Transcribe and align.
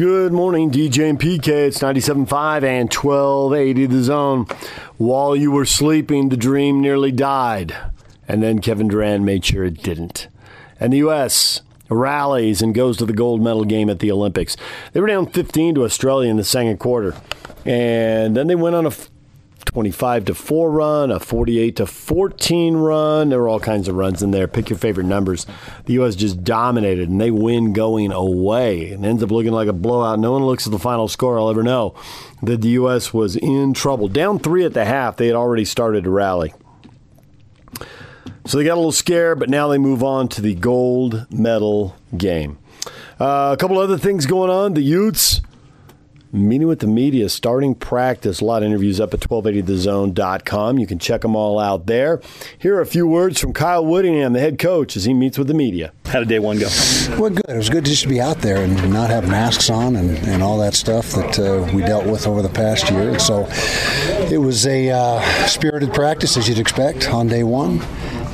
Good 0.00 0.32
morning, 0.32 0.70
DJ 0.70 1.10
and 1.10 1.20
PK. 1.20 1.48
It's 1.48 1.80
97.5 1.80 2.62
and 2.62 2.90
1280 2.90 3.84
the 3.84 4.02
zone. 4.02 4.46
While 4.96 5.36
you 5.36 5.50
were 5.50 5.66
sleeping, 5.66 6.30
the 6.30 6.38
dream 6.38 6.80
nearly 6.80 7.12
died. 7.12 7.76
And 8.26 8.42
then 8.42 8.60
Kevin 8.60 8.88
Durant 8.88 9.24
made 9.24 9.44
sure 9.44 9.62
it 9.62 9.82
didn't. 9.82 10.28
And 10.80 10.94
the 10.94 10.96
U.S. 11.04 11.60
rallies 11.90 12.62
and 12.62 12.74
goes 12.74 12.96
to 12.96 13.04
the 13.04 13.12
gold 13.12 13.42
medal 13.42 13.66
game 13.66 13.90
at 13.90 13.98
the 13.98 14.10
Olympics. 14.10 14.56
They 14.94 15.02
were 15.02 15.06
down 15.06 15.26
15 15.26 15.74
to 15.74 15.84
Australia 15.84 16.30
in 16.30 16.38
the 16.38 16.44
second 16.44 16.78
quarter. 16.78 17.14
And 17.66 18.34
then 18.34 18.46
they 18.46 18.54
went 18.54 18.76
on 18.76 18.86
a 18.86 18.92
25 19.72 20.24
to 20.24 20.34
4 20.34 20.70
run, 20.70 21.10
a 21.12 21.20
48 21.20 21.76
to 21.76 21.86
14 21.86 22.74
run. 22.74 23.28
There 23.28 23.38
were 23.38 23.48
all 23.48 23.60
kinds 23.60 23.86
of 23.86 23.94
runs 23.94 24.20
in 24.20 24.32
there. 24.32 24.48
Pick 24.48 24.68
your 24.68 24.78
favorite 24.78 25.06
numbers. 25.06 25.46
The 25.84 25.92
U.S. 25.94 26.16
just 26.16 26.42
dominated, 26.42 27.08
and 27.08 27.20
they 27.20 27.30
win 27.30 27.72
going 27.72 28.10
away. 28.10 28.90
And 28.90 29.06
ends 29.06 29.22
up 29.22 29.30
looking 29.30 29.52
like 29.52 29.68
a 29.68 29.72
blowout. 29.72 30.18
No 30.18 30.32
one 30.32 30.44
looks 30.44 30.66
at 30.66 30.72
the 30.72 30.78
final 30.80 31.06
score. 31.06 31.38
I'll 31.38 31.50
ever 31.50 31.62
know 31.62 31.94
that 32.42 32.62
the 32.62 32.70
U.S. 32.70 33.14
was 33.14 33.36
in 33.36 33.72
trouble. 33.72 34.08
Down 34.08 34.40
three 34.40 34.64
at 34.64 34.74
the 34.74 34.84
half, 34.84 35.16
they 35.16 35.28
had 35.28 35.36
already 35.36 35.64
started 35.64 36.02
to 36.02 36.10
rally. 36.10 36.52
So 38.46 38.58
they 38.58 38.64
got 38.64 38.74
a 38.74 38.76
little 38.76 38.90
scared, 38.90 39.38
but 39.38 39.48
now 39.48 39.68
they 39.68 39.78
move 39.78 40.02
on 40.02 40.26
to 40.30 40.42
the 40.42 40.56
gold 40.56 41.28
medal 41.30 41.94
game. 42.16 42.58
Uh, 43.20 43.50
a 43.52 43.56
couple 43.56 43.78
other 43.78 43.98
things 43.98 44.26
going 44.26 44.50
on. 44.50 44.74
The 44.74 44.82
Utes 44.82 45.42
meeting 46.32 46.68
with 46.68 46.80
the 46.80 46.86
media, 46.86 47.28
starting 47.28 47.74
practice. 47.74 48.40
A 48.40 48.44
lot 48.44 48.62
of 48.62 48.66
interviews 48.66 49.00
up 49.00 49.12
at 49.14 49.20
1280thezone.com. 49.20 50.78
You 50.78 50.86
can 50.86 50.98
check 50.98 51.22
them 51.22 51.34
all 51.36 51.58
out 51.58 51.86
there. 51.86 52.20
Here 52.58 52.76
are 52.76 52.80
a 52.80 52.86
few 52.86 53.06
words 53.06 53.40
from 53.40 53.52
Kyle 53.52 53.84
Whittingham, 53.84 54.32
the 54.32 54.40
head 54.40 54.58
coach, 54.58 54.96
as 54.96 55.04
he 55.04 55.14
meets 55.14 55.38
with 55.38 55.48
the 55.48 55.54
media. 55.54 55.92
How 56.06 56.20
did 56.20 56.28
day 56.28 56.38
one 56.38 56.58
go? 56.58 56.68
Well, 57.18 57.30
good. 57.30 57.44
It 57.48 57.56
was 57.56 57.70
good 57.70 57.84
just 57.84 58.02
to 58.02 58.08
be 58.08 58.20
out 58.20 58.38
there 58.38 58.62
and 58.62 58.92
not 58.92 59.10
have 59.10 59.28
masks 59.28 59.70
on 59.70 59.96
and, 59.96 60.16
and 60.28 60.42
all 60.42 60.58
that 60.58 60.74
stuff 60.74 61.12
that 61.12 61.38
uh, 61.38 61.70
we 61.74 61.82
dealt 61.82 62.06
with 62.06 62.26
over 62.26 62.42
the 62.42 62.48
past 62.48 62.90
year. 62.90 63.10
And 63.10 63.20
So 63.20 63.46
it 64.30 64.38
was 64.38 64.66
a 64.66 64.90
uh, 64.90 65.46
spirited 65.46 65.92
practice, 65.92 66.36
as 66.36 66.48
you'd 66.48 66.58
expect, 66.58 67.08
on 67.08 67.28
day 67.28 67.42
one. 67.42 67.80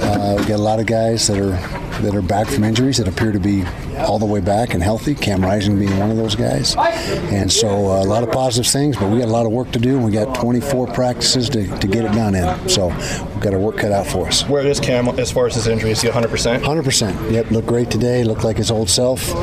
Uh, 0.07 0.37
we 0.39 0.45
got 0.47 0.57
a 0.61 0.63
lot 0.63 0.79
of 0.79 0.87
guys 0.87 1.27
that 1.27 1.39
are 1.39 1.57
that 2.03 2.15
are 2.15 2.23
back 2.23 2.47
from 2.47 2.63
injuries 2.63 2.99
that 2.99 3.09
appear 3.09 3.33
to 3.33 3.39
be 3.41 3.65
all 3.99 4.19
the 4.19 4.27
way 4.27 4.41
back 4.41 4.75
and 4.75 4.83
healthy. 4.83 5.15
Cam 5.15 5.43
Rising 5.43 5.79
being 5.79 5.99
one 5.99 6.11
of 6.11 6.17
those 6.17 6.35
guys, 6.37 6.77
and 6.77 7.51
so 7.51 7.69
uh, 7.69 8.03
a 8.03 8.05
lot 8.05 8.23
of 8.23 8.31
positive 8.31 8.71
things. 8.71 8.97
But 8.97 9.11
we 9.11 9.19
got 9.19 9.29
a 9.29 9.33
lot 9.33 9.47
of 9.47 9.53
work 9.53 9.71
to 9.73 9.79
do, 9.79 9.97
and 9.97 10.05
we 10.05 10.13
got 10.13 10.35
24 10.37 10.89
practices 10.89 11.49
to, 11.51 11.67
to 11.79 11.87
get 11.87 12.05
it 12.05 12.13
done 12.13 12.35
in. 12.35 12.69
So 12.69 12.89
we've 12.89 13.41
got 13.41 13.55
our 13.55 13.59
work 13.59 13.79
cut 13.79 13.93
out 13.93 14.07
for 14.07 14.27
us. 14.29 14.47
Where 14.49 14.65
is 14.67 14.79
Cam 14.79 15.09
as 15.19 15.33
far 15.33 15.47
as 15.47 15.55
his 15.55 15.67
injury? 15.67 15.91
Is 15.91 16.03
he 16.03 16.09
100 16.09 16.29
percent? 16.29 16.63
100 16.63 16.85
percent. 16.85 17.33
Yep, 17.33 17.51
looked 17.51 17.67
great 17.67 17.91
today. 17.91 18.23
Looked 18.23 18.45
like 18.45 18.59
his 18.59 18.71
old 18.71 18.89
self, 18.91 19.35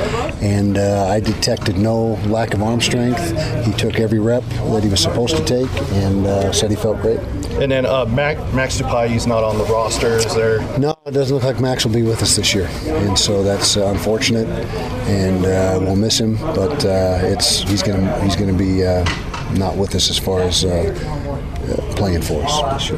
and 0.42 0.78
uh, 0.78 1.08
I 1.08 1.20
detected 1.20 1.78
no 1.78 2.14
lack 2.28 2.54
of 2.54 2.62
arm 2.62 2.80
strength. 2.82 3.22
He 3.66 3.74
took 3.74 4.00
every 4.00 4.20
rep 4.20 4.44
that 4.44 4.84
he 4.84 4.90
was 4.90 5.02
supposed 5.02 5.36
to 5.36 5.44
take, 5.44 5.70
and 5.94 6.26
uh, 6.26 6.52
said 6.54 6.70
he 6.70 6.76
felt 6.78 7.02
great. 7.02 7.20
And 7.64 7.72
then 7.72 7.86
uh, 7.86 8.04
Max, 8.04 8.42
Max 8.54 8.82
Tupai, 8.82 9.26
not 9.26 9.42
on 9.42 9.58
the 9.58 9.64
roster. 9.64 10.18
Is 10.18 10.36
there? 10.36 10.60
No, 10.78 10.98
it 11.06 11.12
doesn't 11.12 11.34
look 11.34 11.46
like 11.46 11.62
Max 11.62 11.86
will 11.86 11.94
be 11.94 12.02
with 12.02 12.22
us 12.22 12.36
this 12.36 12.54
year, 12.54 12.68
and 12.88 13.18
so 13.18 13.42
that's 13.42 13.78
uh, 13.78 13.86
unfortunate, 13.86 14.50
and 15.08 15.46
uh, 15.46 15.80
we'll 15.80 15.96
miss 15.96 16.20
him. 16.20 16.36
But 16.36 16.84
uh, 16.84 17.20
it's 17.22 17.62
he's 17.62 17.82
gonna 17.82 18.22
he's 18.22 18.36
gonna 18.36 18.52
be 18.52 18.86
uh, 18.86 19.06
not 19.54 19.78
with 19.78 19.96
us 19.96 20.10
as 20.10 20.20
far 20.20 20.42
as 20.42 20.66
uh, 20.66 21.33
playing 22.04 22.22
for 22.22 22.44
us. 22.44 22.92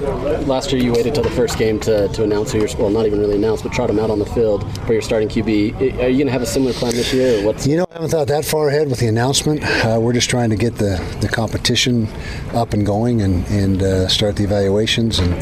Last 0.47 0.71
year, 0.71 0.81
you 0.81 0.91
waited 0.91 1.13
till 1.13 1.23
the 1.23 1.29
first 1.29 1.59
game 1.59 1.79
to, 1.81 2.07
to 2.09 2.23
announce 2.23 2.51
who 2.51 2.59
you're 2.59 2.69
well, 2.77 2.89
not 2.89 3.05
even 3.05 3.19
really 3.19 3.35
announce, 3.35 3.61
but 3.61 3.71
trot 3.71 3.89
him 3.89 3.99
out 3.99 4.09
on 4.09 4.17
the 4.17 4.25
field 4.25 4.65
for 4.85 4.93
your 4.93 5.01
starting 5.01 5.29
QB. 5.29 5.79
Are 6.01 6.07
you 6.07 6.17
going 6.17 6.25
to 6.25 6.31
have 6.31 6.41
a 6.41 6.47
similar 6.47 6.73
plan 6.73 6.93
this 6.93 7.13
year, 7.13 7.45
what's? 7.45 7.67
You 7.67 7.77
know, 7.77 7.85
I 7.91 7.93
haven't 7.93 8.09
thought 8.09 8.27
that 8.27 8.45
far 8.45 8.69
ahead 8.69 8.89
with 8.89 8.99
the 8.99 9.07
announcement. 9.07 9.63
Uh, 9.63 9.99
we're 10.01 10.13
just 10.13 10.29
trying 10.29 10.49
to 10.49 10.55
get 10.55 10.75
the, 10.75 10.99
the 11.21 11.27
competition 11.27 12.07
up 12.53 12.73
and 12.73 12.85
going 12.85 13.21
and 13.21 13.45
and 13.47 13.83
uh, 13.83 14.07
start 14.07 14.35
the 14.35 14.43
evaluations. 14.43 15.19
And 15.19 15.33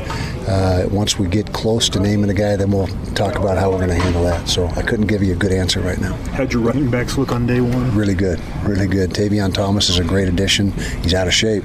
uh, 0.48 0.88
once 0.92 1.18
we 1.18 1.28
get 1.28 1.52
close 1.54 1.90
to 1.90 2.00
naming 2.00 2.28
the 2.28 2.34
guy, 2.34 2.56
then 2.56 2.72
we'll 2.72 2.88
talk 3.16 3.38
about 3.38 3.58
how 3.58 3.70
we're 3.72 3.78
going 3.78 3.90
to 3.90 3.96
handle 3.96 4.24
that. 4.24 4.48
So 4.48 4.68
I 4.68 4.82
couldn't 4.82 5.08
give 5.08 5.24
you 5.24 5.34
a 5.34 5.36
good 5.36 5.52
answer 5.52 5.80
right 5.80 6.00
now. 6.00 6.14
How'd 6.34 6.54
your 6.54 6.62
running 6.62 6.90
backs 6.90 7.18
look 7.18 7.32
on 7.32 7.48
day 7.48 7.62
one? 7.62 7.96
Really 7.96 8.16
good, 8.16 8.42
really 8.64 8.88
good. 8.88 9.12
Tavion 9.12 9.54
Thomas 9.54 9.90
is 9.90 10.00
a 10.00 10.04
great 10.04 10.28
addition. 10.28 10.72
He's 11.02 11.14
out 11.14 11.28
of 11.28 11.34
shape, 11.34 11.64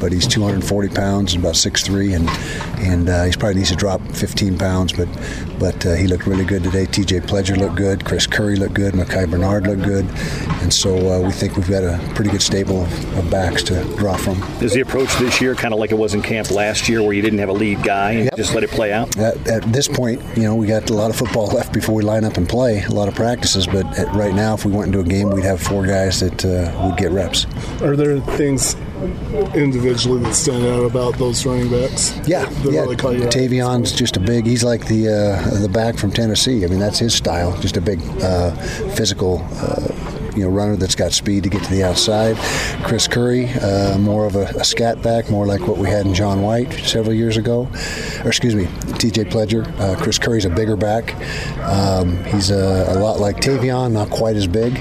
but 0.00 0.12
he's 0.12 0.26
240 0.26 0.88
pounds 0.94 1.34
and 1.34 1.42
about 1.42 1.54
6'3", 1.54 2.16
and 2.16 2.28
and 2.80 3.08
uh, 3.08 3.24
he's 3.24 3.36
probably 3.36 3.56
needs 3.56 3.70
to 3.70 3.76
drop 3.76 4.00
15 4.12 4.58
pounds, 4.58 4.92
but 4.92 5.08
but 5.58 5.86
uh, 5.86 5.94
he 5.94 6.06
looked 6.06 6.26
really 6.26 6.44
good 6.44 6.62
today. 6.62 6.84
T.J. 6.84 7.20
Pledger 7.20 7.56
looked 7.56 7.76
good. 7.76 8.04
Chris 8.04 8.26
Curry 8.26 8.56
looked 8.56 8.74
good. 8.74 8.94
Micah 8.94 9.26
Bernard 9.26 9.66
looked 9.66 9.82
good, 9.82 10.04
and 10.62 10.72
so 10.72 10.96
uh, 11.10 11.20
we 11.20 11.32
think 11.32 11.56
we've 11.56 11.68
got 11.68 11.82
a 11.82 11.98
pretty 12.14 12.30
good 12.30 12.42
stable 12.42 12.82
of, 12.82 13.18
of, 13.18 13.30
backs 13.30 13.62
to 13.64 13.82
draw 13.96 14.16
from. 14.16 14.42
Is 14.62 14.72
the 14.72 14.80
approach 14.80 15.14
this 15.16 15.40
year 15.40 15.54
kind 15.54 15.72
of 15.72 15.80
like 15.80 15.90
it 15.92 15.98
was 15.98 16.14
in 16.14 16.22
camp 16.22 16.50
last 16.50 16.88
year, 16.88 17.02
where 17.02 17.12
you 17.12 17.22
didn't 17.22 17.38
have 17.38 17.48
a 17.48 17.54
lead 17.54 17.82
guy 17.82 18.05
and 18.12 18.24
yep. 18.24 18.36
just 18.36 18.54
let 18.54 18.64
it 18.64 18.70
play 18.70 18.92
out? 18.92 19.16
At, 19.16 19.46
at, 19.48 19.72
this 19.72 19.88
point, 19.88 20.22
you 20.36 20.42
know, 20.42 20.54
we 20.54 20.66
got 20.66 20.88
a 20.90 20.94
lot 20.94 21.10
of 21.10 21.16
football 21.16 21.46
left 21.54 21.72
before 21.72 21.94
we 21.94 22.02
line 22.02 22.24
up 22.24 22.36
and 22.36 22.48
play. 22.48 22.82
A 22.84 22.90
lot 22.90 23.08
of 23.08 23.14
practices, 23.14 23.66
but 23.66 23.86
at, 23.98 24.12
right 24.14 24.34
now, 24.34 24.54
if 24.54 24.64
we 24.64 24.72
went 24.72 24.88
into 24.88 25.00
a 25.00 25.04
game, 25.04 25.30
we'd 25.30 25.44
have 25.44 25.60
four 25.60 25.86
guys 25.86 26.20
that 26.20 26.44
uh, 26.44 26.86
would 26.86 26.96
get 26.96 27.10
reps. 27.10 27.46
Are 27.82 27.96
there 27.96 28.20
things 28.20 28.74
individually 29.54 30.22
that 30.22 30.34
stand 30.34 30.64
out 30.64 30.84
about 30.84 31.18
those 31.18 31.44
running 31.44 31.70
backs? 31.70 32.16
Yeah, 32.26 32.50
yeah. 32.64 32.80
Really 32.80 32.96
Tavion's 32.96 33.92
just 33.92 34.16
a 34.16 34.20
big. 34.20 34.46
He's 34.46 34.64
like 34.64 34.86
the 34.86 35.08
uh, 35.08 35.60
the 35.60 35.68
back 35.68 35.96
from 35.96 36.10
Tennessee. 36.10 36.64
I 36.64 36.68
mean, 36.68 36.78
that's 36.78 36.98
his 36.98 37.14
style. 37.14 37.56
Just 37.60 37.76
a 37.76 37.80
big 37.80 38.00
uh, 38.22 38.52
physical. 38.94 39.46
Uh, 39.54 40.15
you 40.36 40.42
know 40.42 40.50
runner 40.50 40.76
that's 40.76 40.94
got 40.94 41.12
speed 41.12 41.44
to 41.44 41.48
get 41.48 41.62
to 41.64 41.70
the 41.70 41.82
outside. 41.82 42.36
Chris 42.84 43.08
Curry, 43.08 43.48
uh, 43.48 43.98
more 43.98 44.26
of 44.26 44.36
a, 44.36 44.44
a, 44.56 44.64
scat 44.64 45.02
back, 45.02 45.30
more 45.30 45.46
like 45.46 45.66
what 45.66 45.78
we 45.78 45.88
had 45.88 46.06
in 46.06 46.14
John 46.14 46.42
White 46.42 46.72
several 46.72 47.14
years 47.14 47.36
ago. 47.36 47.68
Or 48.22 48.28
excuse 48.28 48.54
me, 48.54 48.66
T.J. 48.98 49.24
Pledger. 49.24 49.66
Uh, 49.78 49.96
Chris 49.96 50.18
Curry's 50.18 50.44
a 50.44 50.50
bigger 50.50 50.76
back. 50.76 51.14
Um, 51.60 52.22
he's 52.24 52.50
a, 52.50 52.86
a, 52.88 52.98
lot 52.98 53.18
like 53.18 53.36
Tavion, 53.36 53.92
not 53.92 54.10
quite 54.10 54.36
as 54.36 54.46
big, 54.46 54.74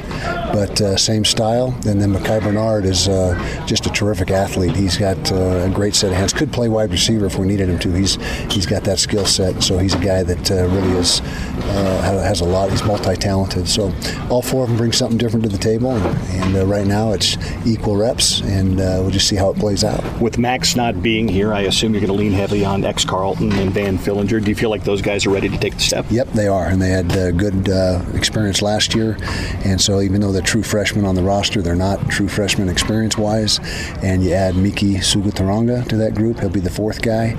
but 0.54 0.80
uh, 0.82 0.98
same 0.98 1.26
style. 1.26 1.74
And 1.88 2.02
then 2.02 2.12
Micah 2.12 2.42
Bernard 2.42 2.86
is 2.86 3.08
uh, 3.08 3.64
just 3.66 3.86
a 3.86 3.90
terrific 3.90 4.32
athlete. 4.32 4.76
He's 4.76 4.98
got 4.98 5.32
uh, 5.32 5.66
a 5.66 5.70
great 5.70 5.96
set 5.96 6.12
of 6.12 6.18
hands. 6.18 6.34
Could 6.34 6.52
play 6.52 6.70
wide 6.70 6.92
receiver 6.92 7.26
if 7.26 7.38
we 7.38 7.48
needed 7.48 7.70
him 7.70 7.80
to. 7.80 7.92
He's 7.92 8.16
he's 8.52 8.66
got 8.66 8.84
that 8.84 9.00
skill 9.00 9.26
set. 9.26 9.64
So 9.64 9.78
he's 9.78 9.94
a 9.94 10.00
guy 10.00 10.24
that 10.24 10.52
uh, 10.52 10.68
really 10.68 10.98
is 10.98 11.22
has 11.66 12.42
a 12.42 12.46
lot. 12.46 12.70
He's 12.72 12.84
multi-talented. 12.84 13.68
So 13.68 13.94
all 14.30 14.42
four 14.42 14.64
of 14.64 14.70
them 14.70 14.78
bring 14.78 14.92
something 14.92 15.18
different 15.18 15.44
to 15.44 15.50
the 15.50 15.58
table, 15.58 15.92
and, 15.92 16.44
and 16.44 16.56
uh, 16.56 16.66
right 16.66 16.86
now 16.86 17.12
it's 17.12 17.38
equal 17.66 17.96
reps, 17.96 18.42
and 18.42 18.80
uh, 18.80 19.00
we'll 19.02 19.12
just 19.12 19.28
see 19.28 19.36
how 19.36 19.52
it 19.52 19.58
plays 19.58 19.84
out. 19.84 20.04
With 20.20 20.38
Max 20.38 20.76
not 20.76 21.02
being 21.02 21.28
here, 21.28 21.54
I 21.54 21.62
assume 21.62 21.94
you're 21.94 22.02
going 22.02 22.12
to 22.12 22.18
lean 22.18 22.32
heavily 22.32 22.66
on 22.66 22.84
ex 22.84 23.06
Carlton 23.06 23.52
and 23.54 23.72
Van 23.72 23.98
Fillinger. 23.98 24.44
Do 24.44 24.50
you 24.50 24.56
feel 24.56 24.70
like 24.70 24.84
those 24.84 25.02
guys 25.02 25.26
are 25.26 25.30
ready 25.30 25.50
to 25.50 25.58
take 25.58 25.74
the 25.74 25.80
step? 25.80 26.06
Yep, 26.10 26.30
they 26.30 26.48
are, 26.48 26.66
and 26.68 26.82
they 26.82 26.90
had 26.90 27.12
uh, 27.16 27.32
good 27.32 27.70
uh, 27.70 28.04
experience 28.14 28.62
last 28.62 28.96
year, 28.96 29.18
and 29.64 29.80
so 29.80 30.02
even 30.02 30.22
though 30.22 30.32
they're 30.32 30.42
true 30.42 30.64
freshmen 30.64 31.06
on 31.06 31.16
the 31.16 31.24
roster, 31.24 31.62
they're 31.62 31.76
not 31.76 32.10
true 32.10 32.28
freshmen 32.28 32.70
experience-wise. 32.70 33.60
And 34.04 34.24
you 34.24 34.34
add 34.34 34.56
Miki 34.56 34.96
Suguturaga 34.96 35.88
to 35.88 35.98
that 35.98 36.16
group; 36.16 36.40
he'll 36.40 36.50
be 36.50 36.60
the 36.60 36.70
fourth 36.70 37.02
guy, 37.02 37.36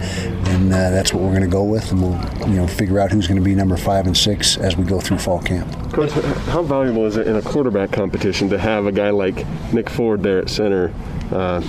and 0.46 0.72
uh, 0.72 0.90
that's 0.90 1.12
what 1.12 1.22
we're 1.22 1.30
going 1.30 1.42
to 1.42 1.48
go 1.48 1.64
with, 1.64 1.90
and 1.92 2.02
we'll 2.02 2.48
you 2.48 2.56
know 2.56 2.66
figure 2.66 2.98
out 3.00 3.10
who's 3.10 3.26
going 3.26 3.38
to 3.38 3.44
be 3.44 3.54
number 3.54 3.76
five 3.76 4.06
and 4.06 4.15
six 4.16 4.56
as 4.56 4.76
we 4.76 4.84
go 4.84 5.00
through 5.00 5.18
fall 5.18 5.40
camp. 5.40 5.70
Coach, 5.92 6.10
how 6.46 6.62
valuable 6.62 7.06
is 7.06 7.16
it 7.16 7.26
in 7.26 7.36
a 7.36 7.42
quarterback 7.42 7.92
competition 7.92 8.48
to 8.50 8.58
have 8.58 8.86
a 8.86 8.92
guy 8.92 9.10
like 9.10 9.46
Nick 9.72 9.88
Ford 9.88 10.22
there 10.22 10.38
at 10.38 10.48
center? 10.48 10.92
Uh, 11.30 11.62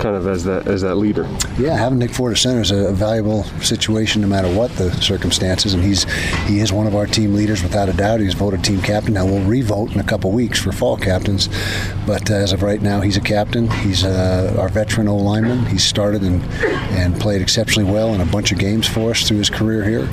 kind 0.00 0.16
of 0.16 0.26
as 0.26 0.44
that 0.44 0.66
as 0.66 0.80
that 0.82 0.96
leader. 0.96 1.28
Yeah, 1.58 1.76
having 1.76 1.98
Nick 1.98 2.10
Ford 2.10 2.32
at 2.32 2.38
center 2.38 2.60
is 2.60 2.70
a, 2.70 2.92
valuable 2.92 3.44
situation 3.62 4.22
no 4.22 4.28
matter 4.28 4.52
what 4.52 4.70
the 4.72 4.90
circumstances, 5.00 5.74
and 5.74 5.82
he's 5.82 6.04
he 6.44 6.60
is 6.60 6.72
one 6.72 6.86
of 6.86 6.94
our 6.94 7.06
team 7.06 7.34
leaders 7.34 7.62
without 7.62 7.88
a 7.88 7.92
doubt. 7.92 8.20
He's 8.20 8.34
voted 8.34 8.64
team 8.64 8.80
captain. 8.80 9.14
Now 9.14 9.26
we'll 9.26 9.44
revote 9.44 9.92
in 9.92 10.00
a 10.00 10.04
couple 10.04 10.32
weeks 10.32 10.58
for 10.58 10.72
fall 10.72 10.96
captains, 10.96 11.48
but 12.06 12.30
uh, 12.30 12.34
as 12.34 12.52
of 12.52 12.62
right 12.62 12.80
now, 12.80 13.00
he's 13.00 13.16
a 13.16 13.20
captain. 13.20 13.70
He's 13.70 14.04
uh, 14.04 14.56
our 14.58 14.68
veteran 14.68 15.08
O 15.08 15.16
lineman. 15.16 15.66
He's 15.66 15.84
started 15.84 16.22
and 16.22 16.42
and 17.00 17.18
played 17.20 17.42
exceptionally 17.42 17.90
well 17.90 18.14
in 18.14 18.20
a 18.20 18.26
bunch 18.26 18.52
of 18.52 18.58
games 18.58 18.86
for 18.86 19.10
us 19.10 19.28
through 19.28 19.38
his 19.38 19.50
career 19.50 19.84
here. 19.84 20.08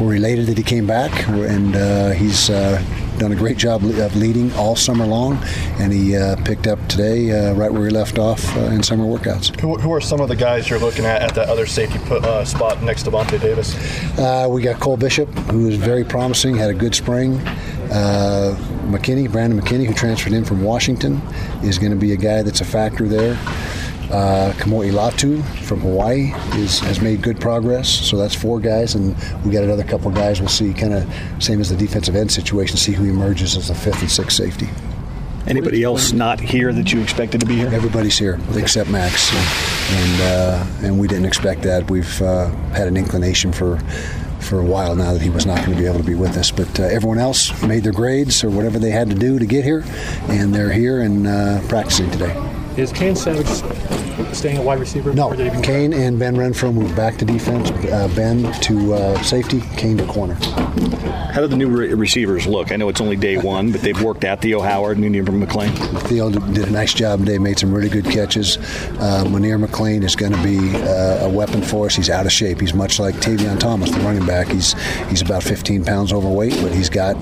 We're 0.00 0.16
elated 0.16 0.46
that 0.46 0.58
he 0.58 0.64
came 0.64 0.86
back, 0.86 1.26
and 1.28 1.74
uh, 1.74 2.10
he's 2.10 2.50
uh, 2.50 2.82
done 3.20 3.32
a 3.32 3.36
great 3.36 3.58
job 3.58 3.84
of 3.84 4.16
leading 4.16 4.50
all 4.54 4.74
summer 4.74 5.04
long, 5.04 5.38
and 5.78 5.92
he 5.92 6.16
uh, 6.16 6.36
picked 6.36 6.66
up 6.66 6.78
today 6.88 7.30
uh, 7.30 7.52
right 7.52 7.70
where 7.70 7.84
he 7.84 7.90
left 7.90 8.18
off 8.18 8.56
uh, 8.56 8.60
in 8.60 8.82
summer 8.82 9.04
workouts. 9.04 9.60
Who, 9.60 9.76
who, 9.76 9.92
are 9.92 10.00
some 10.00 10.20
of 10.20 10.28
the 10.28 10.36
guys 10.36 10.70
you're 10.70 10.78
looking 10.78 11.04
at 11.04 11.20
at 11.20 11.34
that 11.34 11.50
other 11.50 11.66
safety 11.66 11.98
put, 12.06 12.24
uh, 12.24 12.46
spot 12.46 12.82
next 12.82 13.02
to 13.02 13.10
Vonte 13.10 13.38
Davis? 13.38 13.76
Uh, 14.18 14.48
we 14.50 14.62
got 14.62 14.80
Cole 14.80 14.96
Bishop, 14.96 15.28
who 15.50 15.68
is 15.68 15.76
very 15.76 16.02
promising, 16.02 16.56
had 16.56 16.70
a 16.70 16.74
good 16.74 16.94
spring. 16.94 17.38
Uh, 17.92 18.56
McKinney, 18.86 19.30
Brandon 19.30 19.60
McKinney, 19.60 19.84
who 19.84 19.92
transferred 19.92 20.32
in 20.32 20.44
from 20.44 20.62
Washington, 20.62 21.20
is 21.62 21.78
going 21.78 21.92
to 21.92 21.98
be 21.98 22.12
a 22.12 22.16
guy 22.16 22.42
that's 22.42 22.62
a 22.62 22.64
factor 22.64 23.06
there. 23.06 23.38
Uh, 24.10 24.52
Kamoi 24.54 24.90
Latu 24.90 25.40
from 25.64 25.80
Hawaii 25.80 26.32
is, 26.56 26.80
has 26.80 27.00
made 27.00 27.22
good 27.22 27.40
progress. 27.40 27.88
So 27.88 28.16
that's 28.16 28.34
four 28.34 28.58
guys, 28.58 28.96
and 28.96 29.16
we 29.44 29.52
got 29.52 29.62
another 29.62 29.84
couple 29.84 30.10
guys. 30.10 30.40
We'll 30.40 30.48
see, 30.48 30.74
kind 30.74 30.94
of 30.94 31.08
same 31.42 31.60
as 31.60 31.70
the 31.70 31.76
defensive 31.76 32.16
end 32.16 32.32
situation, 32.32 32.76
see 32.76 32.92
who 32.92 33.04
emerges 33.04 33.56
as 33.56 33.68
the 33.68 33.74
fifth 33.74 34.00
and 34.00 34.10
sixth 34.10 34.36
safety. 34.36 34.68
Anybody 35.46 35.82
else 35.82 36.12
not 36.12 36.38
here 36.38 36.72
that 36.72 36.92
you 36.92 37.00
expected 37.00 37.40
to 37.40 37.46
be 37.46 37.56
here? 37.56 37.68
Everybody's 37.72 38.18
here 38.18 38.38
except 38.56 38.90
Max, 38.90 39.32
and 39.90 40.20
uh, 40.22 40.66
and 40.82 40.98
we 40.98 41.08
didn't 41.08 41.24
expect 41.24 41.62
that. 41.62 41.90
We've 41.90 42.20
uh, 42.20 42.50
had 42.72 42.88
an 42.88 42.96
inclination 42.96 43.52
for 43.52 43.78
for 44.40 44.58
a 44.58 44.64
while 44.64 44.94
now 44.94 45.12
that 45.12 45.22
he 45.22 45.30
was 45.30 45.46
not 45.46 45.58
going 45.58 45.72
to 45.72 45.76
be 45.76 45.86
able 45.86 45.98
to 45.98 46.04
be 46.04 46.14
with 46.14 46.36
us. 46.36 46.50
But 46.50 46.78
uh, 46.78 46.84
everyone 46.84 47.18
else 47.18 47.62
made 47.62 47.84
their 47.84 47.92
grades 47.92 48.44
or 48.44 48.50
whatever 48.50 48.78
they 48.78 48.90
had 48.90 49.08
to 49.10 49.16
do 49.16 49.38
to 49.38 49.46
get 49.46 49.64
here, 49.64 49.84
and 50.28 50.54
they're 50.54 50.72
here 50.72 51.00
and 51.00 51.26
uh, 51.26 51.60
practicing 51.68 52.10
today. 52.10 52.34
Is 52.76 52.92
Kane 52.92 53.16
Savage 53.16 53.48
staying 54.32 54.58
at 54.58 54.64
wide 54.64 54.78
receiver? 54.78 55.12
No, 55.12 55.30
Kane 55.62 55.92
and 55.92 56.18
Ben 56.18 56.36
Renfro 56.36 56.72
moved 56.72 56.94
back 56.94 57.16
to 57.18 57.24
defense. 57.24 57.70
Uh, 57.70 58.08
ben 58.14 58.52
to 58.60 58.94
uh, 58.94 59.22
safety, 59.22 59.60
Kane 59.76 59.98
to 59.98 60.06
corner. 60.06 60.34
How 61.32 61.40
do 61.40 61.46
the 61.46 61.56
new 61.56 61.68
re- 61.68 61.94
receivers 61.94 62.46
look? 62.46 62.72
I 62.72 62.76
know 62.76 62.88
it's 62.88 63.00
only 63.00 63.16
day 63.16 63.36
one, 63.36 63.72
but 63.72 63.80
they've 63.82 64.00
worked 64.00 64.24
at 64.24 64.40
Theo 64.40 64.60
Howard 64.60 64.98
and 64.98 65.06
Munir 65.06 65.24
McClain. 65.24 65.70
Theo 66.02 66.30
did 66.30 66.68
a 66.68 66.70
nice 66.70 66.94
job 66.94 67.20
today, 67.20 67.38
made 67.38 67.58
some 67.58 67.72
really 67.72 67.88
good 67.88 68.04
catches. 68.04 68.56
Uh, 68.56 69.24
Munir 69.26 69.64
McClain 69.64 70.04
is 70.04 70.14
going 70.16 70.32
to 70.32 70.42
be 70.42 70.58
uh, 70.76 71.26
a 71.26 71.28
weapon 71.28 71.62
for 71.62 71.86
us. 71.86 71.96
He's 71.96 72.10
out 72.10 72.26
of 72.26 72.32
shape. 72.32 72.60
He's 72.60 72.74
much 72.74 72.98
like 72.98 73.14
Tavion 73.16 73.58
Thomas, 73.58 73.90
the 73.90 74.00
running 74.00 74.26
back. 74.26 74.48
He's 74.48 74.74
he's 75.08 75.22
about 75.22 75.42
15 75.42 75.84
pounds 75.84 76.12
overweight, 76.12 76.56
but 76.62 76.72
he's 76.72 76.90
got 76.90 77.14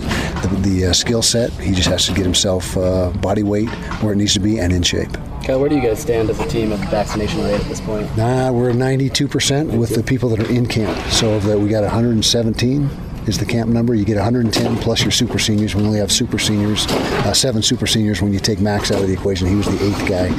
the, 0.42 0.48
the 0.62 0.86
uh, 0.86 0.92
skill 0.92 1.22
set. 1.22 1.50
He 1.52 1.72
just 1.72 1.88
has 1.88 2.06
to 2.06 2.12
get 2.12 2.24
himself 2.24 2.76
uh, 2.76 3.10
body 3.10 3.42
weight 3.42 3.68
where 4.02 4.12
it 4.12 4.16
needs 4.16 4.34
to 4.34 4.40
be 4.40 4.58
and 4.58 4.72
in 4.72 4.82
shape. 4.82 5.10
Where 5.56 5.68
do 5.68 5.76
you 5.76 5.82
guys 5.82 6.00
stand 6.00 6.28
as 6.28 6.38
a 6.40 6.46
team 6.46 6.72
at 6.72 6.80
the 6.80 6.86
vaccination 6.86 7.42
rate 7.42 7.60
at 7.60 7.66
this 7.66 7.80
point? 7.80 8.14
Nah, 8.16 8.52
we're 8.52 8.72
92% 8.72 9.78
with 9.78 9.94
the 9.94 10.02
people 10.02 10.28
that 10.28 10.40
are 10.40 10.52
in 10.52 10.66
camp. 10.66 10.96
So 11.10 11.40
that 11.40 11.58
we 11.58 11.68
got 11.68 11.82
117 11.82 12.90
is 13.28 13.38
the 13.38 13.46
camp 13.46 13.70
number. 13.70 13.94
You 13.94 14.04
get 14.04 14.16
110 14.16 14.76
plus 14.78 15.02
your 15.02 15.10
super 15.10 15.38
seniors. 15.38 15.75
We 15.75 15.82
only 15.84 15.98
have 15.98 16.10
super 16.10 16.38
seniors, 16.38 16.86
uh, 16.86 17.32
seven 17.32 17.62
super 17.62 17.86
seniors 17.86 18.22
when 18.22 18.32
you 18.32 18.40
take 18.40 18.60
Max 18.60 18.90
out 18.90 19.00
of 19.00 19.06
the 19.06 19.12
equation. 19.12 19.46
He 19.46 19.54
was 19.54 19.66
the 19.66 19.84
eighth 19.84 20.08
guy. 20.08 20.36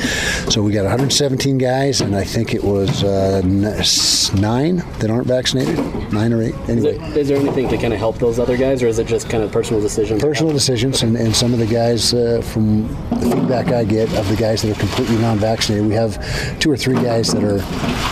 So 0.49 0.61
we 0.61 0.71
got 0.71 0.81
117 0.81 1.57
guys, 1.57 2.01
and 2.01 2.15
I 2.15 2.23
think 2.23 2.53
it 2.53 2.63
was 2.63 3.03
uh, 3.03 3.41
nine 4.39 4.77
that 4.99 5.09
aren't 5.09 5.27
vaccinated, 5.27 5.77
nine 6.11 6.33
or 6.33 6.41
eight. 6.41 6.55
Anyway. 6.67 6.91
Is, 6.91 6.99
there, 6.99 7.17
is 7.17 7.27
there 7.27 7.37
anything 7.37 7.69
to 7.69 7.77
kind 7.77 7.93
of 7.93 7.99
help 7.99 8.17
those 8.17 8.39
other 8.39 8.57
guys, 8.57 8.81
or 8.81 8.87
is 8.87 8.99
it 8.99 9.07
just 9.07 9.29
kind 9.29 9.43
of 9.43 9.51
personal 9.51 9.81
decisions? 9.81 10.21
Personal 10.21 10.51
decisions, 10.51 11.03
and, 11.03 11.15
and 11.15 11.35
some 11.35 11.53
of 11.53 11.59
the 11.59 11.67
guys 11.67 12.13
uh, 12.13 12.41
from 12.43 12.87
the 13.09 13.35
feedback 13.35 13.67
I 13.67 13.83
get 13.83 14.11
of 14.15 14.27
the 14.27 14.35
guys 14.35 14.63
that 14.63 14.75
are 14.75 14.79
completely 14.79 15.17
non-vaccinated, 15.17 15.87
we 15.87 15.93
have 15.93 16.59
two 16.59 16.71
or 16.71 16.77
three 16.77 16.95
guys 16.95 17.31
that 17.33 17.43
are 17.43 17.61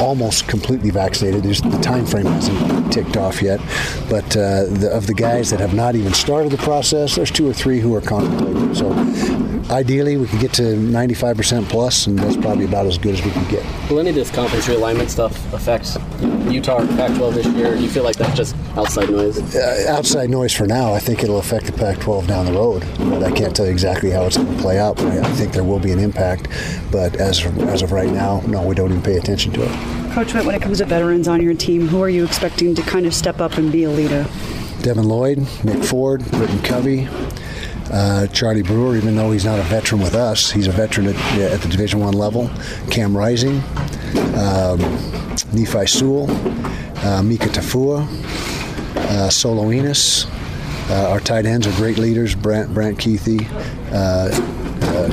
almost 0.03 0.47
completely 0.47 0.91
vaccinated. 0.91 1.44
There's, 1.44 1.62
the 1.62 1.80
time 1.80 2.06
frame 2.06 2.25
hasn't 2.25 2.94
ticked 2.94 3.18
off 3.18 3.41
yet, 3.41 3.59
but 4.09 4.38
uh, 4.38 4.67
the, 4.69 4.90
of 4.92 5.08
the 5.08 5.14
guys 5.14 5.50
that 5.50 5.60
have 5.60 5.74
not 5.74 5.96
even 5.96 6.14
started 6.14 6.52
the 6.52 6.58
process, 6.58 7.16
there's 7.16 7.31
two 7.31 7.48
or 7.50 7.54
three 7.54 7.80
who 7.80 7.94
are 7.96 8.02
contemplating. 8.02 8.74
So 8.75 8.92
ideally, 9.69 10.18
we 10.18 10.28
could 10.28 10.40
get 10.40 10.54
to 10.54 10.62
95% 10.62 11.68
plus, 11.69 12.08
and 12.08 12.18
that's 12.18 12.38
probably 12.38 12.66
about 12.66 12.86
as 12.86 12.98
good 12.98 13.14
as 13.16 13.24
we 13.24 13.31
can 13.31 13.50
get. 13.50 13.90
Will 13.90 14.00
any 14.00 14.10
of 14.10 14.16
this 14.16 14.31
conference 14.31 14.68
realignment 14.68 15.10
stuff 15.10 15.54
affect 15.54 15.98
Utah 16.52 16.84
or 16.84 16.88
Pac-12 16.88 17.34
this 17.34 17.48
year? 17.48 17.75
Do 17.75 17.81
you 17.81 17.90
feel 17.90 18.04
like 18.04 18.16
that's 18.16 18.36
just 18.36 18.56
outside 18.75 19.10
noise? 19.10 19.56
Uh, 19.56 19.86
outside 19.90 20.30
noise 20.30 20.54
for 20.54 20.68
now. 20.68 20.94
I 20.94 21.00
think 21.00 21.24
it'll 21.24 21.40
affect 21.40 21.66
the 21.66 21.74
Pac-12 21.74 22.28
down 22.28 22.46
the 22.46 22.54
road, 22.54 22.86
but 22.98 23.24
I 23.24 23.31
can't 23.31 23.56
tell 23.56 23.66
you 23.66 23.72
exactly 23.72 24.10
how 24.10 24.24
it's 24.25 24.38
going 24.38 24.56
to 24.56 24.62
play 24.62 24.80
out. 24.80 24.98
But 24.98 25.08
I 25.08 25.31
think 25.34 25.54
there 25.54 25.64
will 25.64 25.80
be 25.80 25.92
an 25.92 26.00
impact. 26.00 26.48
But 26.92 27.16
as 27.16 27.46
as 27.46 27.81
of 27.81 27.92
right 27.92 28.12
now, 28.12 28.42
no, 28.48 28.66
we 28.66 28.75
don't 28.75 28.92
even 28.92 29.04
pay 29.04 29.18
attention 29.18 29.54
to 29.54 29.64
it. 29.64 30.14
Coach 30.14 30.34
when 30.34 30.56
it 30.56 30.62
comes 30.62 30.80
to 30.80 30.86
veterans 30.86 31.28
on 31.28 31.42
your 31.42 31.54
team, 31.54 31.88
who 31.88 32.02
are 32.02 32.10
you 32.10 32.24
expecting 32.24 32.74
to 32.75 32.81
kind 32.81 33.06
of 33.06 33.14
step 33.14 33.40
up 33.40 33.58
and 33.58 33.72
be 33.72 33.84
a 33.84 33.90
leader? 33.90 34.25
Devin 34.88 35.10
Lloyd, 35.10 35.39
Nick 35.66 35.84
Ford, 35.84 36.24
Britton 36.31 36.62
Covey, 36.62 37.10
uh, 37.92 38.25
Charlie 38.28 38.63
Brewer, 38.63 38.95
even 38.95 39.18
though 39.18 39.34
he's 39.34 39.44
not 39.44 39.60
a 39.60 39.63
veteran 39.63 40.00
with 40.00 40.16
us, 40.16 40.50
he's 40.50 40.68
a 40.68 40.72
veteran 40.72 41.07
at, 41.07 41.16
at 41.39 41.60
the 41.60 41.68
Division 41.68 42.00
One 42.00 42.13
level. 42.13 42.50
Cam 42.89 43.16
Rising, 43.18 43.62
um, 44.38 44.80
Nephi 45.51 45.88
Sewell, 45.88 46.31
uh, 47.06 47.22
Mika 47.22 47.48
Tafua, 47.50 48.07
uh, 48.95 49.30
Solo 49.30 49.69
Enos. 49.74 50.25
Uh, 50.90 51.10
our 51.10 51.19
tight 51.19 51.45
ends 51.45 51.68
are 51.68 51.74
great 51.74 51.98
leaders. 51.98 52.33
Brant 52.33 52.74
Brant 52.74 52.98
Kuithe, 52.98 53.45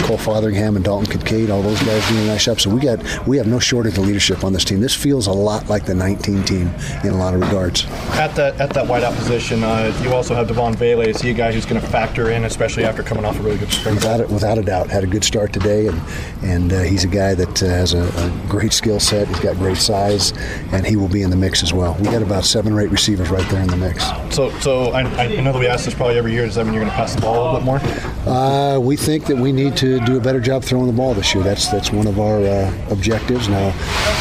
Cole 0.04 0.18
Fotheringham 0.18 0.76
and 0.76 0.84
Dalton 0.84 1.10
Kincaid, 1.10 1.50
all 1.50 1.62
those 1.62 1.82
guys 1.82 2.06
doing 2.08 2.24
a 2.24 2.26
nice 2.26 2.44
job. 2.44 2.60
So 2.60 2.68
we 2.68 2.80
got 2.80 3.26
we 3.26 3.38
have 3.38 3.46
no 3.46 3.58
shortage 3.58 3.96
of 3.96 4.06
leadership 4.06 4.44
on 4.44 4.52
this 4.52 4.64
team. 4.64 4.80
This 4.80 4.94
feels 4.94 5.26
a 5.26 5.32
lot 5.32 5.68
like 5.68 5.86
the 5.86 5.94
19 5.94 6.44
team 6.44 6.70
in 7.04 7.10
a 7.10 7.16
lot 7.16 7.32
of 7.32 7.40
regards. 7.40 7.86
At 8.12 8.34
that 8.34 8.60
at 8.60 8.70
that 8.74 8.86
wideout 8.86 9.16
position, 9.16 9.64
uh, 9.64 9.98
you 10.02 10.12
also 10.12 10.34
have 10.34 10.46
Devaughn 10.46 10.74
Vele. 10.74 11.00
Is 11.00 11.22
he 11.22 11.30
a 11.30 11.34
guy 11.34 11.52
who's 11.52 11.64
going 11.64 11.80
to 11.80 11.86
factor 11.86 12.30
in, 12.30 12.44
especially 12.44 12.84
after 12.84 13.02
coming 13.02 13.24
off 13.24 13.38
a 13.38 13.42
really 13.42 13.56
good 13.56 13.72
spring? 13.72 13.94
Without 13.94 14.20
it, 14.20 14.28
without 14.28 14.58
a 14.58 14.62
doubt, 14.62 14.90
had 14.90 15.04
a 15.04 15.06
good 15.06 15.24
start 15.24 15.52
today, 15.52 15.86
and 15.86 16.00
and 16.42 16.72
uh, 16.72 16.82
he's 16.82 17.04
a 17.04 17.08
guy 17.08 17.34
that 17.34 17.62
uh, 17.62 17.66
has 17.66 17.94
a, 17.94 18.02
a 18.02 18.46
great 18.48 18.72
skill 18.72 19.00
set. 19.00 19.26
He's 19.28 19.40
got 19.40 19.56
great 19.56 19.78
size, 19.78 20.32
and 20.72 20.86
he 20.86 20.96
will 20.96 21.08
be 21.08 21.22
in 21.22 21.30
the 21.30 21.36
mix 21.36 21.62
as 21.62 21.72
well. 21.72 21.96
We 21.98 22.04
got 22.04 22.22
about 22.22 22.44
seven 22.44 22.72
or 22.72 22.80
eight 22.80 22.90
receivers 22.90 23.30
right 23.30 23.48
there 23.50 23.62
in 23.62 23.68
the 23.68 23.76
mix. 23.76 24.04
So 24.34 24.50
so 24.60 24.92
I, 24.92 25.00
I 25.00 25.40
know 25.40 25.52
that 25.52 25.58
we 25.58 25.66
ask 25.66 25.86
this 25.86 25.94
probably 25.94 26.18
every 26.18 26.32
year. 26.32 26.44
Does 26.44 26.56
that 26.56 26.64
mean 26.64 26.74
you're 26.74 26.82
going 26.82 26.90
to 26.90 26.96
pass 26.96 27.14
the 27.14 27.22
ball 27.22 27.34
a 27.34 27.40
little 27.44 27.60
bit 27.60 27.64
more? 27.64 27.78
Uh, 28.64 28.78
we 28.78 28.96
think 28.96 29.26
that 29.26 29.36
we 29.36 29.52
need 29.52 29.76
to 29.76 30.00
do 30.00 30.16
a 30.16 30.20
better 30.20 30.40
job 30.40 30.64
throwing 30.64 30.86
the 30.86 30.92
ball 30.92 31.12
this 31.12 31.34
year. 31.34 31.44
That's 31.44 31.68
that's 31.68 31.92
one 31.92 32.06
of 32.06 32.18
our 32.18 32.40
uh, 32.40 32.72
objectives. 32.90 33.46
Now, 33.46 33.66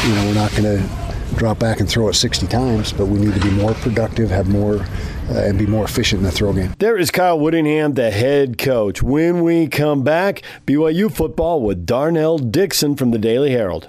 you 0.06 0.14
know, 0.14 0.26
we're 0.26 0.34
not 0.34 0.50
going 0.50 0.64
to 0.64 1.36
drop 1.36 1.58
back 1.58 1.80
and 1.80 1.88
throw 1.88 2.08
it 2.08 2.14
60 2.14 2.46
times, 2.48 2.92
but 2.92 3.06
we 3.06 3.18
need 3.18 3.32
to 3.32 3.40
be 3.40 3.50
more 3.50 3.72
productive, 3.74 4.28
have 4.28 4.46
more, 4.46 4.80
uh, 5.30 5.44
and 5.44 5.58
be 5.58 5.66
more 5.66 5.84
efficient 5.84 6.20
in 6.20 6.24
the 6.24 6.30
throw 6.30 6.52
game. 6.52 6.74
There 6.78 6.98
is 6.98 7.10
Kyle 7.10 7.40
Whittingham, 7.40 7.94
the 7.94 8.10
head 8.10 8.58
coach. 8.58 9.02
When 9.02 9.42
we 9.42 9.66
come 9.66 10.04
back, 10.04 10.42
BYU 10.66 11.10
football 11.10 11.62
with 11.62 11.86
Darnell 11.86 12.36
Dickson 12.38 12.96
from 12.96 13.12
the 13.12 13.18
Daily 13.18 13.50
Herald. 13.50 13.88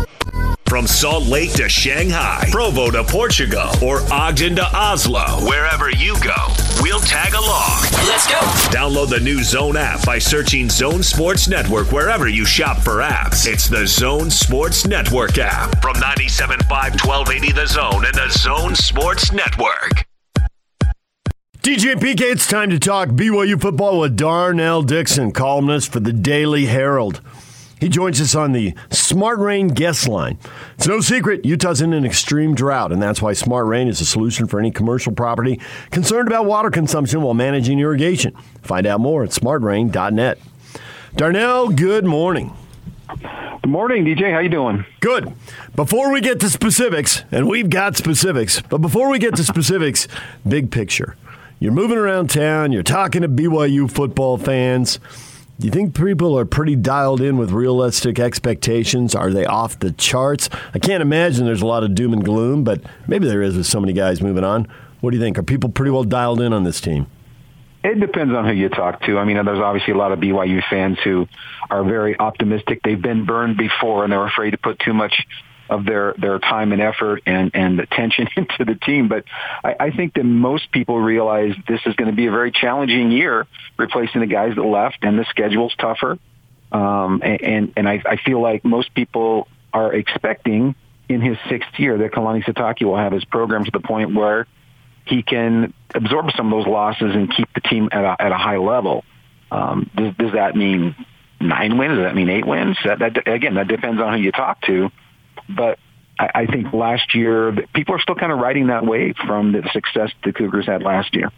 From 0.71 0.87
Salt 0.87 1.25
Lake 1.25 1.51
to 1.55 1.67
Shanghai, 1.67 2.47
Provo 2.49 2.89
to 2.91 3.03
Portugal, 3.03 3.69
or 3.83 3.99
Ogden 4.09 4.55
to 4.55 4.65
Oslo, 4.73 5.45
wherever 5.45 5.89
you 5.91 6.17
go, 6.21 6.47
we'll 6.79 7.01
tag 7.01 7.33
along. 7.33 7.81
Let's 8.07 8.25
go. 8.25 8.39
Download 8.71 9.09
the 9.09 9.19
new 9.19 9.43
Zone 9.43 9.75
app 9.75 10.05
by 10.05 10.17
searching 10.17 10.69
Zone 10.69 11.03
Sports 11.03 11.49
Network 11.49 11.91
wherever 11.91 12.29
you 12.29 12.45
shop 12.45 12.77
for 12.77 12.99
apps. 13.01 13.45
It's 13.51 13.67
the 13.67 13.85
Zone 13.85 14.29
Sports 14.29 14.87
Network 14.87 15.37
app 15.39 15.81
from 15.81 15.95
97.5 15.95 16.69
1280 16.69 17.51
The 17.51 17.65
Zone 17.65 18.05
and 18.05 18.15
the 18.15 18.29
Zone 18.29 18.73
Sports 18.73 19.33
Network. 19.33 20.05
DJ 21.63 21.95
PK, 21.95 22.21
it's 22.21 22.47
time 22.47 22.69
to 22.69 22.79
talk 22.79 23.09
BYU 23.09 23.59
football 23.59 23.99
with 23.99 24.15
Darnell 24.15 24.83
Dickson, 24.83 25.33
columnist 25.33 25.91
for 25.91 25.99
the 25.99 26.13
Daily 26.13 26.67
Herald. 26.67 27.19
He 27.81 27.89
joins 27.89 28.21
us 28.21 28.35
on 28.35 28.51
the 28.51 28.75
Smart 28.91 29.39
Rain 29.39 29.67
guest 29.69 30.07
line. 30.07 30.37
It's 30.75 30.87
no 30.87 31.01
secret 31.01 31.43
Utah's 31.43 31.81
in 31.81 31.93
an 31.93 32.05
extreme 32.05 32.53
drought, 32.53 32.91
and 32.91 33.01
that's 33.01 33.23
why 33.23 33.33
Smart 33.33 33.65
Rain 33.65 33.87
is 33.87 33.99
a 33.99 34.05
solution 34.05 34.45
for 34.45 34.59
any 34.59 34.69
commercial 34.69 35.11
property 35.11 35.59
concerned 35.89 36.27
about 36.27 36.45
water 36.45 36.69
consumption 36.69 37.23
while 37.23 37.33
managing 37.33 37.79
irrigation. 37.79 38.35
Find 38.61 38.85
out 38.85 38.99
more 38.99 39.23
at 39.23 39.31
smartrain.net. 39.31 40.37
Darnell, 41.15 41.69
good 41.69 42.05
morning. 42.05 42.53
Good 43.09 43.69
morning, 43.69 44.05
DJ. 44.05 44.31
How 44.31 44.39
you 44.39 44.49
doing? 44.49 44.85
Good. 44.99 45.33
Before 45.75 46.13
we 46.13 46.21
get 46.21 46.39
to 46.41 46.51
specifics, 46.51 47.23
and 47.31 47.49
we've 47.49 47.71
got 47.71 47.97
specifics, 47.97 48.61
but 48.61 48.77
before 48.77 49.09
we 49.09 49.17
get 49.17 49.35
to 49.37 49.43
specifics, 49.43 50.07
big 50.47 50.69
picture. 50.69 51.15
You're 51.59 51.71
moving 51.71 51.97
around 51.97 52.29
town, 52.29 52.71
you're 52.71 52.83
talking 52.83 53.23
to 53.23 53.27
BYU 53.27 53.89
football 53.89 54.37
fans. 54.37 54.99
Do 55.59 55.67
you 55.67 55.71
think 55.71 55.93
people 55.95 56.37
are 56.39 56.45
pretty 56.45 56.75
dialed 56.75 57.21
in 57.21 57.37
with 57.37 57.51
realistic 57.51 58.19
expectations? 58.19 59.13
Are 59.13 59.31
they 59.31 59.45
off 59.45 59.77
the 59.77 59.91
charts? 59.91 60.49
I 60.73 60.79
can't 60.79 61.01
imagine 61.03 61.45
there's 61.45 61.61
a 61.61 61.67
lot 61.67 61.83
of 61.83 61.93
doom 61.93 62.13
and 62.13 62.25
gloom, 62.25 62.63
but 62.63 62.81
maybe 63.07 63.27
there 63.27 63.43
is 63.43 63.55
with 63.55 63.67
so 63.67 63.79
many 63.79 63.93
guys 63.93 64.21
moving 64.21 64.43
on. 64.43 64.67
What 65.01 65.11
do 65.11 65.17
you 65.17 65.23
think? 65.23 65.37
Are 65.37 65.43
people 65.43 65.69
pretty 65.69 65.91
well 65.91 66.03
dialed 66.03 66.41
in 66.41 66.51
on 66.51 66.63
this 66.63 66.81
team? 66.81 67.05
It 67.83 67.99
depends 67.99 68.33
on 68.33 68.45
who 68.45 68.53
you 68.53 68.69
talk 68.69 69.01
to. 69.03 69.17
I 69.17 69.23
mean, 69.23 69.43
there's 69.43 69.59
obviously 69.59 69.93
a 69.93 69.97
lot 69.97 70.11
of 70.11 70.19
BYU 70.19 70.63
fans 70.69 70.97
who 71.03 71.27
are 71.69 71.83
very 71.83 72.17
optimistic. 72.19 72.81
They've 72.83 73.01
been 73.01 73.25
burned 73.25 73.57
before 73.57 74.03
and 74.03 74.13
they're 74.13 74.25
afraid 74.25 74.51
to 74.51 74.57
put 74.57 74.79
too 74.79 74.93
much 74.93 75.25
of 75.71 75.85
their, 75.85 76.13
their 76.17 76.37
time 76.37 76.73
and 76.73 76.81
effort 76.81 77.23
and, 77.25 77.51
and 77.53 77.79
attention 77.79 78.27
into 78.35 78.65
the 78.65 78.75
team. 78.75 79.07
But 79.07 79.23
I, 79.63 79.75
I 79.79 79.91
think 79.91 80.13
that 80.15 80.25
most 80.25 80.71
people 80.71 80.99
realize 80.99 81.55
this 81.67 81.79
is 81.85 81.95
going 81.95 82.11
to 82.11 82.15
be 82.15 82.27
a 82.27 82.31
very 82.31 82.51
challenging 82.51 83.09
year 83.09 83.47
replacing 83.77 84.19
the 84.21 84.27
guys 84.27 84.55
that 84.55 84.63
left 84.63 84.97
and 85.01 85.17
the 85.17 85.25
schedule's 85.29 85.73
tougher. 85.79 86.19
Um, 86.73 87.21
and, 87.23 87.73
and 87.75 87.89
I, 87.89 88.03
I 88.05 88.17
feel 88.17 88.41
like 88.41 88.63
most 88.65 88.93
people 88.93 89.47
are 89.73 89.93
expecting 89.93 90.75
in 91.07 91.21
his 91.21 91.37
sixth 91.49 91.77
year 91.77 91.97
that 91.97 92.11
Kalani 92.11 92.43
Sitake 92.43 92.83
will 92.83 92.97
have 92.97 93.13
his 93.13 93.25
program 93.25 93.63
to 93.63 93.71
the 93.71 93.79
point 93.79 94.13
where 94.13 94.47
he 95.05 95.23
can 95.23 95.73
absorb 95.95 96.31
some 96.35 96.51
of 96.51 96.59
those 96.59 96.71
losses 96.71 97.15
and 97.15 97.33
keep 97.33 97.51
the 97.53 97.61
team 97.61 97.89
at 97.91 98.03
a, 98.03 98.21
at 98.21 98.31
a 98.31 98.37
high 98.37 98.57
level. 98.57 99.03
Um, 99.49 99.89
does, 99.95 100.15
does 100.15 100.33
that 100.33 100.55
mean 100.55 100.95
nine 101.39 101.77
wins? 101.77 101.95
Does 101.95 102.05
that 102.05 102.15
mean 102.15 102.29
eight 102.29 102.45
wins? 102.45 102.77
That, 102.85 102.99
that 102.99 103.27
again, 103.27 103.55
that 103.55 103.67
depends 103.67 104.01
on 104.01 104.13
who 104.13 104.19
you 104.19 104.31
talk 104.31 104.61
to. 104.63 104.91
But 105.55 105.79
I, 106.19 106.31
I 106.35 106.45
think 106.45 106.73
last 106.73 107.15
year 107.15 107.55
people 107.73 107.95
are 107.95 107.99
still 107.99 108.15
kind 108.15 108.31
of 108.31 108.39
riding 108.39 108.67
that 108.67 108.85
wave 108.85 109.15
from 109.25 109.51
the 109.51 109.67
success 109.71 110.11
the 110.23 110.33
Cougars 110.33 110.65
had 110.65 110.83
last 110.83 111.15
year. 111.15 111.31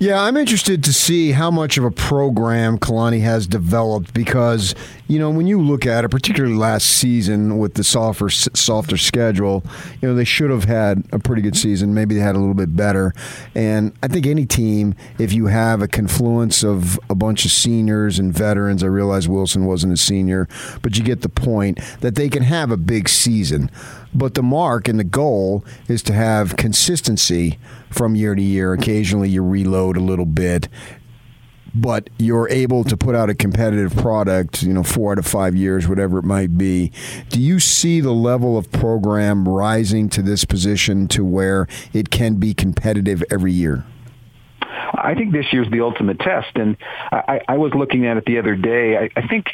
Yeah, 0.00 0.20
I'm 0.20 0.36
interested 0.36 0.82
to 0.84 0.92
see 0.92 1.30
how 1.30 1.52
much 1.52 1.78
of 1.78 1.84
a 1.84 1.90
program 1.90 2.78
Kalani 2.78 3.20
has 3.20 3.46
developed 3.46 4.12
because, 4.12 4.74
you 5.06 5.20
know, 5.20 5.30
when 5.30 5.46
you 5.46 5.62
look 5.62 5.86
at 5.86 6.04
it, 6.04 6.08
particularly 6.10 6.56
last 6.56 6.86
season 6.86 7.58
with 7.58 7.74
the 7.74 7.84
softer 7.84 8.28
softer 8.28 8.96
schedule, 8.96 9.64
you 10.02 10.08
know, 10.08 10.14
they 10.16 10.24
should 10.24 10.50
have 10.50 10.64
had 10.64 11.04
a 11.12 11.20
pretty 11.20 11.42
good 11.42 11.56
season. 11.56 11.94
Maybe 11.94 12.16
they 12.16 12.20
had 12.20 12.34
a 12.34 12.40
little 12.40 12.54
bit 12.54 12.74
better. 12.74 13.14
And 13.54 13.92
I 14.02 14.08
think 14.08 14.26
any 14.26 14.46
team, 14.46 14.96
if 15.20 15.32
you 15.32 15.46
have 15.46 15.80
a 15.80 15.86
confluence 15.86 16.64
of 16.64 16.98
a 17.08 17.14
bunch 17.14 17.44
of 17.44 17.52
seniors 17.52 18.18
and 18.18 18.34
veterans, 18.34 18.82
I 18.82 18.88
realize 18.88 19.28
Wilson 19.28 19.64
wasn't 19.64 19.92
a 19.92 19.96
senior, 19.96 20.48
but 20.82 20.98
you 20.98 21.04
get 21.04 21.20
the 21.20 21.28
point 21.28 21.78
that 22.00 22.16
they 22.16 22.28
can 22.28 22.42
have 22.42 22.72
a 22.72 22.76
big 22.76 23.08
season. 23.08 23.70
But 24.14 24.34
the 24.34 24.42
mark 24.42 24.86
and 24.86 24.98
the 24.98 25.04
goal 25.04 25.64
is 25.88 26.02
to 26.04 26.12
have 26.12 26.56
consistency 26.56 27.58
from 27.90 28.14
year 28.14 28.34
to 28.34 28.42
year. 28.42 28.72
Occasionally 28.72 29.28
you 29.28 29.42
reload 29.42 29.96
a 29.96 30.00
little 30.00 30.26
bit, 30.26 30.68
but 31.74 32.08
you're 32.18 32.48
able 32.48 32.84
to 32.84 32.96
put 32.96 33.16
out 33.16 33.28
a 33.28 33.34
competitive 33.34 33.96
product, 33.96 34.62
you 34.62 34.72
know, 34.72 34.84
four 34.84 35.12
out 35.12 35.18
of 35.18 35.26
five 35.26 35.56
years, 35.56 35.88
whatever 35.88 36.18
it 36.18 36.24
might 36.24 36.56
be. 36.56 36.92
Do 37.30 37.40
you 37.40 37.58
see 37.58 38.00
the 38.00 38.12
level 38.12 38.56
of 38.56 38.70
program 38.70 39.48
rising 39.48 40.08
to 40.10 40.22
this 40.22 40.44
position 40.44 41.08
to 41.08 41.24
where 41.24 41.66
it 41.92 42.10
can 42.10 42.36
be 42.36 42.54
competitive 42.54 43.24
every 43.30 43.52
year? 43.52 43.84
I 44.96 45.14
think 45.14 45.32
this 45.32 45.46
year's 45.52 45.68
the 45.70 45.80
ultimate 45.80 46.20
test, 46.20 46.54
and 46.54 46.76
I, 47.10 47.40
I 47.48 47.58
was 47.58 47.72
looking 47.74 48.06
at 48.06 48.16
it 48.16 48.24
the 48.26 48.38
other 48.38 48.54
day. 48.54 48.96
I, 48.96 49.10
I 49.16 49.26
think 49.26 49.46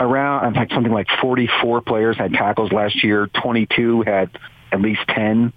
around 0.00 0.46
in 0.46 0.54
fact 0.54 0.72
something 0.72 0.92
like 0.92 1.08
44 1.20 1.80
players 1.82 2.16
had 2.16 2.32
tackles 2.32 2.72
last 2.72 3.02
year. 3.02 3.26
22 3.26 4.02
had 4.02 4.30
at 4.72 4.80
least 4.80 5.00
10 5.08 5.52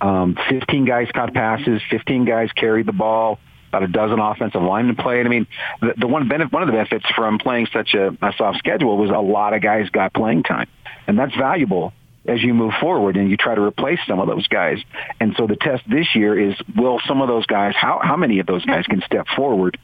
um, 0.00 0.36
15 0.48 0.84
guys 0.84 1.08
caught 1.14 1.32
passes. 1.32 1.80
15 1.90 2.24
guys 2.24 2.50
carried 2.52 2.86
the 2.86 2.92
ball. 2.92 3.38
About 3.68 3.82
a 3.82 3.88
dozen 3.88 4.20
offensive 4.20 4.62
linemen 4.62 4.96
played. 4.96 5.26
I 5.26 5.28
mean, 5.28 5.46
the, 5.80 5.94
the 5.98 6.06
one 6.06 6.28
benefit, 6.28 6.52
one 6.52 6.62
of 6.62 6.68
the 6.68 6.72
benefits 6.72 7.04
from 7.16 7.38
playing 7.38 7.66
such 7.72 7.94
a, 7.94 8.16
a 8.22 8.32
soft 8.38 8.58
schedule 8.58 8.96
was 8.96 9.10
a 9.10 9.18
lot 9.18 9.54
of 9.54 9.62
guys 9.62 9.90
got 9.90 10.14
playing 10.14 10.44
time, 10.44 10.68
and 11.06 11.18
that's 11.18 11.34
valuable 11.34 11.92
as 12.26 12.42
you 12.42 12.54
move 12.54 12.72
forward 12.80 13.16
and 13.16 13.28
you 13.28 13.36
try 13.36 13.54
to 13.54 13.60
replace 13.60 13.98
some 14.06 14.20
of 14.20 14.28
those 14.28 14.46
guys. 14.46 14.78
And 15.20 15.34
so 15.36 15.46
the 15.46 15.56
test 15.56 15.82
this 15.88 16.14
year 16.14 16.38
is 16.50 16.54
will 16.76 17.00
some 17.06 17.20
of 17.20 17.28
those 17.28 17.44
guys, 17.46 17.74
how 17.76 18.00
how 18.02 18.16
many 18.16 18.38
of 18.38 18.46
those 18.46 18.64
guys 18.64 18.86
can 18.86 19.02
step 19.04 19.26
forward 19.34 19.78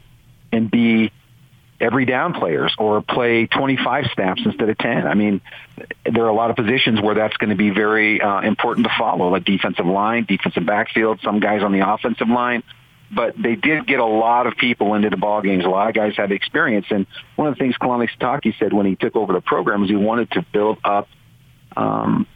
and 0.53 0.71
be 0.71 1.11
every 1.83 2.05
down 2.07 2.33
players 2.33 2.75
or 2.79 3.03
play 3.03 3.47
25 3.47 4.07
snaps 4.15 4.43
instead 4.45 4.69
of 4.69 4.79
10. 4.79 5.07
I 5.07 5.15
mean, 5.15 5.41
there 6.11 6.25
are 6.25 6.29
a 6.29 6.35
lot 6.35 6.51
of 6.51 6.57
positions 6.57 7.01
where 7.01 7.17
that's 7.17 7.37
going 7.37 7.51
to 7.51 7.57
be 7.57 7.71
very 7.71 8.21
uh, 8.21 8.41
important 8.41 8.87
to 8.87 8.93
follow, 8.97 9.29
like 9.29 9.45
defensive 9.45 9.85
line, 9.85 10.25
defensive 10.25 10.65
backfield, 10.65 11.21
some 11.23 11.41
guys 11.41 11.63
on 11.63 11.73
the 11.73 11.87
offensive 11.87 12.29
line. 12.29 12.63
But 13.15 13.35
they 13.37 13.57
did 13.57 13.87
get 13.87 13.99
a 13.99 14.07
lot 14.07 14.47
of 14.47 14.57
people 14.57 14.95
into 14.95 15.11
the 15.11 15.19
ball 15.19 15.43
games. 15.43 15.65
A 15.65 15.69
lot 15.69 15.89
of 15.89 15.95
guys 15.95 16.17
have 16.17 16.33
experience. 16.33 16.87
And 16.89 17.07
one 17.37 17.49
of 17.49 17.55
the 17.55 17.59
things 17.59 17.75
Kalani 17.77 18.09
Sitake 18.19 18.59
said 18.59 18.73
when 18.73 18.87
he 18.87 18.97
took 18.97 19.17
over 19.17 19.35
the 19.35 19.43
program 19.43 19.83
is 19.83 19.91
he 19.91 19.97
wanted 19.97 20.31
to 20.31 20.47
build 20.53 20.79
up 20.85 21.09
um, 21.77 22.27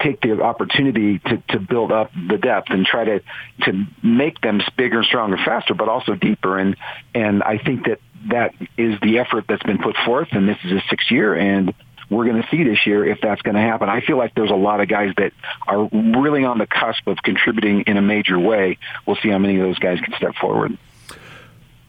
take 0.00 0.20
the 0.20 0.40
opportunity 0.42 1.18
to, 1.18 1.42
to 1.50 1.58
build 1.58 1.92
up 1.92 2.10
the 2.28 2.38
depth 2.38 2.70
and 2.70 2.84
try 2.84 3.04
to 3.04 3.20
to 3.62 3.86
make 4.02 4.40
them 4.40 4.60
bigger, 4.76 4.98
and 4.98 5.06
stronger, 5.06 5.36
faster, 5.36 5.74
but 5.74 5.88
also 5.88 6.14
deeper. 6.14 6.58
And 6.58 6.76
and 7.14 7.42
I 7.42 7.58
think 7.58 7.86
that 7.86 8.00
that 8.30 8.54
is 8.76 8.98
the 9.00 9.18
effort 9.18 9.44
that's 9.48 9.62
been 9.62 9.78
put 9.78 9.96
forth, 10.04 10.28
and 10.32 10.48
this 10.48 10.58
is 10.64 10.72
a 10.72 10.82
sixth 10.90 11.10
year, 11.10 11.34
and 11.34 11.72
we're 12.10 12.24
going 12.24 12.42
to 12.42 12.48
see 12.50 12.64
this 12.64 12.86
year 12.86 13.04
if 13.04 13.20
that's 13.20 13.42
going 13.42 13.54
to 13.54 13.60
happen. 13.60 13.88
I 13.88 14.00
feel 14.00 14.16
like 14.16 14.34
there's 14.34 14.50
a 14.50 14.54
lot 14.54 14.80
of 14.80 14.88
guys 14.88 15.12
that 15.18 15.32
are 15.66 15.88
really 15.92 16.44
on 16.44 16.58
the 16.58 16.66
cusp 16.66 17.06
of 17.06 17.18
contributing 17.22 17.82
in 17.82 17.96
a 17.96 18.02
major 18.02 18.38
way. 18.38 18.78
We'll 19.06 19.18
see 19.22 19.28
how 19.28 19.38
many 19.38 19.56
of 19.56 19.62
those 19.62 19.78
guys 19.78 20.00
can 20.00 20.14
step 20.14 20.34
forward. 20.36 20.78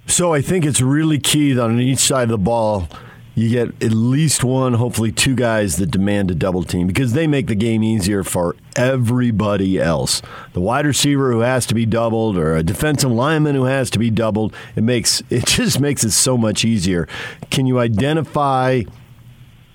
So 0.08 0.34
I 0.34 0.42
think 0.42 0.66
it's 0.66 0.82
really 0.82 1.20
key 1.20 1.54
that 1.54 1.64
on 1.64 1.80
each 1.80 2.00
side 2.00 2.24
of 2.24 2.30
the 2.30 2.38
ball 2.38 2.90
you 3.40 3.50
get 3.50 3.84
at 3.84 3.92
least 3.92 4.44
one, 4.44 4.74
hopefully 4.74 5.12
two 5.12 5.36
guys 5.36 5.78
that 5.78 5.92
demand 5.92 6.30
a 6.30 6.36
double 6.36 6.64
team 6.64 6.88
because 6.88 7.14
they 7.14 7.28
make 7.28 7.48
the 7.48 7.56
game 7.56 7.84
easier 7.84 8.24
for 8.24 8.56
everybody 8.76 9.80
else. 9.80 10.22
The 10.54 10.62
wide 10.62 10.86
receiver 10.86 11.32
who 11.32 11.40
has 11.40 11.66
to 11.68 11.76
be 11.76 11.86
doubled 11.86 12.38
or 12.38 12.56
a 12.56 12.64
defensive 12.64 13.12
lineman 13.12 13.56
who 13.56 13.64
has 13.64 13.90
to 13.92 14.00
be 14.00 14.10
doubled, 14.10 14.54
it 14.76 14.84
makes 14.84 15.22
it 15.30 15.46
just 15.46 15.80
makes 15.80 16.04
it 16.04 16.12
so 16.12 16.38
much 16.38 16.66
easier. 16.66 17.08
Can 17.50 17.66
you 17.66 17.80
identify 17.80 18.84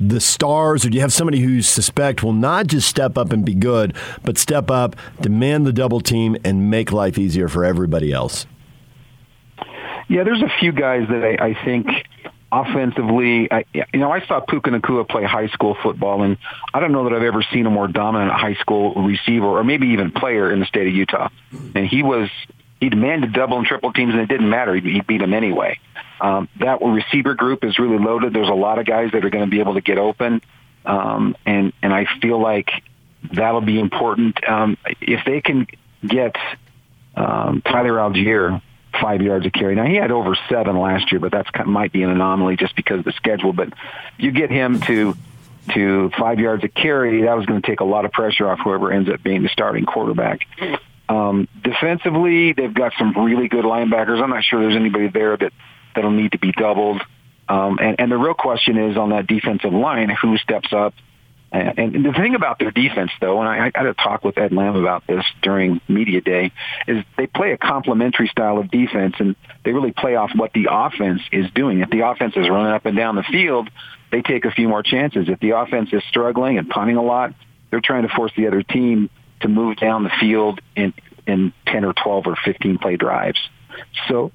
the 0.01 0.21
stars, 0.21 0.85
or 0.85 0.91
do 0.91 0.97
you 0.97 1.01
have 1.01 1.13
somebody 1.13 1.41
who 1.41 1.49
you 1.49 1.63
suspect 1.63 2.23
will 2.23 2.33
not 2.33 2.67
just 2.67 2.89
step 2.89 3.17
up 3.17 3.33
and 3.33 3.45
be 3.45 3.55
good, 3.55 3.97
but 4.25 4.37
step 4.37 4.71
up, 4.71 4.97
demand 5.21 5.67
the 5.67 5.73
double 5.73 6.01
team, 6.01 6.37
and 6.45 6.69
make 6.69 6.93
life 6.93 7.17
easier 7.17 7.49
for 7.49 7.65
everybody 7.65 8.13
else? 8.13 8.47
Yeah, 10.09 10.25
there's 10.25 10.43
a 10.43 10.53
few 10.61 10.73
guys 10.73 11.07
that 11.09 11.25
I, 11.25 11.47
I 11.47 11.65
think 11.65 11.87
offensively, 12.51 13.51
I, 13.51 13.65
you 13.73 13.85
know, 13.95 14.11
I 14.11 14.25
saw 14.27 14.41
Puka 14.41 14.71
Nacua 14.71 15.09
play 15.09 15.25
high 15.25 15.49
school 15.49 15.77
football, 15.83 16.23
and 16.23 16.37
I 16.73 16.81
don't 16.81 16.93
know 16.93 17.05
that 17.05 17.13
I've 17.13 17.23
ever 17.23 17.43
seen 17.53 17.67
a 17.67 17.71
more 17.71 17.89
dominant 17.89 18.33
high 18.33 18.55
school 18.55 18.95
receiver 18.95 19.47
or 19.47 19.65
maybe 19.65 19.89
even 19.89 20.13
player 20.13 20.53
in 20.53 20.61
the 20.61 20.67
state 20.67 20.87
of 20.87 20.95
Utah. 20.95 21.29
And 21.75 21.87
he 21.87 22.03
was 22.03 22.31
he 22.81 22.89
demanded 22.89 23.33
double 23.33 23.59
and 23.59 23.67
triple 23.67 23.93
teams, 23.93 24.13
and 24.13 24.23
it 24.23 24.29
didn't 24.29 24.51
matter. 24.51 24.75
He, 24.75 25.01
beat 25.01 25.19
them 25.19 25.33
anyway. 25.33 25.79
Um, 26.21 26.49
that 26.61 26.81
receiver 26.83 27.35
group 27.35 27.65
is 27.65 27.79
really 27.79 27.99
loaded. 27.99 28.33
There's 28.33 28.49
a 28.49 28.55
lot 28.55 28.79
of 28.79 28.87
guys 28.87 29.11
that 29.13 29.25
are 29.25 29.31
going 29.31 29.45
to 29.45 29.51
be 29.51 29.61
able 29.61 29.75
to 29.75 29.81
get 29.81 29.99
open, 29.99 30.43
um, 30.85 31.37
and 31.45 31.73
and 31.83 31.93
I 31.93 32.07
feel 32.21 32.41
like 32.41 32.71
that'll 33.33 33.63
be 33.63 33.81
important 33.81 34.47
um, 34.47 34.77
if 35.01 35.25
they 35.25 35.41
can 35.41 35.67
get 36.07 36.37
um, 37.17 37.63
Tyler 37.63 37.95
Allgeier 37.95 38.61
five 39.01 39.23
yards 39.23 39.47
a 39.47 39.51
carry. 39.51 39.75
Now 39.75 39.87
he 39.87 39.97
had 39.97 40.11
over 40.11 40.37
seven 40.49 40.79
last 40.79 41.13
year, 41.13 41.21
but 41.21 41.33
that's 41.33 41.49
might 41.67 41.93
be 41.93 42.03
an 42.03 42.11
anomaly 42.11 42.57
just 42.57 42.77
because 42.77 42.99
of 42.99 43.05
the 43.05 43.13
schedule. 43.13 43.53
But 43.53 43.73
you 44.19 44.31
get 44.33 44.51
him 44.51 44.81
to 44.83 45.15
to 45.73 46.11
five 46.19 46.39
yards 46.41 46.63
a 46.65 46.69
carry, 46.69 47.23
that 47.23 47.37
was 47.37 47.47
going 47.47 47.61
to 47.61 47.67
take 47.67 47.81
a 47.81 47.85
lot 47.85 48.05
of 48.05 48.13
pressure 48.13 48.49
off 48.49 48.59
whoever 48.63 48.93
ends 48.93 49.09
up 49.09 49.23
being 49.23 49.43
the 49.43 49.49
starting 49.49 49.87
quarterback. 49.87 50.47
Um, 51.09 51.49
defensively, 51.63 52.53
they've 52.53 52.73
got 52.73 52.93
some 52.99 53.13
really 53.25 53.49
good 53.49 53.65
linebackers. 53.65 54.23
I'm 54.23 54.31
not 54.31 54.45
sure 54.45 54.61
there's 54.61 54.77
anybody 54.77 55.09
there 55.09 55.37
that 55.37 55.53
that'll 55.95 56.11
need 56.11 56.33
to 56.33 56.39
be 56.39 56.53
doubled. 56.53 57.01
Um, 57.49 57.79
and, 57.81 58.01
and 58.01 58.13
the 58.13 58.17
real 58.17 58.35
question 58.35 58.79
is 58.79 58.97
on 58.97 59.11
that 59.11 59.27
defensive 59.27 59.73
line, 59.73 60.09
who 60.11 60.37
steps 60.39 60.73
up 60.73 60.95
and, 61.59 62.05
the 62.05 62.13
thing 62.13 62.35
about 62.35 62.59
their 62.59 62.71
defense, 62.71 63.13
though, 63.21 63.41
and 63.41 63.49
I, 63.49 63.67
I 63.67 63.79
had 63.79 63.87
a 63.87 63.95
talk 63.95 64.25
with 64.25 64.37
Ed 64.37 64.53
Lamb 64.53 64.77
about 64.77 65.07
this 65.07 65.25
during 65.43 65.81
media 65.89 66.21
day, 66.21 66.53
is 66.89 67.05
they 67.17 67.27
play 67.27 67.53
a 67.53 67.59
complementary 67.59 68.27
style 68.29 68.59
of 68.59 68.71
defense, 68.71 69.15
and 69.19 69.37
they 69.65 69.73
really 69.73 69.93
play 69.93 70.17
off 70.17 70.31
what 70.35 70.53
the 70.53 70.67
offense 70.71 71.23
is 71.31 71.51
doing. 71.55 71.81
If 71.81 71.91
the 71.91 72.07
offense 72.07 72.35
is 72.37 72.49
running 72.49 72.73
up 72.73 72.87
and 72.87 72.97
down 72.97 73.15
the 73.15 73.23
field, 73.23 73.71
they 74.11 74.23
take 74.23 74.45
a 74.45 74.51
few 74.51 74.69
more 74.69 74.83
chances. 74.83 75.29
If 75.29 75.39
the 75.41 75.51
offense 75.51 75.91
is 75.93 76.03
struggling 76.09 76.59
and 76.59 76.69
punting 76.69 76.97
a 76.97 77.03
lot, 77.03 77.35
they're 77.71 77.81
trying 77.81 78.03
to 78.07 78.15
force 78.15 78.33
the 78.37 78.49
other 78.49 78.63
team 78.63 79.09
to 79.41 79.49
move 79.49 79.77
down 79.77 80.05
the 80.05 80.13
field 80.21 80.61
in 80.75 80.93
in 81.27 81.53
10 81.67 81.85
or 81.87 81.95
12 81.95 82.27
or 82.27 82.37
15 82.45 82.79
play 82.79 82.97
drives. 82.97 83.39
So 84.09 84.31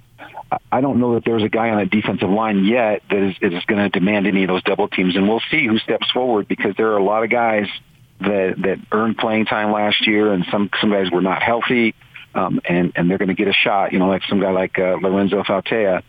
I 0.72 0.82
don't 0.82 1.00
know 1.00 1.13
that 1.15 1.25
there's 1.25 1.44
a 1.44 1.50
guy 1.50 1.70
on 1.70 1.79
the 1.79 1.86
defensive 1.86 2.29
line 2.29 2.65
yet 2.65 3.03
that 3.10 3.22
is, 3.22 3.36
is 3.41 3.63
going 3.65 3.82
to 3.84 3.89
demand 3.89 4.25
any 4.27 4.44
of 4.44 4.48
those 4.48 4.63
double 4.63 4.88
teams, 4.88 5.15
and 5.15 5.27
we'll 5.27 5.41
see 5.51 5.68
who 5.68 5.77
steps 5.79 6.10
forward 6.12 6.48
because 6.48 6.75
there 6.75 6.91
are 6.91 6.98
a 6.98 7.03
lot 7.03 7.24
of 7.24 7.29
guys 7.29 7.68
that 8.20 8.56
that 8.58 8.79
earned 8.91 9.18
playing 9.18 9.46
time 9.46 9.72
last 9.72 10.08
year, 10.08 10.34
and 10.34 10.46
some 10.51 10.70
some 10.82 10.91
guys 10.91 11.12
were 11.12 11.22
not 11.22 11.44
healthy, 11.44 11.94
um, 12.34 12.60
and 12.68 12.94
and 12.96 13.10
they're 13.10 13.20
going 13.20 13.29
to 13.29 13.36
get 13.36 13.48
a 13.48 13.53
shot. 13.53 13.94
You 13.94 14.00
know, 14.00 14.08
like 14.08 14.24
some 14.27 14.39
guy 14.39 14.51
like 14.51 14.79
uh, 14.79 14.98
Lorenzo 15.01 15.44
Fauatea, 15.44 16.01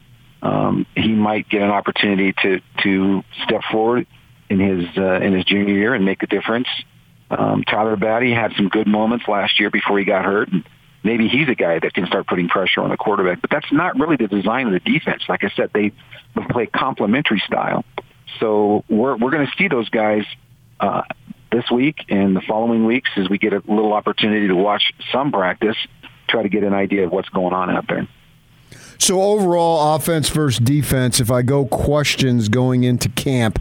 um, 0.42 0.87
he 0.94 1.12
might 1.12 1.49
get 1.49 1.61
an 1.62 1.70
opportunity 1.70 2.32
to 2.42 2.61
to 2.82 3.23
step 3.44 3.62
forward 3.70 4.06
in 4.49 4.59
his 4.59 4.87
uh, 4.97 5.20
in 5.20 5.35
his 5.35 5.44
junior 5.44 5.75
year 5.75 5.94
and 5.94 6.04
make 6.04 6.23
a 6.23 6.26
difference. 6.26 6.68
Um, 7.30 7.62
Tyler 7.62 7.97
Batty 7.97 8.32
had 8.32 8.52
some 8.56 8.68
good 8.68 8.88
moments 8.88 9.26
last 9.28 9.61
year 9.61 9.70
before 9.70 9.99
he 9.99 10.04
got 10.04 10.25
hurt. 10.25 10.50
And, 10.50 10.64
maybe 11.02 11.28
he's 11.28 11.49
a 11.49 11.54
guy 11.54 11.78
that 11.78 11.95
can 11.95 12.07
start 12.07 12.26
putting 12.26 12.49
pressure 12.49 12.80
on 12.80 12.90
the 12.90 12.97
quarterback. 12.97 13.40
But 13.40 13.50
that's 13.50 13.73
not 13.73 13.99
really 13.99 14.16
the 14.16 14.28
design 14.28 14.66
of 14.66 14.73
the 14.73 14.80
defense. 14.80 15.23
Like 15.28 15.45
I 15.45 15.50
said, 15.57 15.71
they 15.73 15.92
play 16.50 16.66
complementary 16.66 17.42
style. 17.47 17.85
So 18.38 18.85
we're 18.88 19.16
we're 19.16 19.30
going 19.30 19.47
to 19.47 19.52
see 19.59 19.69
those 19.69 19.88
guys 19.88 20.25
uh, 20.78 21.02
this 21.52 21.71
week 21.71 22.04
and 22.09 22.37
the 22.37 22.42
following 22.42 22.87
weeks 22.87 23.11
as 23.16 23.28
we 23.28 23.38
get 23.38 23.52
a 23.52 23.62
little 23.66 23.92
opportunity 23.92 24.49
to 24.49 24.54
watch 24.54 24.92
some 25.12 25.33
practice, 25.33 25.76
try 26.28 26.42
to 26.42 26.49
get 26.49 26.62
an 26.62 26.75
idea 26.75 27.04
of 27.04 27.12
what's 27.12 27.28
going 27.28 27.52
on 27.52 27.71
out 27.71 27.87
there. 27.88 28.07
So 29.00 29.23
overall, 29.23 29.97
offense 29.97 30.28
versus 30.28 30.61
defense. 30.61 31.21
If 31.21 31.30
I 31.30 31.40
go 31.40 31.64
questions 31.64 32.50
going 32.50 32.85
into 32.85 33.09
camp, 33.09 33.59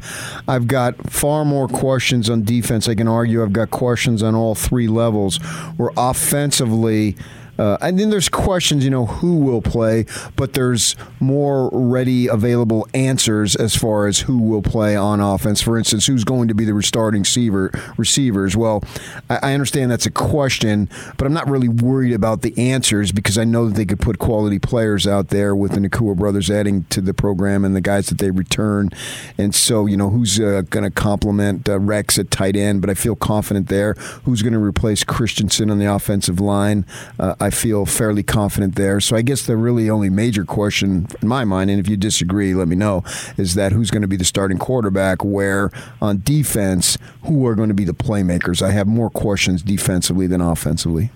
I've 0.49 0.67
got 0.67 1.09
far 1.09 1.45
more 1.45 1.69
questions 1.69 2.29
on 2.29 2.43
defense. 2.43 2.89
I 2.89 2.95
can 2.95 3.07
argue 3.07 3.41
I've 3.41 3.53
got 3.53 3.71
questions 3.71 4.21
on 4.21 4.35
all 4.35 4.53
three 4.53 4.89
levels. 4.89 5.37
Where 5.77 5.91
offensively, 5.95 7.15
Uh, 7.59 7.77
and 7.81 7.99
then 7.99 8.09
there's 8.09 8.29
questions, 8.29 8.85
you 8.85 8.89
know, 8.89 9.05
who 9.05 9.35
will 9.35 9.61
play, 9.61 10.05
but 10.37 10.53
there's 10.53 10.95
more 11.19 11.69
ready 11.73 12.27
available 12.27 12.87
answers 12.93 13.55
as 13.57 13.75
far 13.75 14.07
as 14.07 14.19
who 14.19 14.37
will 14.37 14.61
play 14.61 14.95
on 14.95 15.19
offense. 15.19 15.61
For 15.61 15.77
instance, 15.77 16.07
who's 16.07 16.23
going 16.23 16.47
to 16.47 16.55
be 16.55 16.63
the 16.63 16.81
starting 16.81 17.21
receiver 17.21 17.71
receivers? 17.97 18.55
Well, 18.55 18.81
I, 19.29 19.39
I 19.43 19.53
understand 19.53 19.91
that's 19.91 20.05
a 20.05 20.11
question, 20.11 20.89
but 21.17 21.27
I'm 21.27 21.33
not 21.33 21.49
really 21.49 21.67
worried 21.67 22.13
about 22.13 22.43
the 22.43 22.57
answers 22.57 23.11
because 23.11 23.37
I 23.37 23.43
know 23.43 23.67
that 23.67 23.75
they 23.75 23.85
could 23.85 23.99
put 23.99 24.19
quality 24.19 24.57
players 24.57 25.05
out 25.05 25.27
there 25.27 25.53
with 25.53 25.73
the 25.73 25.79
Nacua 25.79 26.15
brothers 26.15 26.49
adding 26.49 26.85
to 26.85 27.01
the 27.01 27.13
program 27.13 27.65
and 27.65 27.75
the 27.75 27.81
guys 27.81 28.07
that 28.07 28.19
they 28.19 28.31
return. 28.31 28.89
And 29.37 29.53
so, 29.53 29.85
you 29.85 29.97
know, 29.97 30.09
who's 30.09 30.39
uh, 30.39 30.63
going 30.69 30.85
to 30.85 30.91
complement 30.91 31.67
uh, 31.67 31.77
Rex 31.79 32.17
at 32.17 32.31
tight 32.31 32.55
end? 32.55 32.79
But 32.79 32.89
I 32.89 32.93
feel 32.93 33.17
confident 33.17 33.67
there. 33.67 33.95
Who's 34.23 34.41
going 34.41 34.53
to 34.53 34.59
replace 34.59 35.03
Christensen 35.03 35.69
on 35.69 35.79
the 35.79 35.93
offensive 35.93 36.39
line? 36.39 36.85
Uh, 37.19 37.35
I 37.39 37.48
feel 37.49 37.85
fairly 37.85 38.23
confident 38.23 38.75
there. 38.75 38.99
So 38.99 39.15
I 39.15 39.21
guess 39.21 39.45
the 39.45 39.57
really 39.57 39.89
only 39.89 40.09
major 40.09 40.45
question 40.45 41.07
in 41.21 41.27
my 41.27 41.45
mind, 41.45 41.69
and 41.69 41.79
if 41.79 41.87
you 41.87 41.97
disagree, 41.97 42.53
let 42.53 42.67
me 42.67 42.75
know, 42.75 43.03
is 43.37 43.55
that 43.55 43.71
who's 43.71 43.91
going 43.91 44.01
to 44.01 44.07
be 44.07 44.17
the 44.17 44.25
starting 44.25 44.57
quarterback? 44.57 45.23
Where 45.23 45.71
on 46.01 46.21
defense, 46.23 46.97
who 47.25 47.45
are 47.47 47.55
going 47.55 47.69
to 47.69 47.75
be 47.75 47.85
the 47.85 47.93
playmakers? 47.93 48.61
I 48.61 48.71
have 48.71 48.87
more 48.87 49.09
questions 49.09 49.61
defensively 49.61 50.27
than 50.27 50.41
offensively. 50.41 51.11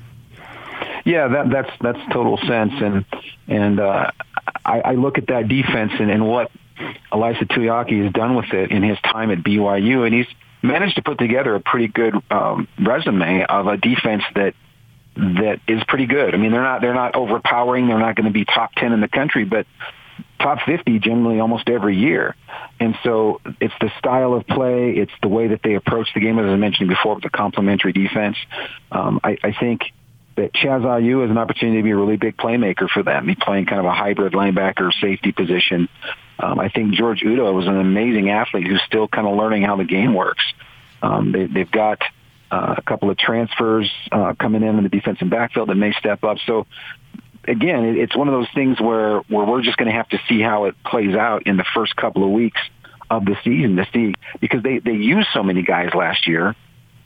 Yeah, 1.05 1.27
that, 1.27 1.49
that's 1.49 1.71
that's 1.81 1.99
total 2.13 2.37
sense, 2.37 2.73
and 2.77 3.05
and 3.47 3.79
uh, 3.79 4.09
I, 4.63 4.79
I 4.79 4.91
look 4.93 5.17
at 5.17 5.27
that 5.27 5.49
defense 5.49 5.91
and, 5.99 6.09
and 6.09 6.25
what 6.25 6.49
Ilaisa 7.11 7.45
Tuiaki 7.47 8.03
has 8.03 8.13
done 8.13 8.35
with 8.35 8.53
it 8.53 8.71
in 8.71 8.83
his 8.83 8.97
time 9.01 9.29
at 9.31 9.39
BYU, 9.39 10.05
and 10.05 10.13
he's 10.13 10.27
managed 10.61 10.95
to 10.95 11.01
put 11.01 11.17
together 11.17 11.55
a 11.55 11.59
pretty 11.59 11.87
good 11.87 12.15
um, 12.31 12.67
resume 12.79 13.43
of 13.43 13.67
a 13.67 13.77
defense 13.77 14.23
that 14.35 14.55
that 15.15 15.59
is 15.67 15.83
pretty 15.87 16.05
good. 16.05 16.33
I 16.33 16.37
mean, 16.37 16.51
they're 16.51 16.63
not 16.63 16.81
they're 16.81 16.93
not 16.93 17.15
overpowering. 17.15 17.87
They're 17.87 17.99
not 17.99 18.15
going 18.15 18.25
to 18.25 18.31
be 18.31 18.45
top 18.45 18.73
ten 18.75 18.93
in 18.93 19.01
the 19.01 19.07
country, 19.07 19.45
but 19.45 19.67
top 20.39 20.59
50 20.65 20.99
generally 20.99 21.39
almost 21.39 21.69
every 21.69 21.97
year. 21.97 22.35
And 22.79 22.95
so 23.03 23.39
it's 23.61 23.73
the 23.79 23.91
style 23.97 24.33
of 24.33 24.45
play. 24.45 24.91
It's 24.91 25.11
the 25.21 25.29
way 25.29 25.47
that 25.47 25.61
they 25.63 25.75
approach 25.75 26.09
the 26.13 26.19
game, 26.19 26.37
as 26.37 26.45
I 26.45 26.55
mentioned 26.55 26.89
before, 26.89 27.15
with 27.15 27.23
the 27.23 27.29
complementary 27.29 27.93
defense. 27.93 28.37
Um, 28.91 29.19
I, 29.23 29.37
I 29.41 29.53
think 29.57 29.81
that 30.35 30.53
Chaz 30.53 30.81
Ayu 30.81 31.21
has 31.21 31.29
an 31.29 31.37
opportunity 31.37 31.77
to 31.77 31.83
be 31.83 31.91
a 31.91 31.95
really 31.95 32.17
big 32.17 32.35
playmaker 32.35 32.89
for 32.89 33.03
them. 33.03 33.27
He's 33.27 33.37
playing 33.39 33.67
kind 33.67 33.79
of 33.79 33.85
a 33.85 33.93
hybrid 33.93 34.33
linebacker 34.33 34.91
safety 34.99 35.31
position. 35.31 35.87
Um, 36.39 36.59
I 36.59 36.69
think 36.69 36.93
George 36.93 37.23
Udo 37.23 37.53
was 37.53 37.67
an 37.67 37.79
amazing 37.79 38.29
athlete 38.29 38.67
who's 38.67 38.81
still 38.87 39.07
kind 39.07 39.27
of 39.27 39.37
learning 39.37 39.63
how 39.63 39.75
the 39.77 39.85
game 39.85 40.13
works. 40.13 40.43
Um, 41.01 41.31
they, 41.31 41.45
they've 41.45 41.71
got 41.71 42.01
uh, 42.53 42.75
a 42.77 42.81
couple 42.83 43.09
of 43.09 43.17
transfers 43.17 43.91
uh, 44.11 44.33
coming 44.39 44.61
in 44.61 44.77
in 44.77 44.83
the 44.83 44.89
defensive 44.89 45.29
backfield 45.29 45.69
that 45.69 45.75
may 45.75 45.91
step 45.93 46.23
up. 46.23 46.37
So 46.45 46.67
again, 47.47 47.83
it, 47.85 47.97
it's 47.97 48.15
one 48.15 48.27
of 48.27 48.33
those 48.33 48.47
things 48.53 48.79
where 48.79 49.19
where 49.21 49.45
we're 49.45 49.63
just 49.63 49.77
going 49.77 49.89
to 49.89 49.95
have 49.95 50.09
to 50.09 50.19
see 50.29 50.39
how 50.41 50.65
it 50.65 50.75
plays 50.85 51.15
out 51.15 51.47
in 51.47 51.57
the 51.57 51.65
first 51.73 51.95
couple 51.95 52.23
of 52.23 52.29
weeks 52.29 52.61
of 53.09 53.25
the 53.25 53.35
season 53.43 53.75
to 53.77 53.87
see 53.91 54.13
because 54.39 54.61
they 54.61 54.77
they 54.79 54.93
used 54.93 55.29
so 55.33 55.41
many 55.41 55.63
guys 55.63 55.89
last 55.95 56.27
year. 56.27 56.55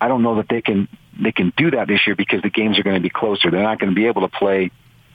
I 0.01 0.09
don't 0.09 0.21
know 0.21 0.35
that 0.35 0.49
they 0.49 0.61
can 0.61 0.89
they 1.19 1.31
can 1.31 1.53
do 1.55 1.71
that 1.71 1.87
this 1.87 2.05
year 2.05 2.15
because 2.15 2.41
the 2.41 2.49
games 2.49 2.77
are 2.77 2.83
going 2.83 2.97
to 2.97 3.01
be 3.01 3.09
closer. 3.09 3.49
They're 3.49 3.63
not 3.63 3.79
going 3.79 3.91
to 3.91 3.95
be 3.95 4.07
able 4.07 4.21
to 4.21 4.37
play 4.37 4.71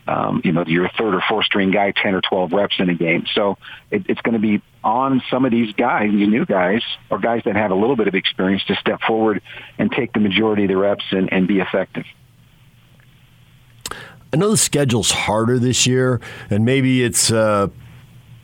um, 0.06 0.42
you 0.44 0.52
know, 0.52 0.64
your 0.66 0.88
third 0.98 1.14
or 1.14 1.22
fourth 1.28 1.46
string 1.46 1.70
guy 1.70 1.92
10 1.92 2.14
or 2.14 2.20
12 2.20 2.52
reps 2.52 2.76
in 2.78 2.88
a 2.90 2.94
game. 2.94 3.24
So 3.34 3.58
it, 3.90 4.06
it's 4.08 4.20
going 4.20 4.34
to 4.34 4.40
be 4.40 4.62
on 4.82 5.22
some 5.30 5.44
of 5.44 5.52
these 5.52 5.72
guys, 5.74 6.10
these 6.10 6.28
new 6.28 6.44
guys, 6.44 6.82
or 7.10 7.18
guys 7.18 7.42
that 7.44 7.54
have 7.54 7.70
a 7.70 7.74
little 7.74 7.96
bit 7.96 8.08
of 8.08 8.14
experience 8.14 8.64
to 8.64 8.74
step 8.76 9.00
forward 9.06 9.42
and 9.78 9.90
take 9.92 10.12
the 10.12 10.20
majority 10.20 10.64
of 10.64 10.68
the 10.68 10.76
reps 10.76 11.04
and, 11.10 11.32
and 11.32 11.46
be 11.46 11.60
effective. 11.60 12.04
I 14.32 14.38
know 14.38 14.50
the 14.50 14.56
schedule's 14.56 15.10
harder 15.10 15.58
this 15.58 15.86
year, 15.86 16.20
and 16.48 16.64
maybe 16.64 17.04
it's 17.04 17.30
uh, 17.30 17.68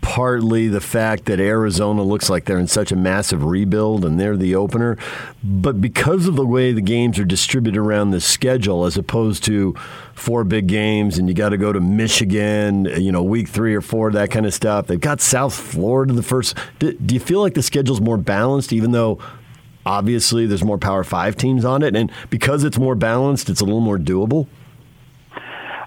partly 0.08 0.68
the 0.68 0.80
fact 0.80 1.26
that 1.26 1.38
Arizona 1.38 2.02
looks 2.02 2.30
like 2.30 2.46
they're 2.46 2.58
in 2.58 2.66
such 2.66 2.90
a 2.90 2.96
massive 2.96 3.44
rebuild 3.44 4.06
and 4.06 4.18
they're 4.18 4.38
the 4.38 4.54
opener. 4.54 4.96
But 5.44 5.82
because 5.82 6.26
of 6.26 6.34
the 6.34 6.46
way 6.46 6.72
the 6.72 6.80
games 6.80 7.18
are 7.18 7.26
distributed 7.26 7.78
around 7.78 8.12
the 8.12 8.20
schedule, 8.22 8.86
as 8.86 8.96
opposed 8.96 9.44
to 9.44 9.74
four 10.14 10.44
big 10.44 10.66
games 10.66 11.18
and 11.18 11.28
you 11.28 11.34
got 11.34 11.50
to 11.50 11.58
go 11.58 11.74
to 11.74 11.80
Michigan, 11.80 12.86
you 12.86 13.12
know, 13.12 13.22
week 13.22 13.48
three 13.48 13.74
or 13.74 13.82
four, 13.82 14.10
that 14.12 14.30
kind 14.30 14.46
of 14.46 14.54
stuff, 14.54 14.86
they've 14.86 14.98
got 14.98 15.20
South 15.20 15.52
Florida 15.52 16.14
the 16.14 16.22
first. 16.22 16.56
Do, 16.78 16.94
do 16.94 17.12
you 17.12 17.20
feel 17.20 17.42
like 17.42 17.52
the 17.52 17.62
schedule's 17.62 18.00
more 18.00 18.16
balanced, 18.16 18.72
even 18.72 18.92
though? 18.92 19.18
Obviously, 19.86 20.44
there's 20.44 20.64
more 20.64 20.76
Power 20.76 21.02
Five 21.02 21.36
teams 21.36 21.64
on 21.64 21.82
it, 21.82 21.96
and 21.96 22.12
because 22.28 22.62
it's 22.62 22.76
more 22.76 22.94
balanced, 22.94 23.48
it's 23.48 23.62
a 23.62 23.64
little 23.64 23.80
more 23.80 23.96
doable. 23.96 24.46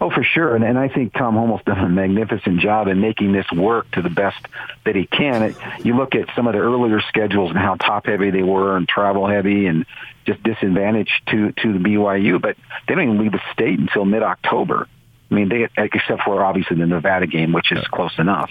Oh, 0.02 0.10
for 0.10 0.24
sure. 0.24 0.56
And, 0.56 0.64
and 0.64 0.80
I 0.80 0.88
think 0.88 1.14
Tom 1.14 1.36
Holmoe's 1.36 1.64
done 1.64 1.78
a 1.78 1.88
magnificent 1.88 2.60
job 2.60 2.88
in 2.88 3.00
making 3.00 3.34
this 3.34 3.46
work 3.52 3.90
to 3.92 4.02
the 4.02 4.10
best 4.10 4.44
that 4.84 4.96
he 4.96 5.06
can. 5.06 5.44
It, 5.44 5.56
you 5.84 5.96
look 5.96 6.16
at 6.16 6.28
some 6.36 6.48
of 6.48 6.54
the 6.54 6.60
earlier 6.60 7.00
schedules 7.02 7.52
and 7.52 7.60
how 7.60 7.76
top 7.76 8.08
heavy 8.08 8.32
they 8.32 8.42
were 8.42 8.76
and 8.76 8.90
travel 8.90 9.28
heavy 9.28 9.68
and 9.68 9.86
just 10.26 10.42
disadvantaged 10.42 11.22
to, 11.28 11.52
to 11.52 11.74
the 11.74 11.78
BYU, 11.78 12.42
but 12.42 12.58
they 12.88 12.96
don't 12.96 13.04
even 13.04 13.20
leave 13.20 13.32
the 13.32 13.42
state 13.54 13.78
until 13.78 14.04
mid-October. 14.04 14.88
I 15.30 15.34
mean, 15.34 15.50
they 15.50 15.68
except 15.78 16.24
for 16.24 16.44
obviously 16.44 16.78
the 16.78 16.88
Nevada 16.88 17.28
game, 17.28 17.54
which 17.54 17.72
is 17.72 17.86
close 17.88 18.18
enough. 18.18 18.50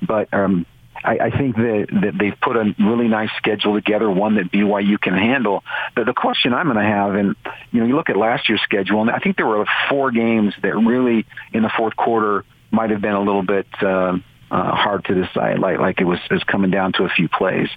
But 0.00 0.32
um, 0.32 0.66
I, 1.04 1.18
I 1.18 1.30
think 1.30 1.56
that, 1.56 1.86
that 2.02 2.18
they've 2.18 2.38
put 2.40 2.56
a 2.56 2.74
really 2.78 3.08
nice 3.08 3.30
schedule 3.36 3.74
together, 3.74 4.10
one 4.10 4.36
that 4.36 4.52
BYU 4.52 5.00
can 5.00 5.14
handle. 5.14 5.64
But 5.94 6.06
the 6.06 6.14
question 6.14 6.54
I'm 6.54 6.66
going 6.66 6.76
to 6.76 6.82
have, 6.82 7.14
and 7.14 7.36
you 7.70 7.80
know, 7.80 7.86
you 7.86 7.96
look 7.96 8.08
at 8.08 8.16
last 8.16 8.48
year's 8.48 8.62
schedule, 8.62 9.00
and 9.00 9.10
I 9.10 9.18
think 9.18 9.36
there 9.36 9.46
were 9.46 9.66
four 9.88 10.10
games 10.10 10.54
that 10.62 10.76
really 10.76 11.26
in 11.52 11.62
the 11.62 11.70
fourth 11.76 11.96
quarter 11.96 12.44
might 12.70 12.90
have 12.90 13.00
been 13.00 13.14
a 13.14 13.22
little 13.22 13.42
bit 13.42 13.66
uh, 13.82 14.16
uh, 14.50 14.74
hard 14.74 15.04
to 15.06 15.14
decide, 15.14 15.58
like 15.58 15.78
like 15.78 16.00
it 16.00 16.04
was, 16.04 16.18
it 16.30 16.34
was 16.34 16.44
coming 16.44 16.70
down 16.70 16.92
to 16.94 17.04
a 17.04 17.08
few 17.08 17.28
plays. 17.28 17.68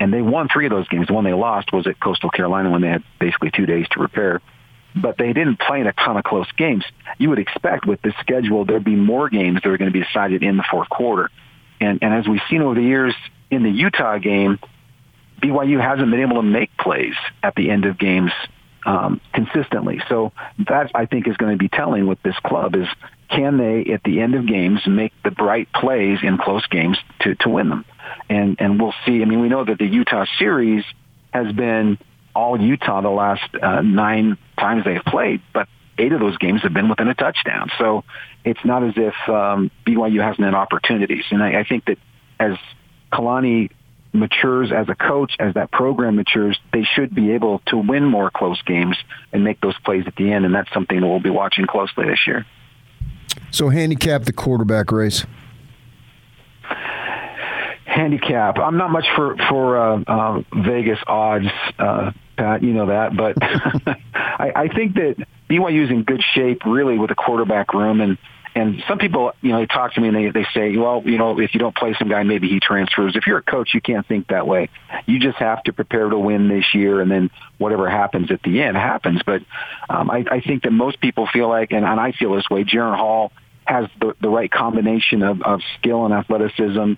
And 0.00 0.12
they 0.12 0.22
won 0.22 0.48
three 0.48 0.66
of 0.66 0.70
those 0.70 0.88
games. 0.88 1.06
The 1.06 1.14
one 1.14 1.24
they 1.24 1.32
lost 1.32 1.72
was 1.72 1.86
at 1.86 2.00
Coastal 2.00 2.30
Carolina 2.30 2.70
when 2.70 2.82
they 2.82 2.88
had 2.88 3.04
basically 3.20 3.50
two 3.50 3.66
days 3.66 3.86
to 3.90 3.98
prepare 3.98 4.40
but 4.94 5.18
they 5.18 5.32
didn't 5.32 5.58
play 5.58 5.80
in 5.80 5.86
a 5.86 5.92
ton 5.92 6.16
of 6.16 6.24
close 6.24 6.50
games. 6.52 6.84
You 7.18 7.30
would 7.30 7.38
expect 7.38 7.86
with 7.86 8.00
this 8.02 8.14
schedule 8.20 8.64
there'd 8.64 8.84
be 8.84 8.94
more 8.94 9.28
games 9.28 9.60
that 9.62 9.68
are 9.68 9.76
going 9.76 9.92
to 9.92 9.98
be 9.98 10.04
decided 10.04 10.42
in 10.42 10.56
the 10.56 10.64
fourth 10.70 10.88
quarter. 10.88 11.30
And, 11.80 11.98
and 12.02 12.14
as 12.14 12.26
we've 12.28 12.40
seen 12.48 12.62
over 12.62 12.74
the 12.74 12.82
years 12.82 13.14
in 13.50 13.62
the 13.62 13.70
Utah 13.70 14.18
game, 14.18 14.58
BYU 15.42 15.80
hasn't 15.80 16.10
been 16.10 16.20
able 16.20 16.36
to 16.36 16.42
make 16.42 16.76
plays 16.76 17.14
at 17.42 17.54
the 17.54 17.70
end 17.70 17.84
of 17.84 17.98
games 17.98 18.32
um, 18.86 19.20
consistently. 19.32 20.00
So 20.08 20.32
that 20.66 20.90
I 20.94 21.06
think 21.06 21.26
is 21.26 21.36
going 21.36 21.52
to 21.52 21.58
be 21.58 21.68
telling 21.68 22.06
with 22.06 22.22
this 22.22 22.36
club 22.44 22.74
is 22.76 22.88
can 23.30 23.56
they 23.56 23.92
at 23.92 24.02
the 24.04 24.20
end 24.20 24.34
of 24.34 24.46
games 24.46 24.80
make 24.86 25.12
the 25.22 25.30
bright 25.30 25.72
plays 25.72 26.18
in 26.22 26.38
close 26.38 26.66
games 26.66 26.98
to, 27.20 27.34
to 27.36 27.48
win 27.48 27.68
them? 27.68 27.84
And 28.28 28.56
and 28.60 28.80
we'll 28.80 28.94
see. 29.06 29.22
I 29.22 29.24
mean, 29.24 29.40
we 29.40 29.48
know 29.48 29.64
that 29.64 29.78
the 29.78 29.86
Utah 29.86 30.26
series 30.38 30.84
has 31.32 31.52
been 31.52 31.98
all 32.34 32.60
Utah 32.60 33.00
the 33.00 33.08
last 33.08 33.54
uh, 33.60 33.80
nine 33.80 34.36
times 34.58 34.84
they've 34.84 35.04
played, 35.04 35.40
but 35.52 35.68
eight 35.98 36.12
of 36.12 36.20
those 36.20 36.36
games 36.38 36.62
have 36.62 36.72
been 36.72 36.88
within 36.88 37.08
a 37.08 37.14
touchdown. 37.14 37.70
So 37.78 38.04
it's 38.44 38.64
not 38.64 38.84
as 38.84 38.94
if 38.96 39.14
um, 39.28 39.70
BYU 39.86 40.22
hasn't 40.22 40.44
had 40.44 40.54
opportunities. 40.54 41.24
And 41.30 41.42
I, 41.42 41.60
I 41.60 41.64
think 41.64 41.84
that 41.86 41.98
as 42.38 42.56
Kalani 43.12 43.70
matures 44.12 44.72
as 44.72 44.88
a 44.88 44.94
coach, 44.94 45.34
as 45.38 45.54
that 45.54 45.70
program 45.70 46.16
matures, 46.16 46.58
they 46.72 46.84
should 46.84 47.14
be 47.14 47.32
able 47.32 47.60
to 47.66 47.76
win 47.76 48.04
more 48.04 48.30
close 48.30 48.60
games 48.62 48.96
and 49.32 49.44
make 49.44 49.60
those 49.60 49.78
plays 49.84 50.04
at 50.06 50.14
the 50.16 50.32
end. 50.32 50.44
And 50.44 50.54
that's 50.54 50.72
something 50.72 51.00
that 51.00 51.06
we'll 51.06 51.20
be 51.20 51.30
watching 51.30 51.66
closely 51.66 52.06
this 52.06 52.20
year. 52.26 52.46
So 53.50 53.68
handicap 53.68 54.22
the 54.22 54.32
quarterback 54.32 54.92
race. 54.92 55.26
Handicap. 57.84 58.58
I'm 58.58 58.76
not 58.76 58.90
much 58.90 59.06
for 59.14 59.36
for 59.48 59.78
uh, 59.78 60.02
uh, 60.06 60.42
Vegas 60.64 60.98
odds, 61.06 61.46
uh, 61.78 62.10
Pat. 62.36 62.62
You 62.62 62.72
know 62.72 62.86
that, 62.86 63.16
but 63.16 63.36
I, 63.42 64.52
I 64.54 64.68
think 64.68 64.94
that 64.94 65.16
BYU 65.48 65.84
is 65.84 65.90
in 65.90 66.04
good 66.04 66.22
shape, 66.34 66.64
really, 66.64 66.98
with 66.98 67.10
a 67.10 67.14
quarterback 67.14 67.74
room. 67.74 68.00
And 68.00 68.18
and 68.56 68.84
some 68.86 68.98
people, 68.98 69.32
you 69.40 69.50
know, 69.50 69.58
they 69.60 69.66
talk 69.66 69.94
to 69.94 70.00
me 70.00 70.08
and 70.08 70.16
they 70.16 70.30
they 70.30 70.46
say, 70.54 70.76
well, 70.76 71.02
you 71.04 71.18
know, 71.18 71.40
if 71.40 71.54
you 71.54 71.60
don't 71.60 71.74
play 71.74 71.94
some 71.98 72.08
guy, 72.08 72.22
maybe 72.22 72.48
he 72.48 72.60
transfers. 72.60 73.16
If 73.16 73.26
you're 73.26 73.38
a 73.38 73.42
coach, 73.42 73.74
you 73.74 73.80
can't 73.80 74.06
think 74.06 74.28
that 74.28 74.46
way. 74.46 74.70
You 75.06 75.18
just 75.18 75.38
have 75.38 75.62
to 75.64 75.72
prepare 75.72 76.08
to 76.08 76.18
win 76.18 76.48
this 76.48 76.66
year, 76.72 77.00
and 77.00 77.10
then 77.10 77.30
whatever 77.58 77.88
happens 77.88 78.30
at 78.30 78.42
the 78.42 78.62
end 78.62 78.76
happens. 78.76 79.22
But 79.26 79.42
um, 79.88 80.10
I, 80.10 80.24
I 80.30 80.40
think 80.40 80.62
that 80.62 80.70
most 80.70 81.00
people 81.00 81.26
feel 81.32 81.48
like, 81.48 81.72
and, 81.72 81.84
and 81.84 81.98
I 81.98 82.12
feel 82.12 82.34
this 82.34 82.48
way, 82.48 82.64
Jaren 82.64 82.96
Hall 82.96 83.32
has 83.66 83.86
the, 84.00 84.14
the 84.20 84.28
right 84.28 84.50
combination 84.50 85.22
of, 85.22 85.42
of 85.42 85.60
skill 85.78 86.04
and 86.04 86.14
athleticism 86.14 86.92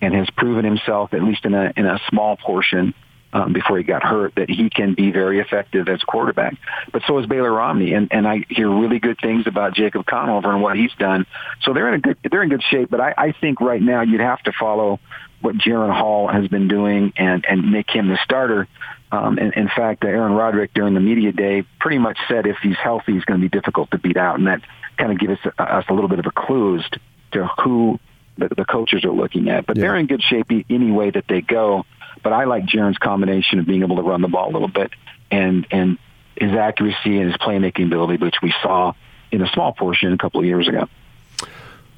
and 0.00 0.14
has 0.14 0.28
proven 0.36 0.64
himself, 0.64 1.12
at 1.12 1.22
least 1.22 1.44
in 1.44 1.54
a 1.54 1.72
in 1.76 1.86
a 1.86 2.00
small 2.08 2.36
portion, 2.36 2.94
um, 3.32 3.52
before 3.52 3.78
he 3.78 3.84
got 3.84 4.02
hurt 4.02 4.34
that 4.36 4.50
he 4.50 4.68
can 4.68 4.94
be 4.94 5.10
very 5.10 5.40
effective 5.40 5.88
as 5.88 6.02
quarterback. 6.02 6.56
But 6.92 7.02
so 7.06 7.18
is 7.18 7.26
Baylor 7.26 7.52
Romney, 7.52 7.94
and, 7.94 8.08
and 8.10 8.26
I 8.26 8.44
hear 8.48 8.70
really 8.70 8.98
good 8.98 9.18
things 9.20 9.46
about 9.46 9.74
Jacob 9.74 10.04
Conover 10.06 10.52
and 10.52 10.62
what 10.62 10.76
he's 10.76 10.92
done. 10.98 11.26
So 11.62 11.72
they're 11.72 11.88
in 11.88 11.94
a 11.94 11.98
good 11.98 12.18
they're 12.30 12.42
in 12.42 12.50
good 12.50 12.62
shape. 12.62 12.90
But 12.90 13.00
I, 13.00 13.14
I 13.16 13.32
think 13.32 13.60
right 13.60 13.80
now 13.80 14.02
you'd 14.02 14.20
have 14.20 14.42
to 14.42 14.52
follow 14.52 15.00
what 15.40 15.56
Jaren 15.56 15.92
Hall 15.92 16.28
has 16.28 16.46
been 16.48 16.68
doing 16.68 17.12
and 17.16 17.44
and 17.48 17.70
make 17.70 17.90
him 17.90 18.08
the 18.08 18.18
starter. 18.22 18.68
Um, 19.10 19.38
in, 19.38 19.52
in 19.52 19.68
fact, 19.68 20.04
Aaron 20.04 20.32
Roderick 20.32 20.72
during 20.72 20.94
the 20.94 21.00
media 21.00 21.32
day 21.32 21.64
pretty 21.80 21.98
much 21.98 22.18
said 22.28 22.46
if 22.46 22.56
he's 22.62 22.78
healthy, 22.82 23.12
he's 23.12 23.24
going 23.24 23.40
to 23.40 23.44
be 23.44 23.50
difficult 23.50 23.90
to 23.90 23.98
beat 23.98 24.16
out, 24.16 24.38
and 24.38 24.46
that 24.46 24.62
kind 24.96 25.12
of 25.12 25.18
gives 25.18 25.38
us, 25.44 25.52
us 25.58 25.84
a 25.88 25.92
little 25.92 26.08
bit 26.08 26.18
of 26.18 26.26
a 26.26 26.30
clue 26.30 26.78
as 26.78 26.84
to 27.32 27.46
who 27.62 27.98
the, 28.38 28.48
the 28.56 28.64
coaches 28.64 29.04
are 29.04 29.12
looking 29.12 29.48
at. 29.50 29.66
But 29.66 29.76
they're 29.76 29.96
in 29.96 30.06
good 30.06 30.22
shape 30.22 30.46
any 30.50 30.90
way 30.90 31.10
that 31.10 31.24
they 31.28 31.40
go. 31.40 31.84
But 32.22 32.32
I 32.32 32.44
like 32.44 32.64
Jaren's 32.64 32.98
combination 32.98 33.58
of 33.58 33.66
being 33.66 33.82
able 33.82 33.96
to 33.96 34.02
run 34.02 34.22
the 34.22 34.28
ball 34.28 34.50
a 34.50 34.52
little 34.52 34.68
bit 34.68 34.92
and 35.30 35.66
and 35.70 35.98
his 36.36 36.52
accuracy 36.52 37.18
and 37.18 37.30
his 37.30 37.36
playmaking 37.36 37.86
ability, 37.86 38.16
which 38.22 38.36
we 38.42 38.54
saw 38.62 38.94
in 39.30 39.42
a 39.42 39.48
small 39.48 39.72
portion 39.72 40.12
a 40.12 40.18
couple 40.18 40.40
of 40.40 40.46
years 40.46 40.68
ago. 40.68 40.88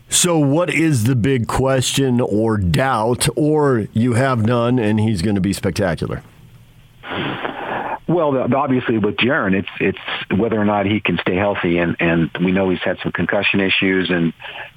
So, 0.08 0.38
what 0.38 0.72
is 0.72 1.04
the 1.04 1.16
big 1.16 1.46
question 1.48 2.20
or 2.20 2.56
doubt, 2.56 3.26
or 3.36 3.88
you 3.92 4.14
have 4.14 4.44
none, 4.44 4.78
and 4.78 5.00
he's 5.00 5.22
going 5.22 5.34
to 5.34 5.40
be 5.40 5.52
spectacular? 5.52 6.22
Well, 8.06 8.54
obviously 8.54 8.98
with 8.98 9.16
Jaren, 9.16 9.54
it's 9.54 9.68
it's 9.80 10.38
whether 10.38 10.60
or 10.60 10.64
not 10.64 10.86
he 10.86 11.00
can 11.00 11.18
stay 11.18 11.34
healthy, 11.34 11.78
and 11.78 11.96
and 12.00 12.30
we 12.44 12.52
know 12.52 12.70
he's 12.70 12.82
had 12.82 12.98
some 13.02 13.12
concussion 13.12 13.60
issues, 13.60 14.10
and 14.10 14.32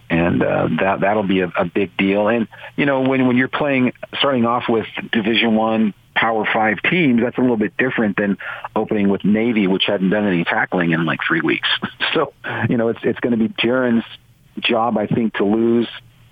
and 0.09 0.41
uh, 0.41 0.67
that 0.79 1.01
that'll 1.01 1.27
be 1.27 1.41
a, 1.41 1.51
a 1.57 1.65
big 1.65 1.95
deal. 1.97 2.27
And 2.27 2.47
you 2.75 2.85
know, 2.85 3.01
when 3.01 3.27
when 3.27 3.37
you're 3.37 3.47
playing, 3.47 3.93
starting 4.19 4.45
off 4.45 4.63
with 4.69 4.85
Division 5.11 5.55
One 5.55 5.93
Power 6.15 6.45
Five 6.51 6.81
teams, 6.89 7.21
that's 7.21 7.37
a 7.37 7.41
little 7.41 7.57
bit 7.57 7.75
different 7.77 8.17
than 8.17 8.37
opening 8.75 9.09
with 9.09 9.23
Navy, 9.25 9.67
which 9.67 9.83
hadn't 9.85 10.09
done 10.09 10.25
any 10.25 10.43
tackling 10.43 10.91
in 10.91 11.05
like 11.05 11.19
three 11.27 11.41
weeks. 11.41 11.69
So, 12.13 12.33
you 12.67 12.77
know, 12.77 12.87
it's 12.87 13.01
it's 13.03 13.19
going 13.19 13.37
to 13.37 13.37
be 13.37 13.49
Jaren's 13.49 14.05
job, 14.59 14.97
I 14.97 15.07
think, 15.07 15.35
to 15.35 15.43
lose. 15.43 15.87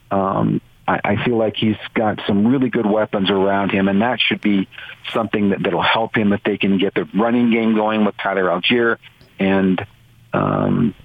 Um, 0.10 0.62
I, 0.88 1.00
I 1.04 1.26
feel 1.26 1.38
like 1.38 1.56
he's 1.58 1.76
got 1.94 2.22
some 2.26 2.48
really 2.48 2.70
good 2.70 2.86
weapons 2.86 3.30
around 3.30 3.72
him, 3.72 3.88
and 3.88 4.02
that 4.02 4.20
should 4.20 4.42
be 4.42 4.68
something 5.14 5.50
that, 5.50 5.64
that'll 5.64 5.84
help 5.84 6.16
him 6.16 6.34
if 6.34 6.42
they 6.44 6.58
can 6.58 6.78
get 6.78 6.94
the 6.94 7.08
running 7.14 7.52
game 7.52 7.76
going 7.76 8.06
with 8.06 8.16
Tyler 8.18 8.46
Allgeier 8.46 8.98
and 9.38 9.86
um, 10.34 10.96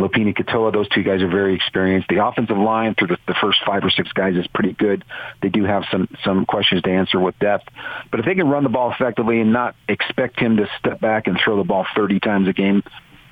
Lopini 0.00 0.34
Katoa. 0.36 0.72
Those 0.72 0.88
two 0.88 1.02
guys 1.02 1.22
are 1.22 1.28
very 1.28 1.54
experienced. 1.54 2.08
The 2.08 2.24
offensive 2.24 2.56
line 2.56 2.94
through 2.94 3.08
the, 3.08 3.18
the 3.26 3.34
first 3.40 3.58
five 3.64 3.84
or 3.84 3.90
six 3.90 4.12
guys 4.12 4.36
is 4.36 4.46
pretty 4.48 4.72
good. 4.72 5.04
They 5.42 5.48
do 5.48 5.64
have 5.64 5.84
some 5.90 6.08
some 6.24 6.46
questions 6.46 6.82
to 6.82 6.90
answer 6.90 7.20
with 7.20 7.38
depth, 7.38 7.68
but 8.10 8.20
if 8.20 8.26
they 8.26 8.34
can 8.34 8.48
run 8.48 8.62
the 8.62 8.68
ball 8.68 8.92
effectively 8.92 9.40
and 9.40 9.52
not 9.52 9.76
expect 9.88 10.38
him 10.38 10.56
to 10.56 10.68
step 10.78 11.00
back 11.00 11.26
and 11.26 11.38
throw 11.42 11.56
the 11.56 11.64
ball 11.64 11.86
30 11.94 12.20
times 12.20 12.48
a 12.48 12.52
game, 12.52 12.82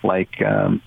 like 0.03 0.41
um, 0.43 0.83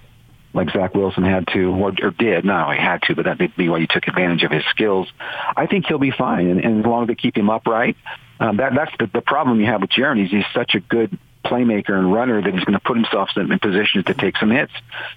like 0.54 0.70
Zach 0.72 0.94
Wilson 0.94 1.24
had 1.24 1.48
to, 1.54 1.70
or, 1.70 1.94
or 2.02 2.12
did. 2.12 2.46
Not 2.46 2.74
he 2.76 2.82
had 2.82 3.02
to, 3.04 3.16
but 3.16 3.26
that 3.26 3.40
may 3.40 3.48
be 3.48 3.70
why 3.70 3.80
he 3.80 3.88
took 3.88 4.08
advantage 4.08 4.44
of 4.44 4.52
his 4.52 4.64
skills. 4.70 5.08
I 5.56 5.66
think 5.68 5.86
he'll 5.88 6.00
be 6.00 6.12
fine, 6.12 6.48
and, 6.48 6.60
and 6.60 6.80
as 6.80 6.86
long 6.86 7.04
as 7.04 7.08
they 7.08 7.16
keep 7.16 7.38
him 7.38 7.50
upright, 7.50 7.96
um, 8.40 8.58
that 8.58 8.74
that's 8.76 8.92
the, 9.00 9.10
the 9.14 9.22
problem 9.22 9.60
you 9.60 9.68
have 9.68 9.82
with 9.82 9.92
Jaren. 9.92 10.20
He's, 10.20 10.32
he's 10.32 10.46
such 10.54 10.76
a 10.76 10.80
good 10.80 11.18
playmaker 11.46 11.92
and 11.92 12.12
runner 12.14 12.42
that 12.42 12.54
he's 12.54 12.64
going 12.64 12.78
to 12.78 12.80
put 12.80 12.98
himself 12.98 13.30
in 13.36 13.60
positions 13.60 14.06
to 14.06 14.14
take 14.14 14.38
some 14.38 14.52
hits, 14.52 14.74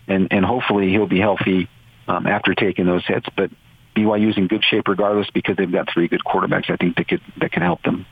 and 0.08 0.28
and 0.30 0.44
hopefully 0.44 0.90
he'll 0.90 1.06
be 1.06 1.20
healthy 1.20 1.68
um, 2.08 2.26
after 2.26 2.54
taking 2.54 2.86
those 2.86 3.04
hits. 3.06 3.26
But 3.36 3.50
BYU's 3.94 4.36
in 4.36 4.48
good 4.48 4.64
shape 4.64 4.88
regardless 4.88 5.28
because 5.30 5.56
they've 5.56 5.70
got 5.70 5.88
three 5.92 6.08
good 6.08 6.22
quarterbacks. 6.24 6.70
I 6.70 6.76
think 6.76 6.96
that 6.96 7.08
could 7.08 7.20
that 7.38 7.52
can 7.52 7.62
help 7.62 7.82
them. 7.82 8.06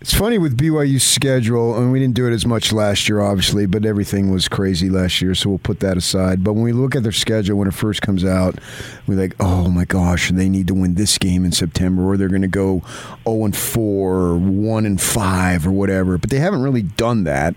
It's 0.00 0.14
funny 0.14 0.38
with 0.38 0.56
BYU's 0.56 1.02
schedule, 1.02 1.76
and 1.76 1.90
we 1.90 1.98
didn't 1.98 2.14
do 2.14 2.28
it 2.28 2.32
as 2.32 2.46
much 2.46 2.72
last 2.72 3.08
year, 3.08 3.20
obviously, 3.20 3.66
but 3.66 3.84
everything 3.84 4.30
was 4.30 4.46
crazy 4.46 4.88
last 4.88 5.20
year, 5.20 5.34
so 5.34 5.48
we'll 5.48 5.58
put 5.58 5.80
that 5.80 5.96
aside. 5.96 6.44
But 6.44 6.52
when 6.52 6.62
we 6.62 6.70
look 6.70 6.94
at 6.94 7.02
their 7.02 7.10
schedule 7.10 7.58
when 7.58 7.66
it 7.66 7.74
first 7.74 8.00
comes 8.00 8.24
out, 8.24 8.60
we're 9.08 9.18
like, 9.18 9.34
oh 9.40 9.68
my 9.68 9.84
gosh, 9.84 10.30
they 10.30 10.48
need 10.48 10.68
to 10.68 10.74
win 10.74 10.94
this 10.94 11.18
game 11.18 11.44
in 11.44 11.50
September, 11.50 12.04
or 12.04 12.16
they're 12.16 12.28
going 12.28 12.42
to 12.42 12.46
go 12.46 12.84
0 13.28 13.46
and 13.46 13.56
4, 13.56 14.14
or 14.14 14.38
1 14.38 14.86
and 14.86 15.00
5, 15.00 15.66
or 15.66 15.72
whatever. 15.72 16.16
But 16.16 16.30
they 16.30 16.38
haven't 16.38 16.62
really 16.62 16.82
done 16.82 17.24
that. 17.24 17.56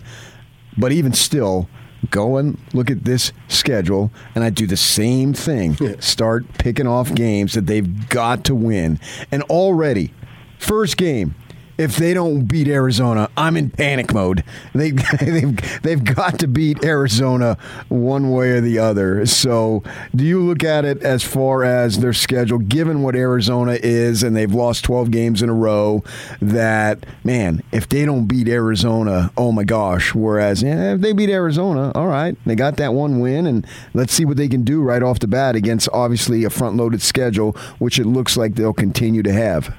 But 0.76 0.92
even 0.92 1.14
still, 1.14 1.70
go 2.10 2.38
and 2.38 2.58
look 2.74 2.90
at 2.90 3.06
this 3.06 3.34
schedule, 3.50 4.12
and 4.34 4.44
I 4.44 4.50
do 4.50 4.66
the 4.66 4.78
same 4.78 5.36
thing. 5.36 5.78
Start 6.02 6.52
picking 6.58 6.88
off 6.88 7.14
games 7.14 7.54
that 7.54 7.68
they've 7.68 8.10
got 8.10 8.44
to 8.46 8.56
win. 8.56 9.00
And 9.32 9.44
already, 9.44 10.12
first 10.58 10.98
game, 10.98 11.36
if 11.82 11.98
they 11.98 12.14
don't 12.14 12.46
beat 12.46 12.68
Arizona, 12.68 13.28
I'm 13.36 13.58
in 13.58 13.72
panic 13.72 14.14
mode. 14.14 14.44
They 14.74 14.92
they've, 15.20 15.82
they've 15.82 16.04
got 16.04 16.38
to 16.40 16.48
beat 16.48 16.86
Arizona 16.86 17.58
one 17.90 18.32
way 18.32 18.52
or 18.52 18.62
the 18.62 18.78
other. 18.78 19.26
So, 19.26 19.82
do 20.16 20.24
you 20.24 20.42
look 20.42 20.64
at 20.64 20.86
it 20.86 21.02
as 21.02 21.24
far 21.24 21.64
as 21.64 22.00
their 22.00 22.14
schedule, 22.14 22.60
given 22.60 23.02
what 23.02 23.16
Arizona 23.16 23.80
is, 23.82 24.22
and 24.22 24.36
they've 24.36 24.54
lost 24.54 24.86
12 24.86 25.10
games 25.10 25.42
in 25.42 25.50
a 25.50 25.54
row? 25.54 26.04
That 26.40 27.06
man, 27.24 27.64
if 27.72 27.90
they 27.90 28.06
don't 28.06 28.28
beat 28.28 28.48
Arizona, 28.48 29.32
oh 29.36 29.52
my 29.52 29.64
gosh. 29.64 30.14
Whereas 30.14 30.62
yeah, 30.62 30.94
if 30.94 31.02
they 31.02 31.14
beat 31.14 31.30
Arizona, 31.30 31.92
all 31.96 32.08
right, 32.08 32.38
they 32.46 32.56
got 32.56 32.78
that 32.78 32.94
one 32.94 33.20
win, 33.20 33.48
and 33.48 33.66
let's 33.96 34.14
see 34.14 34.26
what 34.26 34.38
they 34.38 34.48
can 34.48 34.64
do 34.64 34.84
right 34.84 35.02
off 35.02 35.18
the 35.18 35.28
bat 35.28 35.56
against 35.56 35.90
obviously 35.92 36.44
a 36.44 36.52
front-loaded 36.52 37.02
schedule, 37.02 37.54
which 37.80 37.98
it 37.98 38.06
looks 38.06 38.38
like 38.38 38.54
they'll 38.54 38.72
continue 38.72 39.24
to 39.24 39.34
have. 39.34 39.76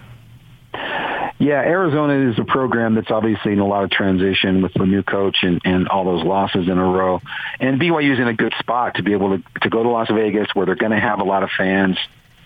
Yeah, 1.42 1.54
Arizona 1.54 2.30
is 2.30 2.38
a 2.38 2.44
program 2.44 2.94
that's 2.94 3.10
obviously 3.10 3.52
in 3.52 3.58
a 3.58 3.66
lot 3.66 3.82
of 3.82 3.90
transition 3.90 4.62
with 4.62 4.74
the 4.74 4.86
new 4.86 5.02
coach 5.02 5.38
and, 5.42 5.60
and 5.64 5.88
all 5.88 6.04
those 6.04 6.22
losses 6.22 6.68
in 6.68 6.78
a 6.78 6.84
row. 6.84 7.20
And 7.58 7.80
BYU 7.80 8.12
is 8.12 8.20
in 8.20 8.28
a 8.28 8.32
good 8.32 8.54
spot 8.60 8.94
to 8.94 9.02
be 9.02 9.12
able 9.12 9.36
to, 9.36 9.44
to 9.62 9.68
go 9.68 9.82
to 9.82 9.88
Las 9.88 10.08
Vegas 10.08 10.46
where 10.54 10.66
they're 10.66 10.76
going 10.76 10.92
to 10.92 11.00
have 11.00 11.18
a 11.18 11.24
lot 11.24 11.42
of 11.42 11.50
fans, 11.58 11.98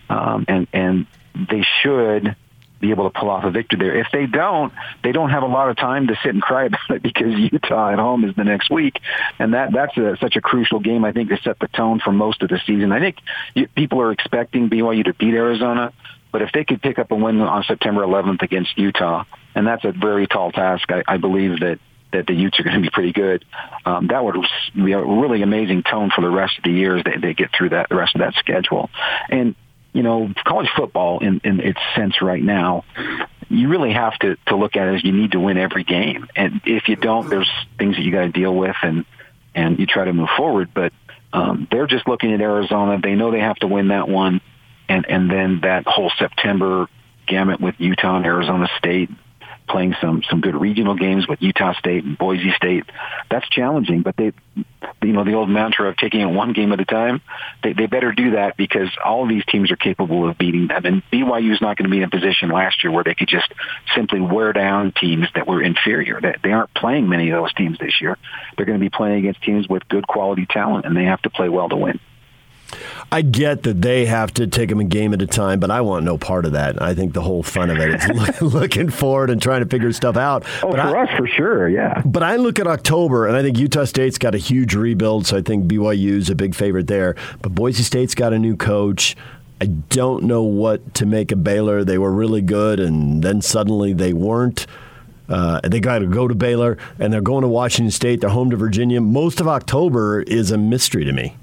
um, 0.08 0.46
and 0.48 0.66
and 0.72 1.06
they 1.34 1.62
should 1.82 2.36
be 2.80 2.88
able 2.88 3.10
to 3.10 3.18
pull 3.18 3.28
off 3.28 3.44
a 3.44 3.50
victory 3.50 3.78
there. 3.78 4.00
If 4.00 4.06
they 4.14 4.24
don't, 4.24 4.72
they 5.04 5.12
don't 5.12 5.28
have 5.28 5.42
a 5.42 5.46
lot 5.46 5.68
of 5.68 5.76
time 5.76 6.06
to 6.06 6.16
sit 6.22 6.32
and 6.32 6.40
cry 6.40 6.64
about 6.66 6.88
it 6.88 7.02
because 7.02 7.34
Utah 7.34 7.92
at 7.92 7.98
home 7.98 8.24
is 8.24 8.34
the 8.34 8.44
next 8.44 8.70
week, 8.70 8.94
and 9.38 9.52
that 9.52 9.74
that's 9.74 9.94
a, 9.98 10.16
such 10.22 10.36
a 10.36 10.40
crucial 10.40 10.80
game. 10.80 11.04
I 11.04 11.12
think 11.12 11.28
to 11.28 11.36
set 11.42 11.58
the 11.58 11.68
tone 11.68 12.00
for 12.00 12.12
most 12.12 12.40
of 12.40 12.48
the 12.48 12.60
season. 12.66 12.92
I 12.92 13.00
think 13.00 13.18
people 13.74 14.00
are 14.00 14.10
expecting 14.10 14.70
BYU 14.70 15.04
to 15.04 15.12
beat 15.12 15.34
Arizona. 15.34 15.92
But 16.36 16.42
if 16.42 16.52
they 16.52 16.64
could 16.64 16.82
pick 16.82 16.98
up 16.98 17.10
a 17.12 17.14
win 17.14 17.40
on 17.40 17.64
September 17.66 18.02
11th 18.02 18.42
against 18.42 18.76
Utah, 18.76 19.24
and 19.54 19.66
that's 19.66 19.86
a 19.86 19.92
very 19.92 20.26
tall 20.26 20.52
task, 20.52 20.92
I, 20.92 21.02
I 21.08 21.16
believe 21.16 21.60
that 21.60 21.78
that 22.12 22.26
the 22.26 22.34
Utes 22.34 22.60
are 22.60 22.62
going 22.62 22.76
to 22.76 22.82
be 22.82 22.90
pretty 22.90 23.12
good. 23.12 23.46
Um, 23.86 24.08
that 24.08 24.22
would 24.22 24.36
be 24.74 24.92
a 24.92 25.02
really 25.02 25.40
amazing 25.40 25.82
tone 25.82 26.10
for 26.14 26.20
the 26.20 26.28
rest 26.28 26.58
of 26.58 26.64
the 26.64 26.72
year 26.72 26.98
as 26.98 27.04
they, 27.04 27.16
they 27.16 27.32
get 27.32 27.52
through 27.56 27.70
that 27.70 27.88
the 27.88 27.96
rest 27.96 28.14
of 28.16 28.18
that 28.18 28.34
schedule. 28.34 28.90
And 29.30 29.54
you 29.94 30.02
know, 30.02 30.30
college 30.44 30.68
football 30.76 31.20
in, 31.20 31.40
in 31.42 31.58
its 31.60 31.80
sense 31.94 32.20
right 32.20 32.42
now, 32.42 32.84
you 33.48 33.70
really 33.70 33.94
have 33.94 34.18
to, 34.18 34.36
to 34.48 34.56
look 34.56 34.76
at 34.76 34.88
it 34.88 34.96
as 34.96 35.04
you 35.04 35.12
need 35.12 35.32
to 35.32 35.40
win 35.40 35.56
every 35.56 35.84
game. 35.84 36.26
And 36.36 36.60
if 36.66 36.86
you 36.88 36.96
don't, 36.96 37.30
there's 37.30 37.50
things 37.78 37.96
that 37.96 38.02
you 38.02 38.12
got 38.12 38.24
to 38.24 38.28
deal 38.28 38.54
with 38.54 38.76
and, 38.82 39.06
and 39.54 39.78
you 39.78 39.86
try 39.86 40.04
to 40.04 40.12
move 40.12 40.28
forward. 40.36 40.68
But 40.74 40.92
um, 41.32 41.66
they're 41.70 41.86
just 41.86 42.06
looking 42.06 42.34
at 42.34 42.42
Arizona. 42.42 43.00
They 43.02 43.14
know 43.14 43.30
they 43.30 43.40
have 43.40 43.56
to 43.60 43.68
win 43.68 43.88
that 43.88 44.06
one 44.06 44.42
and 44.88 45.06
and 45.08 45.30
then 45.30 45.60
that 45.62 45.84
whole 45.86 46.10
September 46.18 46.88
gamut 47.26 47.60
with 47.60 47.74
Utah 47.78 48.16
and 48.16 48.26
Arizona 48.26 48.68
State 48.78 49.10
playing 49.68 49.94
some 50.00 50.22
some 50.28 50.40
good 50.40 50.54
regional 50.54 50.94
games 50.94 51.26
with 51.28 51.40
Utah 51.42 51.74
State 51.74 52.04
and 52.04 52.16
Boise 52.16 52.52
State. 52.56 52.84
That's 53.30 53.48
challenging, 53.48 54.02
but 54.02 54.16
they, 54.16 54.32
you 55.02 55.12
know, 55.12 55.24
the 55.24 55.34
old 55.34 55.48
mantra 55.48 55.88
of 55.88 55.96
taking 55.96 56.20
it 56.20 56.26
one 56.26 56.52
game 56.52 56.72
at 56.72 56.80
a 56.80 56.84
time. 56.84 57.20
They, 57.62 57.72
they 57.72 57.86
better 57.86 58.12
do 58.12 58.32
that 58.32 58.56
because 58.56 58.88
all 59.04 59.24
of 59.24 59.28
these 59.28 59.44
teams 59.46 59.70
are 59.70 59.76
capable 59.76 60.28
of 60.28 60.38
beating 60.38 60.68
them. 60.68 60.84
And 60.84 61.02
BYU 61.12 61.52
is 61.52 61.60
not 61.60 61.76
going 61.76 61.90
to 61.90 61.90
be 61.90 61.98
in 61.98 62.04
a 62.04 62.10
position 62.10 62.50
last 62.50 62.82
year 62.84 62.92
where 62.92 63.04
they 63.04 63.14
could 63.14 63.28
just 63.28 63.52
simply 63.94 64.20
wear 64.20 64.52
down 64.52 64.92
teams 64.92 65.26
that 65.34 65.46
were 65.46 65.62
inferior. 65.62 66.20
That 66.20 66.38
they 66.42 66.52
aren't 66.52 66.72
playing 66.74 67.08
many 67.08 67.30
of 67.30 67.42
those 67.42 67.52
teams 67.54 67.78
this 67.78 68.00
year. 68.00 68.16
They're 68.56 68.66
going 68.66 68.78
to 68.78 68.84
be 68.84 68.90
playing 68.90 69.18
against 69.18 69.42
teams 69.42 69.68
with 69.68 69.88
good 69.88 70.06
quality 70.06 70.46
talent, 70.46 70.86
and 70.86 70.96
they 70.96 71.04
have 71.04 71.22
to 71.22 71.30
play 71.30 71.48
well 71.48 71.68
to 71.68 71.76
win. 71.76 72.00
I 73.12 73.22
get 73.22 73.62
that 73.62 73.82
they 73.82 74.06
have 74.06 74.34
to 74.34 74.46
take 74.46 74.68
them 74.68 74.80
a 74.80 74.84
game 74.84 75.14
at 75.14 75.22
a 75.22 75.26
time, 75.26 75.60
but 75.60 75.70
I 75.70 75.80
want 75.80 76.04
no 76.04 76.18
part 76.18 76.44
of 76.44 76.52
that. 76.52 76.82
I 76.82 76.94
think 76.94 77.12
the 77.12 77.22
whole 77.22 77.42
fun 77.42 77.70
of 77.70 77.78
it 77.78 77.94
is 77.94 78.42
looking 78.54 78.90
forward 78.90 79.30
and 79.30 79.40
trying 79.40 79.62
to 79.62 79.68
figure 79.68 79.92
stuff 79.92 80.16
out. 80.16 80.44
Oh, 80.62 80.72
but 80.72 80.80
for 80.80 80.96
I, 80.96 81.04
us, 81.04 81.08
for 81.16 81.26
sure, 81.28 81.68
yeah. 81.68 82.02
But 82.04 82.22
I 82.22 82.36
look 82.36 82.58
at 82.58 82.66
October, 82.66 83.26
and 83.26 83.36
I 83.36 83.42
think 83.42 83.58
Utah 83.58 83.84
State's 83.84 84.18
got 84.18 84.34
a 84.34 84.38
huge 84.38 84.74
rebuild, 84.74 85.26
so 85.26 85.36
I 85.36 85.42
think 85.42 85.70
BYU's 85.70 86.28
a 86.28 86.34
big 86.34 86.54
favorite 86.54 86.88
there. 86.88 87.14
But 87.42 87.54
Boise 87.54 87.84
State's 87.84 88.14
got 88.14 88.32
a 88.32 88.38
new 88.38 88.56
coach. 88.56 89.16
I 89.60 89.66
don't 89.66 90.24
know 90.24 90.42
what 90.42 90.94
to 90.94 91.06
make 91.06 91.32
of 91.32 91.42
Baylor. 91.44 91.84
They 91.84 91.98
were 91.98 92.12
really 92.12 92.42
good, 92.42 92.80
and 92.80 93.22
then 93.22 93.40
suddenly 93.40 93.92
they 93.92 94.12
weren't. 94.12 94.66
Uh, 95.28 95.60
they 95.64 95.80
got 95.80 96.00
to 96.00 96.06
go 96.06 96.28
to 96.28 96.34
Baylor, 96.34 96.76
and 96.98 97.12
they're 97.12 97.20
going 97.20 97.42
to 97.42 97.48
Washington 97.48 97.90
State. 97.90 98.20
They're 98.20 98.30
home 98.30 98.50
to 98.50 98.56
Virginia. 98.56 99.00
Most 99.00 99.40
of 99.40 99.48
October 99.48 100.22
is 100.22 100.50
a 100.50 100.58
mystery 100.58 101.04
to 101.04 101.12
me. 101.12 101.36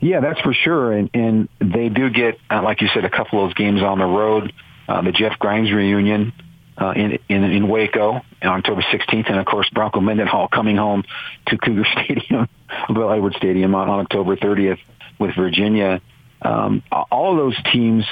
Yeah, 0.00 0.20
that's 0.20 0.40
for 0.40 0.52
sure. 0.52 0.92
And, 0.92 1.10
and 1.14 1.48
they 1.60 1.88
do 1.88 2.10
get, 2.10 2.38
uh, 2.50 2.62
like 2.62 2.80
you 2.80 2.88
said, 2.94 3.04
a 3.04 3.10
couple 3.10 3.42
of 3.42 3.48
those 3.48 3.54
games 3.54 3.82
on 3.82 3.98
the 3.98 4.04
road. 4.04 4.52
Uh, 4.88 5.02
the 5.02 5.12
Jeff 5.12 5.38
Grimes 5.38 5.70
reunion 5.70 6.32
uh, 6.80 6.92
in, 6.92 7.18
in 7.28 7.44
in 7.44 7.68
Waco 7.68 8.12
on 8.12 8.22
October 8.42 8.82
16th, 8.82 9.28
and 9.28 9.38
of 9.38 9.46
course 9.46 9.68
Bronco 9.70 10.00
Mendenhall 10.00 10.48
coming 10.48 10.76
home 10.76 11.04
to 11.46 11.58
Cougar 11.58 11.84
Stadium, 12.04 12.48
Bill 12.88 13.12
Edwards 13.12 13.36
Stadium 13.36 13.74
on, 13.74 13.90
on 13.90 14.00
October 14.00 14.36
30th 14.36 14.78
with 15.18 15.34
Virginia. 15.34 16.00
Um, 16.40 16.82
all 16.90 17.32
of 17.32 17.36
those 17.36 17.56
teams 17.72 18.04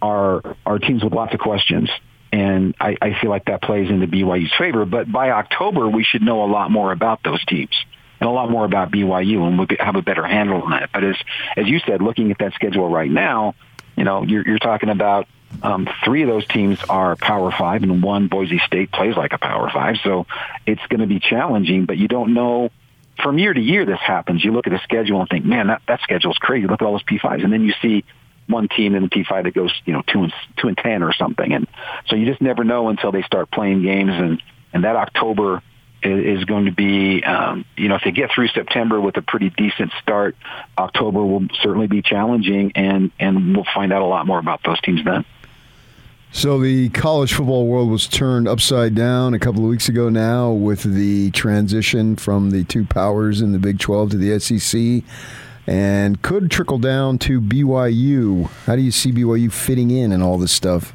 are 0.00 0.56
are 0.64 0.78
teams 0.78 1.02
with 1.02 1.12
lots 1.12 1.34
of 1.34 1.40
questions, 1.40 1.90
and 2.32 2.74
I, 2.80 2.96
I 3.02 3.20
feel 3.20 3.30
like 3.30 3.46
that 3.46 3.60
plays 3.60 3.90
into 3.90 4.06
BYU's 4.06 4.52
favor. 4.56 4.84
But 4.84 5.10
by 5.10 5.32
October, 5.32 5.88
we 5.88 6.04
should 6.04 6.22
know 6.22 6.44
a 6.44 6.50
lot 6.50 6.70
more 6.70 6.92
about 6.92 7.22
those 7.24 7.44
teams 7.44 7.74
and 8.22 8.28
a 8.28 8.32
lot 8.32 8.48
more 8.48 8.64
about 8.64 8.92
BYU, 8.92 9.44
and 9.44 9.58
we'll 9.58 9.66
have 9.80 9.96
a 9.96 10.02
better 10.02 10.24
handle 10.24 10.62
on 10.62 10.70
that. 10.70 10.90
But 10.92 11.02
as 11.02 11.16
as 11.56 11.66
you 11.66 11.80
said, 11.80 12.00
looking 12.00 12.30
at 12.30 12.38
that 12.38 12.54
schedule 12.54 12.88
right 12.88 13.10
now, 13.10 13.56
you 13.96 14.04
know, 14.04 14.22
you're, 14.22 14.46
you're 14.46 14.60
talking 14.60 14.90
about 14.90 15.26
um, 15.60 15.88
three 16.04 16.22
of 16.22 16.28
those 16.28 16.46
teams 16.46 16.78
are 16.88 17.16
Power 17.16 17.50
Five, 17.50 17.82
and 17.82 18.00
one 18.00 18.28
Boise 18.28 18.60
State 18.64 18.92
plays 18.92 19.16
like 19.16 19.32
a 19.32 19.38
Power 19.38 19.68
Five. 19.70 19.96
So 20.04 20.28
it's 20.66 20.80
going 20.88 21.00
to 21.00 21.08
be 21.08 21.18
challenging, 21.18 21.84
but 21.84 21.98
you 21.98 22.06
don't 22.06 22.32
know. 22.32 22.70
From 23.24 23.38
year 23.38 23.52
to 23.52 23.60
year, 23.60 23.84
this 23.84 23.98
happens. 23.98 24.44
You 24.44 24.52
look 24.52 24.68
at 24.68 24.72
the 24.72 24.80
schedule 24.84 25.18
and 25.18 25.28
think, 25.28 25.44
"Man, 25.44 25.66
that 25.66 25.82
that 25.88 26.00
schedule's 26.02 26.38
crazy." 26.38 26.68
Look 26.68 26.80
at 26.80 26.86
all 26.86 26.92
those 26.92 27.02
P5s, 27.02 27.42
and 27.42 27.52
then 27.52 27.64
you 27.64 27.74
see 27.82 28.04
one 28.46 28.68
team 28.68 28.94
in 28.94 29.02
the 29.02 29.08
P5 29.08 29.42
that 29.44 29.54
goes, 29.54 29.72
you 29.84 29.94
know, 29.94 30.02
two 30.06 30.22
and 30.22 30.32
two 30.58 30.68
and 30.68 30.78
ten 30.78 31.02
or 31.02 31.12
something, 31.12 31.52
and 31.52 31.66
so 32.06 32.14
you 32.14 32.26
just 32.26 32.40
never 32.40 32.62
know 32.62 32.88
until 32.88 33.10
they 33.10 33.22
start 33.22 33.50
playing 33.50 33.82
games. 33.82 34.12
And 34.14 34.40
and 34.72 34.84
that 34.84 34.94
October 34.94 35.60
is 36.02 36.44
going 36.44 36.66
to 36.66 36.72
be, 36.72 37.22
um, 37.24 37.64
you 37.76 37.88
know, 37.88 37.96
if 37.96 38.02
they 38.04 38.10
get 38.10 38.30
through 38.34 38.48
September 38.48 39.00
with 39.00 39.16
a 39.16 39.22
pretty 39.22 39.50
decent 39.50 39.92
start, 40.00 40.36
October 40.76 41.24
will 41.24 41.46
certainly 41.62 41.86
be 41.86 42.02
challenging, 42.02 42.72
and 42.74 43.10
and 43.18 43.54
we'll 43.54 43.66
find 43.74 43.92
out 43.92 44.02
a 44.02 44.06
lot 44.06 44.26
more 44.26 44.38
about 44.38 44.60
those 44.64 44.80
teams 44.80 45.04
then. 45.04 45.24
So 46.34 46.58
the 46.58 46.88
college 46.88 47.34
football 47.34 47.66
world 47.66 47.90
was 47.90 48.06
turned 48.06 48.48
upside 48.48 48.94
down 48.94 49.34
a 49.34 49.38
couple 49.38 49.62
of 49.62 49.68
weeks 49.68 49.90
ago 49.90 50.08
now 50.08 50.50
with 50.50 50.82
the 50.82 51.30
transition 51.32 52.16
from 52.16 52.50
the 52.50 52.64
two 52.64 52.86
powers 52.86 53.42
in 53.42 53.52
the 53.52 53.58
Big 53.58 53.78
12 53.78 54.12
to 54.12 54.16
the 54.16 54.40
SEC 54.40 55.04
and 55.66 56.22
could 56.22 56.50
trickle 56.50 56.78
down 56.78 57.18
to 57.18 57.38
BYU. 57.38 58.48
How 58.64 58.76
do 58.76 58.82
you 58.82 58.90
see 58.90 59.12
BYU 59.12 59.52
fitting 59.52 59.90
in 59.90 60.10
and 60.10 60.22
all 60.22 60.38
this 60.38 60.52
stuff? 60.52 60.94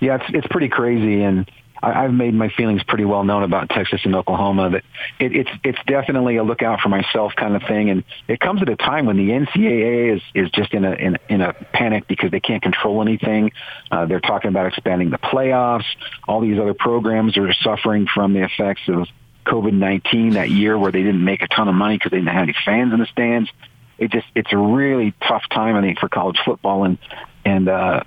Yeah, 0.00 0.16
it's 0.16 0.24
it's 0.30 0.46
pretty 0.46 0.70
crazy 0.70 1.22
and 1.22 1.48
I, 1.82 2.04
I've 2.04 2.12
made 2.12 2.34
my 2.34 2.48
feelings 2.48 2.82
pretty 2.82 3.04
well 3.04 3.24
known 3.24 3.42
about 3.42 3.68
Texas 3.70 4.00
and 4.04 4.14
Oklahoma. 4.14 4.70
That 4.70 4.84
it, 5.18 5.34
it's 5.34 5.50
it's 5.64 5.78
definitely 5.86 6.36
a 6.36 6.44
look 6.44 6.62
out 6.62 6.80
for 6.80 6.88
myself 6.88 7.32
kind 7.36 7.56
of 7.56 7.62
thing, 7.62 7.90
and 7.90 8.04
it 8.28 8.40
comes 8.40 8.62
at 8.62 8.68
a 8.68 8.76
time 8.76 9.06
when 9.06 9.16
the 9.16 9.28
NCAA 9.30 10.16
is 10.16 10.22
is 10.34 10.50
just 10.50 10.74
in 10.74 10.84
a 10.84 10.92
in, 10.92 11.18
in 11.28 11.40
a 11.40 11.52
panic 11.52 12.06
because 12.06 12.30
they 12.30 12.40
can't 12.40 12.62
control 12.62 13.02
anything. 13.02 13.52
Uh, 13.90 14.06
they're 14.06 14.20
talking 14.20 14.48
about 14.48 14.66
expanding 14.66 15.10
the 15.10 15.18
playoffs. 15.18 15.86
All 16.28 16.40
these 16.40 16.58
other 16.58 16.74
programs 16.74 17.36
are 17.36 17.52
suffering 17.52 18.06
from 18.12 18.32
the 18.32 18.44
effects 18.44 18.82
of 18.88 19.06
COVID 19.46 19.72
nineteen 19.72 20.30
that 20.34 20.50
year, 20.50 20.78
where 20.78 20.92
they 20.92 21.02
didn't 21.02 21.24
make 21.24 21.42
a 21.42 21.48
ton 21.48 21.68
of 21.68 21.74
money 21.74 21.96
because 21.96 22.10
they 22.10 22.18
didn't 22.18 22.32
have 22.32 22.44
any 22.44 22.56
fans 22.64 22.92
in 22.92 23.00
the 23.00 23.06
stands. 23.06 23.50
It 24.00 24.10
just 24.10 24.26
it's 24.34 24.52
a 24.52 24.58
really 24.58 25.14
tough 25.28 25.44
time, 25.50 25.76
I 25.76 25.82
think, 25.82 26.00
for 26.00 26.08
college 26.08 26.38
football, 26.44 26.84
and 26.84 26.98
and 27.44 27.68
uh, 27.68 28.02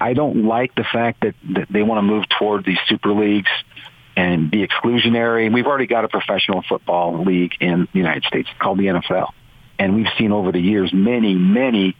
I 0.00 0.12
don't 0.14 0.46
like 0.46 0.74
the 0.74 0.84
fact 0.84 1.22
that, 1.22 1.34
that 1.54 1.68
they 1.70 1.82
want 1.82 1.98
to 1.98 2.02
move 2.02 2.24
toward 2.38 2.64
these 2.64 2.78
super 2.88 3.12
leagues 3.12 3.50
and 4.16 4.50
be 4.50 4.66
exclusionary. 4.66 5.52
We've 5.52 5.66
already 5.66 5.86
got 5.86 6.04
a 6.04 6.08
professional 6.08 6.62
football 6.68 7.22
league 7.22 7.52
in 7.60 7.86
the 7.92 7.98
United 7.98 8.24
States 8.24 8.48
called 8.58 8.78
the 8.78 8.86
NFL. 8.86 9.30
And 9.78 9.94
we've 9.94 10.08
seen 10.18 10.32
over 10.32 10.52
the 10.52 10.60
years 10.60 10.90
many, 10.92 11.34
many 11.34 11.96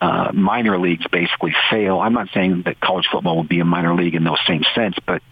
uh, 0.00 0.32
minor 0.32 0.78
leagues 0.78 1.06
basically 1.12 1.54
fail. 1.70 2.00
I'm 2.00 2.12
not 2.12 2.28
saying 2.34 2.62
that 2.64 2.80
college 2.80 3.06
football 3.10 3.36
will 3.36 3.44
be 3.44 3.60
a 3.60 3.64
minor 3.64 3.94
league 3.94 4.14
in 4.14 4.24
those 4.24 4.40
same 4.46 4.64
sense, 4.74 4.96
but 5.06 5.22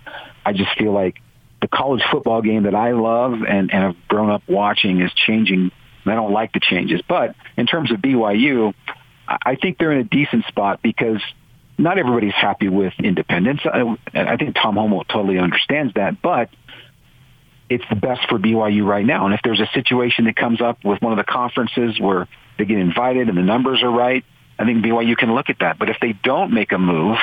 I 0.47 0.53
just 0.53 0.77
feel 0.79 0.93
like 0.93 1.17
the 1.61 1.69
college 1.69 2.03
football 2.11 2.41
game 2.41 2.65
that 2.65 2.75
I 2.75 2.93
love 2.93 3.33
and, 3.33 3.73
and 3.73 3.83
have 3.83 3.97
grown 4.07 4.31
up 4.31 4.43
watching 4.47 5.01
is 5.01 5.13
changing. 5.13 5.73
I 6.11 6.15
don't 6.15 6.33
like 6.33 6.53
the 6.53 6.61
changes. 6.61 7.01
But 7.09 7.35
in 7.57 7.67
terms 7.67 7.91
of 7.91 7.99
BYU, 7.99 8.75
I 9.27 9.57
think 9.57 9.79
they're 9.79 9.93
in 9.93 10.01
a 10.01 10.05
decent 10.05 10.47
spot 10.47 10.81
because– 10.83 11.21
not 11.79 11.97
everybody's 11.97 12.35
happy 12.35 12.69
with 12.69 12.93
independence. 12.99 13.61
I, 13.65 13.97
I 14.13 14.37
think 14.37 14.57
Tom 14.57 14.75
Holmoe 14.75 15.07
totally 15.07 15.39
understands 15.39 15.95
that, 15.95 16.21
but 16.21 16.51
it's 17.71 17.85
the 17.89 17.97
best 17.97 18.29
for 18.29 18.39
BYU 18.39 18.85
right 18.85 19.07
now. 19.07 19.27
And 19.27 19.35
if 19.35 19.41
there's 19.45 19.61
a 19.61 19.69
situation 19.73 20.25
that 20.25 20.35
comes 20.35 20.61
up 20.61 20.85
with 20.85 21.01
one 21.01 21.13
of 21.13 21.25
the 21.25 21.31
conferences 21.31 22.01
where 22.01 22.27
they 22.59 22.65
get 22.65 22.79
invited 22.79 23.29
and 23.29 23.39
the 23.39 23.43
numbers 23.43 23.83
are 23.83 23.91
right, 23.91 24.25
I 24.59 24.65
think 24.65 24.85
BYU 24.85 25.17
can 25.17 25.35
look 25.35 25.51
at 25.51 25.61
that. 25.61 25.79
But 25.79 25.89
if 25.89 25.99
they 26.01 26.15
don't 26.15 26.53
make 26.53 26.73
a 26.73 26.79
move, 26.79 27.19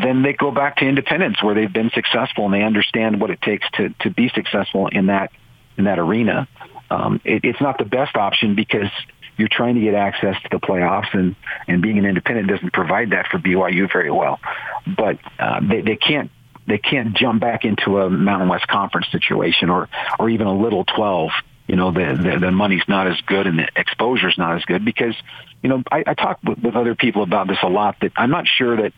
then 0.00 0.22
they 0.22 0.34
go 0.34 0.50
back 0.50 0.76
to 0.78 0.84
independence 0.84 1.42
where 1.42 1.54
they've 1.54 1.72
been 1.72 1.90
successful 1.94 2.44
and 2.44 2.52
they 2.52 2.62
understand 2.62 3.20
what 3.20 3.30
it 3.30 3.40
takes 3.40 3.66
to, 3.74 3.88
to 4.00 4.10
be 4.10 4.28
successful 4.34 4.88
in 4.88 5.06
that 5.06 5.30
in 5.78 5.84
that 5.84 5.98
arena. 5.98 6.46
Um, 6.92 7.20
it, 7.24 7.44
it's 7.44 7.60
not 7.60 7.78
the 7.78 7.84
best 7.84 8.16
option 8.16 8.54
because 8.54 8.90
you're 9.38 9.48
trying 9.50 9.76
to 9.76 9.80
get 9.80 9.94
access 9.94 10.36
to 10.42 10.48
the 10.50 10.58
playoffs, 10.58 11.14
and 11.14 11.34
and 11.66 11.80
being 11.80 11.98
an 11.98 12.04
independent 12.04 12.48
doesn't 12.48 12.72
provide 12.72 13.10
that 13.10 13.28
for 13.28 13.38
BYU 13.38 13.90
very 13.90 14.10
well. 14.10 14.38
But 14.86 15.18
uh, 15.38 15.60
they 15.66 15.80
they 15.80 15.96
can't 15.96 16.30
they 16.66 16.78
can't 16.78 17.16
jump 17.16 17.40
back 17.40 17.64
into 17.64 17.98
a 17.98 18.10
Mountain 18.10 18.48
West 18.48 18.68
Conference 18.68 19.06
situation 19.10 19.70
or 19.70 19.88
or 20.18 20.28
even 20.28 20.46
a 20.46 20.54
Little 20.54 20.84
Twelve. 20.84 21.30
You 21.66 21.76
know 21.76 21.92
the 21.92 22.18
the, 22.22 22.38
the 22.40 22.50
money's 22.50 22.86
not 22.88 23.06
as 23.06 23.18
good 23.22 23.46
and 23.46 23.58
the 23.58 23.68
exposure's 23.74 24.36
not 24.36 24.56
as 24.56 24.64
good 24.66 24.84
because 24.84 25.14
you 25.62 25.70
know 25.70 25.82
I, 25.90 26.04
I 26.06 26.14
talk 26.14 26.40
with, 26.44 26.58
with 26.58 26.76
other 26.76 26.94
people 26.94 27.22
about 27.22 27.48
this 27.48 27.58
a 27.62 27.68
lot 27.68 27.96
that 28.02 28.12
I'm 28.16 28.30
not 28.30 28.46
sure 28.46 28.76
that 28.82 28.92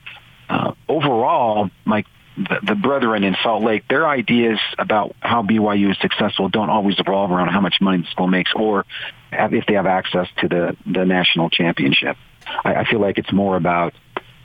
uh, 0.49 0.73
overall 0.89 1.71
Mike 1.85 2.07
the, 2.37 2.59
the 2.63 2.75
brethren 2.75 3.25
in 3.25 3.37
Salt 3.43 3.63
Lake, 3.63 3.87
their 3.89 4.07
ideas 4.07 4.59
about 4.79 5.15
how 5.21 5.43
BYU 5.43 5.91
is 5.91 5.99
successful 6.01 6.49
don't 6.49 6.71
always 6.71 6.99
revolve 6.99 7.31
around 7.31 7.49
how 7.49 7.61
much 7.61 7.77
money 7.81 8.03
the 8.03 8.09
school 8.09 8.27
makes 8.27 8.53
or 8.55 8.85
if 9.33 9.67
they 9.67 9.75
have 9.75 9.87
access 9.87 10.29
to 10.39 10.49
the, 10.49 10.77
the 10.87 11.05
national 11.05 11.51
championship. 11.51 12.17
I, 12.65 12.75
I 12.75 12.85
feel 12.85 13.01
like 13.01 13.19
it's 13.19 13.33
more 13.33 13.57
about 13.57 13.95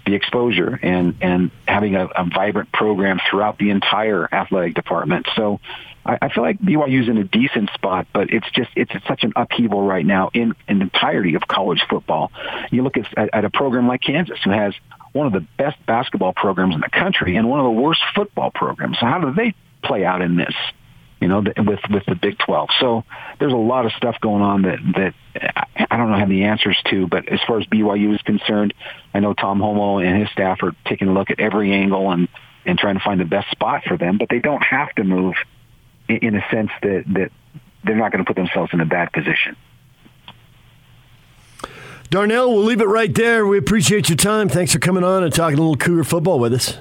the 0.05 0.15
exposure 0.15 0.79
and, 0.81 1.15
and 1.21 1.51
having 1.67 1.95
a, 1.95 2.05
a 2.05 2.25
vibrant 2.25 2.71
program 2.71 3.19
throughout 3.29 3.57
the 3.57 3.69
entire 3.69 4.27
athletic 4.33 4.73
department. 4.73 5.27
So 5.35 5.59
I, 6.05 6.17
I 6.23 6.29
feel 6.29 6.43
like 6.43 6.59
BYU's 6.59 7.07
in 7.09 7.17
a 7.17 7.23
decent 7.23 7.69
spot, 7.73 8.07
but 8.13 8.31
it's 8.31 8.49
just 8.51 8.69
it's 8.75 8.91
such 9.07 9.23
an 9.23 9.33
upheaval 9.35 9.81
right 9.81 10.05
now 10.05 10.29
in, 10.33 10.55
the 10.67 10.81
entirety 10.81 11.35
of 11.35 11.47
college 11.47 11.81
football. 11.89 12.31
You 12.71 12.83
look 12.83 12.97
at, 12.97 13.33
at 13.33 13.45
a 13.45 13.49
program 13.49 13.87
like 13.87 14.01
Kansas, 14.01 14.39
who 14.43 14.51
has 14.51 14.73
one 15.13 15.27
of 15.27 15.33
the 15.33 15.45
best 15.57 15.77
basketball 15.85 16.33
programs 16.33 16.75
in 16.75 16.81
the 16.81 16.89
country 16.89 17.35
and 17.35 17.49
one 17.49 17.59
of 17.59 17.65
the 17.65 17.81
worst 17.81 18.01
football 18.15 18.51
programs. 18.51 18.97
So 18.99 19.05
how 19.05 19.19
do 19.19 19.33
they 19.33 19.53
play 19.83 20.05
out 20.05 20.21
in 20.21 20.35
this? 20.35 20.53
You 21.19 21.27
know, 21.27 21.39
with 21.41 21.79
with 21.89 22.05
the 22.07 22.15
Big 22.15 22.37
12. 22.37 22.69
So 22.79 23.03
there's 23.39 23.51
a 23.51 23.57
lot 23.57 23.85
of 23.85 23.91
stuff 23.93 24.15
going 24.21 24.41
on 24.41 24.61
that 24.61 24.79
that 24.95 25.67
I 25.91 25.97
don't 25.97 26.09
know 26.09 26.17
have 26.17 26.29
the 26.29 26.45
answers 26.45 26.77
to. 26.89 27.07
But 27.07 27.27
as 27.27 27.41
far 27.45 27.59
as 27.59 27.65
BYU 27.65 28.15
is 28.15 28.21
concerned, 28.21 28.73
I 29.13 29.19
know 29.19 29.33
Tom 29.33 29.59
Holmoe 29.59 30.05
and 30.05 30.21
his 30.21 30.29
staff 30.31 30.63
are 30.63 30.73
taking 30.85 31.09
a 31.09 31.13
look 31.13 31.29
at 31.29 31.41
every 31.41 31.73
angle 31.73 32.09
and 32.11 32.29
and 32.65 32.79
trying 32.79 32.97
to 32.97 33.03
find 33.03 33.19
the 33.19 33.25
best 33.25 33.51
spot 33.51 33.83
for 33.85 33.97
them. 33.97 34.17
But 34.17 34.29
they 34.29 34.39
don't 34.39 34.63
have 34.63 34.95
to 34.95 35.03
move 35.03 35.35
in, 36.07 36.17
in 36.17 36.35
a 36.35 36.45
sense 36.49 36.71
that 36.83 37.03
that 37.07 37.31
they're 37.83 37.95
not 37.95 38.13
going 38.13 38.23
to 38.23 38.27
put 38.27 38.37
themselves 38.37 38.71
in 38.73 38.79
a 38.79 38.85
bad 38.85 39.11
position. 39.11 39.57
Darnell, 42.09 42.51
we'll 42.51 42.63
leave 42.63 42.81
it 42.81 42.87
right 42.87 43.13
there. 43.13 43.45
We 43.45 43.59
appreciate 43.59 44.09
your 44.09 44.15
time. 44.15 44.49
Thanks 44.49 44.73
for 44.73 44.79
coming 44.79 45.03
on 45.03 45.23
and 45.23 45.31
talking 45.31 45.59
a 45.59 45.61
little 45.61 45.75
Cougar 45.75 46.05
football 46.05 46.39
with 46.39 46.53
us. 46.53 46.79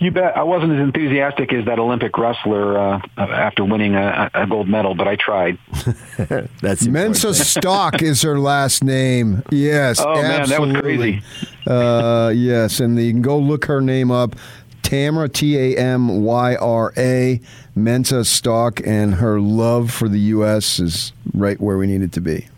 You 0.00 0.10
bet. 0.10 0.36
I 0.36 0.42
wasn't 0.42 0.72
as 0.72 0.80
enthusiastic 0.80 1.52
as 1.52 1.66
that 1.66 1.78
Olympic 1.78 2.16
wrestler 2.16 2.76
uh, 2.78 3.00
after 3.18 3.64
winning 3.64 3.94
a, 3.94 4.30
a, 4.32 4.46
gold 4.46 4.66
medal, 4.66 4.94
but 4.94 5.06
I 5.06 5.14
tried. 5.14 5.58
That's 6.16 6.86
Mensah-Stock 6.86 8.02
is 8.02 8.22
her 8.22 8.38
last 8.38 8.82
name. 8.82 9.42
Yes. 9.52 10.00
Oh 10.00 10.16
absolutely. 10.16 10.22
man, 10.22 10.48
that 10.48 10.60
was 10.60 10.80
crazy. 10.80 11.22
Uh, 11.66 12.32
yes, 12.34 12.80
and 12.80 12.98
you 12.98 13.12
can 13.12 13.20
go 13.20 13.38
look 13.38 13.66
her 13.66 13.82
name 13.82 14.10
up. 14.10 14.36
Tamyra 14.82 15.30
T 15.30 15.58
A 15.58 15.76
M 15.76 16.24
Y 16.24 16.56
R 16.56 16.94
A 16.96 17.38
Mensah-Stock, 17.76 18.80
and 18.86 19.16
her 19.16 19.38
love 19.38 19.90
for 19.90 20.08
the 20.08 20.18
U.S. 20.18 20.80
is 20.80 21.12
right 21.34 21.60
where 21.60 21.76
we 21.76 21.86
need 21.86 22.00
it 22.00 22.12
to 22.12 22.22
be. 22.22 22.48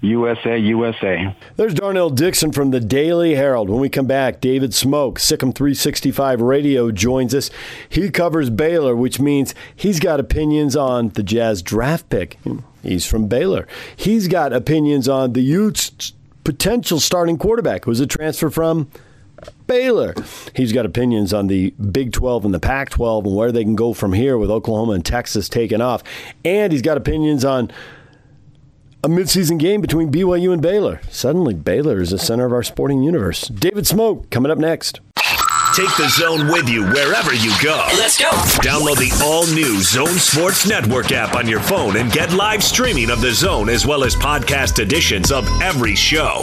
USA, 0.00 0.56
USA. 0.56 1.34
There's 1.56 1.74
Darnell 1.74 2.10
Dickson 2.10 2.52
from 2.52 2.70
the 2.70 2.78
Daily 2.78 3.34
Herald. 3.34 3.68
When 3.68 3.80
we 3.80 3.88
come 3.88 4.06
back, 4.06 4.40
David 4.40 4.70
Smoak, 4.70 5.14
SicEm 5.14 5.52
365 5.54 6.40
Radio, 6.40 6.92
joins 6.92 7.34
us. 7.34 7.50
He 7.88 8.08
covers 8.10 8.48
Baylor, 8.48 8.94
which 8.94 9.18
means 9.18 9.54
he's 9.74 9.98
got 9.98 10.20
opinions 10.20 10.76
on 10.76 11.08
the 11.10 11.24
Jazz 11.24 11.62
draft 11.62 12.08
pick. 12.10 12.38
He's 12.82 13.06
from 13.06 13.26
Baylor. 13.26 13.66
He's 13.96 14.28
got 14.28 14.52
opinions 14.52 15.08
on 15.08 15.32
the 15.32 15.42
Utes' 15.42 16.12
potential 16.44 17.00
starting 17.00 17.36
quarterback, 17.36 17.84
who's 17.84 18.00
a 18.00 18.06
transfer 18.06 18.50
from 18.50 18.88
Baylor. 19.66 20.14
He's 20.54 20.72
got 20.72 20.86
opinions 20.86 21.32
on 21.32 21.48
the 21.48 21.70
Big 21.70 22.12
12 22.12 22.44
and 22.44 22.54
the 22.54 22.60
Pac 22.60 22.90
12 22.90 23.26
and 23.26 23.34
where 23.36 23.52
they 23.52 23.64
can 23.64 23.74
go 23.74 23.92
from 23.92 24.12
here 24.12 24.38
with 24.38 24.50
Oklahoma 24.50 24.92
and 24.92 25.04
Texas 25.04 25.48
taking 25.48 25.80
off. 25.80 26.02
And 26.44 26.72
he's 26.72 26.82
got 26.82 26.96
opinions 26.96 27.44
on 27.44 27.70
a 29.04 29.08
midseason 29.08 29.58
game 29.58 29.80
between 29.80 30.10
BYU 30.10 30.52
and 30.52 30.60
Baylor. 30.60 31.00
Suddenly, 31.08 31.54
Baylor 31.54 32.00
is 32.00 32.10
the 32.10 32.18
center 32.18 32.44
of 32.44 32.52
our 32.52 32.62
sporting 32.62 33.02
universe. 33.02 33.48
David 33.48 33.84
Smoak 33.84 34.30
coming 34.30 34.50
up 34.50 34.58
next. 34.58 35.00
Take 35.74 35.94
the 35.96 36.08
zone 36.08 36.48
with 36.48 36.68
you 36.68 36.82
wherever 36.84 37.32
you 37.34 37.52
go. 37.62 37.86
Let's 37.96 38.18
go. 38.18 38.30
Download 38.60 38.96
the 38.96 39.12
all 39.24 39.46
new 39.46 39.80
Zone 39.82 40.18
Sports 40.18 40.66
Network 40.68 41.12
app 41.12 41.36
on 41.36 41.46
your 41.46 41.60
phone 41.60 41.96
and 41.96 42.10
get 42.10 42.32
live 42.32 42.64
streaming 42.64 43.10
of 43.10 43.20
the 43.20 43.30
zone 43.30 43.68
as 43.68 43.86
well 43.86 44.02
as 44.02 44.16
podcast 44.16 44.80
editions 44.80 45.30
of 45.30 45.46
every 45.62 45.94
show. 45.94 46.42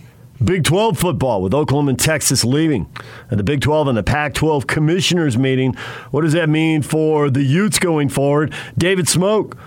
Big 0.43 0.63
12 0.63 0.97
football 0.97 1.41
with 1.41 1.53
Oklahoma 1.53 1.89
and 1.91 1.99
Texas 1.99 2.43
leaving. 2.43 2.89
And 3.29 3.39
the 3.39 3.43
Big 3.43 3.61
12 3.61 3.89
and 3.89 3.97
the 3.97 4.03
Pac 4.03 4.33
12 4.33 4.65
commissioners 4.65 5.37
meeting. 5.37 5.73
What 6.09 6.21
does 6.21 6.33
that 6.33 6.49
mean 6.49 6.81
for 6.81 7.29
the 7.29 7.43
Utes 7.43 7.77
going 7.77 8.09
forward? 8.09 8.53
David 8.77 9.05
Smoak 9.05 9.57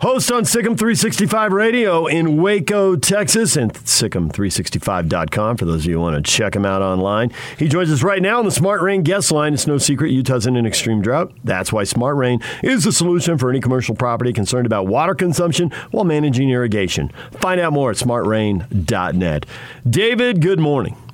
Host 0.00 0.30
on 0.30 0.42
SicEm 0.42 0.76
365 0.76 1.52
Radio 1.52 2.06
in 2.06 2.36
Waco, 2.36 2.96
Texas, 2.96 3.56
and 3.56 3.72
SicEm365.com 3.72 5.56
for 5.56 5.64
those 5.64 5.80
of 5.80 5.86
you 5.86 5.94
who 5.94 6.00
want 6.00 6.22
to 6.22 6.30
check 6.30 6.54
him 6.54 6.66
out 6.66 6.82
online. 6.82 7.32
He 7.58 7.66
joins 7.66 7.90
us 7.90 8.02
right 8.02 8.20
now 8.20 8.38
on 8.38 8.44
the 8.44 8.50
Smart 8.50 8.82
Rain 8.82 9.02
guest 9.02 9.32
line. 9.32 9.54
It's 9.54 9.66
no 9.66 9.78
secret 9.78 10.10
Utah's 10.10 10.46
in 10.46 10.54
an 10.56 10.66
extreme 10.66 11.00
drought. 11.00 11.32
That's 11.44 11.72
why 11.72 11.84
Smart 11.84 12.16
Rain 12.16 12.42
is 12.62 12.84
the 12.84 12.92
solution 12.92 13.38
for 13.38 13.48
any 13.48 13.60
commercial 13.60 13.94
property 13.94 14.34
concerned 14.34 14.66
about 14.66 14.86
water 14.86 15.14
consumption 15.14 15.70
while 15.92 16.04
managing 16.04 16.50
irrigation. 16.50 17.10
Find 17.30 17.58
out 17.58 17.72
more 17.72 17.90
at 17.90 17.96
smartrain.net. 17.96 19.46
David, 19.88 20.42
good 20.42 20.60
morning. 20.60 21.05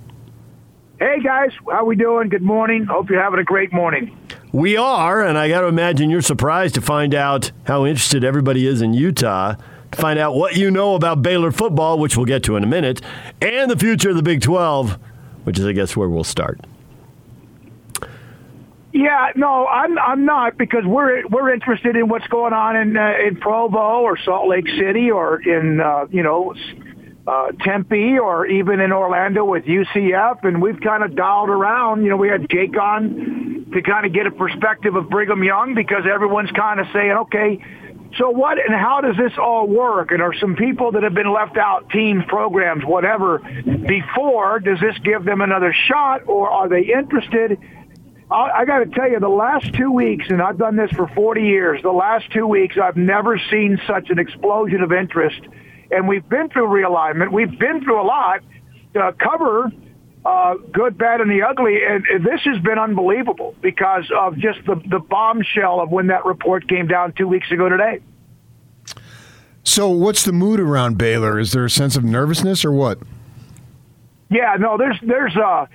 Hey 1.02 1.18
guys, 1.20 1.50
how 1.68 1.84
we 1.84 1.96
doing? 1.96 2.28
Good 2.28 2.42
morning. 2.42 2.84
Hope 2.84 3.10
you're 3.10 3.20
having 3.20 3.40
a 3.40 3.44
great 3.44 3.72
morning. 3.72 4.16
We 4.52 4.76
are, 4.76 5.20
and 5.20 5.36
I 5.36 5.48
got 5.48 5.62
to 5.62 5.66
imagine 5.66 6.10
you're 6.10 6.22
surprised 6.22 6.76
to 6.76 6.80
find 6.80 7.12
out 7.12 7.50
how 7.64 7.84
interested 7.84 8.22
everybody 8.22 8.68
is 8.68 8.80
in 8.80 8.94
Utah. 8.94 9.56
To 9.90 9.98
find 9.98 10.16
out 10.16 10.36
what 10.36 10.54
you 10.54 10.70
know 10.70 10.94
about 10.94 11.20
Baylor 11.20 11.50
football, 11.50 11.98
which 11.98 12.16
we'll 12.16 12.24
get 12.24 12.44
to 12.44 12.54
in 12.54 12.62
a 12.62 12.68
minute, 12.68 13.00
and 13.40 13.68
the 13.68 13.76
future 13.76 14.10
of 14.10 14.14
the 14.14 14.22
Big 14.22 14.42
12, 14.42 14.96
which 15.42 15.58
is, 15.58 15.66
I 15.66 15.72
guess, 15.72 15.96
where 15.96 16.08
we'll 16.08 16.22
start. 16.22 16.60
Yeah, 18.92 19.32
no, 19.34 19.66
I'm 19.66 19.98
I'm 19.98 20.24
not 20.24 20.56
because 20.56 20.84
we're 20.84 21.26
we're 21.26 21.52
interested 21.52 21.96
in 21.96 22.06
what's 22.06 22.28
going 22.28 22.52
on 22.52 22.76
in 22.76 22.96
uh, 22.96 23.14
in 23.26 23.40
Provo 23.40 24.02
or 24.02 24.16
Salt 24.18 24.48
Lake 24.48 24.68
City 24.78 25.10
or 25.10 25.42
in 25.42 25.80
uh, 25.80 26.06
you 26.12 26.22
know 26.22 26.54
uh, 27.26 27.52
Tempe 27.60 28.18
or 28.18 28.46
even 28.46 28.80
in 28.80 28.92
Orlando 28.92 29.44
with 29.44 29.64
UCF, 29.64 30.44
and 30.44 30.60
we've 30.60 30.80
kind 30.80 31.04
of 31.04 31.14
dialed 31.14 31.50
around. 31.50 32.02
You 32.02 32.10
know, 32.10 32.16
we 32.16 32.28
had 32.28 32.48
Jake 32.50 32.76
on 32.76 33.66
to 33.72 33.82
kind 33.82 34.06
of 34.06 34.12
get 34.12 34.26
a 34.26 34.30
perspective 34.30 34.96
of 34.96 35.08
Brigham 35.08 35.42
Young 35.42 35.74
because 35.74 36.04
everyone's 36.12 36.50
kind 36.50 36.80
of 36.80 36.86
saying, 36.92 37.12
okay, 37.12 37.64
so 38.18 38.30
what 38.30 38.58
and 38.58 38.74
how 38.74 39.00
does 39.00 39.16
this 39.16 39.32
all 39.38 39.66
work? 39.66 40.10
And 40.10 40.20
are 40.20 40.34
some 40.34 40.56
people 40.56 40.92
that 40.92 41.02
have 41.02 41.14
been 41.14 41.32
left 41.32 41.56
out, 41.56 41.88
teams, 41.90 42.24
programs, 42.26 42.84
whatever, 42.84 43.38
before? 43.38 44.58
Does 44.58 44.80
this 44.80 44.98
give 44.98 45.24
them 45.24 45.40
another 45.40 45.72
shot, 45.88 46.22
or 46.26 46.50
are 46.50 46.68
they 46.68 46.92
interested? 46.92 47.58
I, 48.30 48.50
I 48.50 48.64
got 48.64 48.80
to 48.80 48.86
tell 48.86 49.08
you, 49.08 49.20
the 49.20 49.28
last 49.28 49.72
two 49.74 49.92
weeks, 49.92 50.26
and 50.28 50.42
I've 50.42 50.58
done 50.58 50.76
this 50.76 50.90
for 50.90 51.06
40 51.06 51.42
years, 51.42 51.82
the 51.82 51.92
last 51.92 52.30
two 52.32 52.46
weeks, 52.46 52.76
I've 52.82 52.96
never 52.96 53.38
seen 53.50 53.80
such 53.86 54.10
an 54.10 54.18
explosion 54.18 54.82
of 54.82 54.92
interest 54.92 55.40
and 55.92 56.08
we've 56.08 56.28
been 56.28 56.48
through 56.48 56.68
realignment. 56.68 57.32
We've 57.32 57.58
been 57.58 57.82
through 57.82 58.00
a 58.00 58.06
lot 58.06 58.40
to 58.94 59.14
cover 59.18 59.70
uh, 60.24 60.54
good, 60.72 60.96
bad, 60.96 61.20
and 61.20 61.30
the 61.30 61.42
ugly. 61.42 61.80
And, 61.84 62.04
and 62.06 62.24
this 62.24 62.40
has 62.44 62.58
been 62.62 62.78
unbelievable 62.78 63.54
because 63.60 64.10
of 64.16 64.36
just 64.36 64.64
the, 64.66 64.80
the 64.88 65.00
bombshell 65.00 65.80
of 65.80 65.90
when 65.90 66.08
that 66.08 66.24
report 66.24 66.68
came 66.68 66.86
down 66.86 67.12
two 67.12 67.26
weeks 67.26 67.50
ago 67.50 67.68
today. 67.68 68.00
So, 69.64 69.88
what's 69.88 70.24
the 70.24 70.32
mood 70.32 70.60
around 70.60 70.98
Baylor? 70.98 71.38
Is 71.38 71.52
there 71.52 71.64
a 71.64 71.70
sense 71.70 71.96
of 71.96 72.04
nervousness 72.04 72.64
or 72.64 72.72
what? 72.72 72.98
Yeah, 74.28 74.56
no, 74.58 74.76
there's 74.76 74.98
there's 75.02 75.36
uh, 75.36 75.66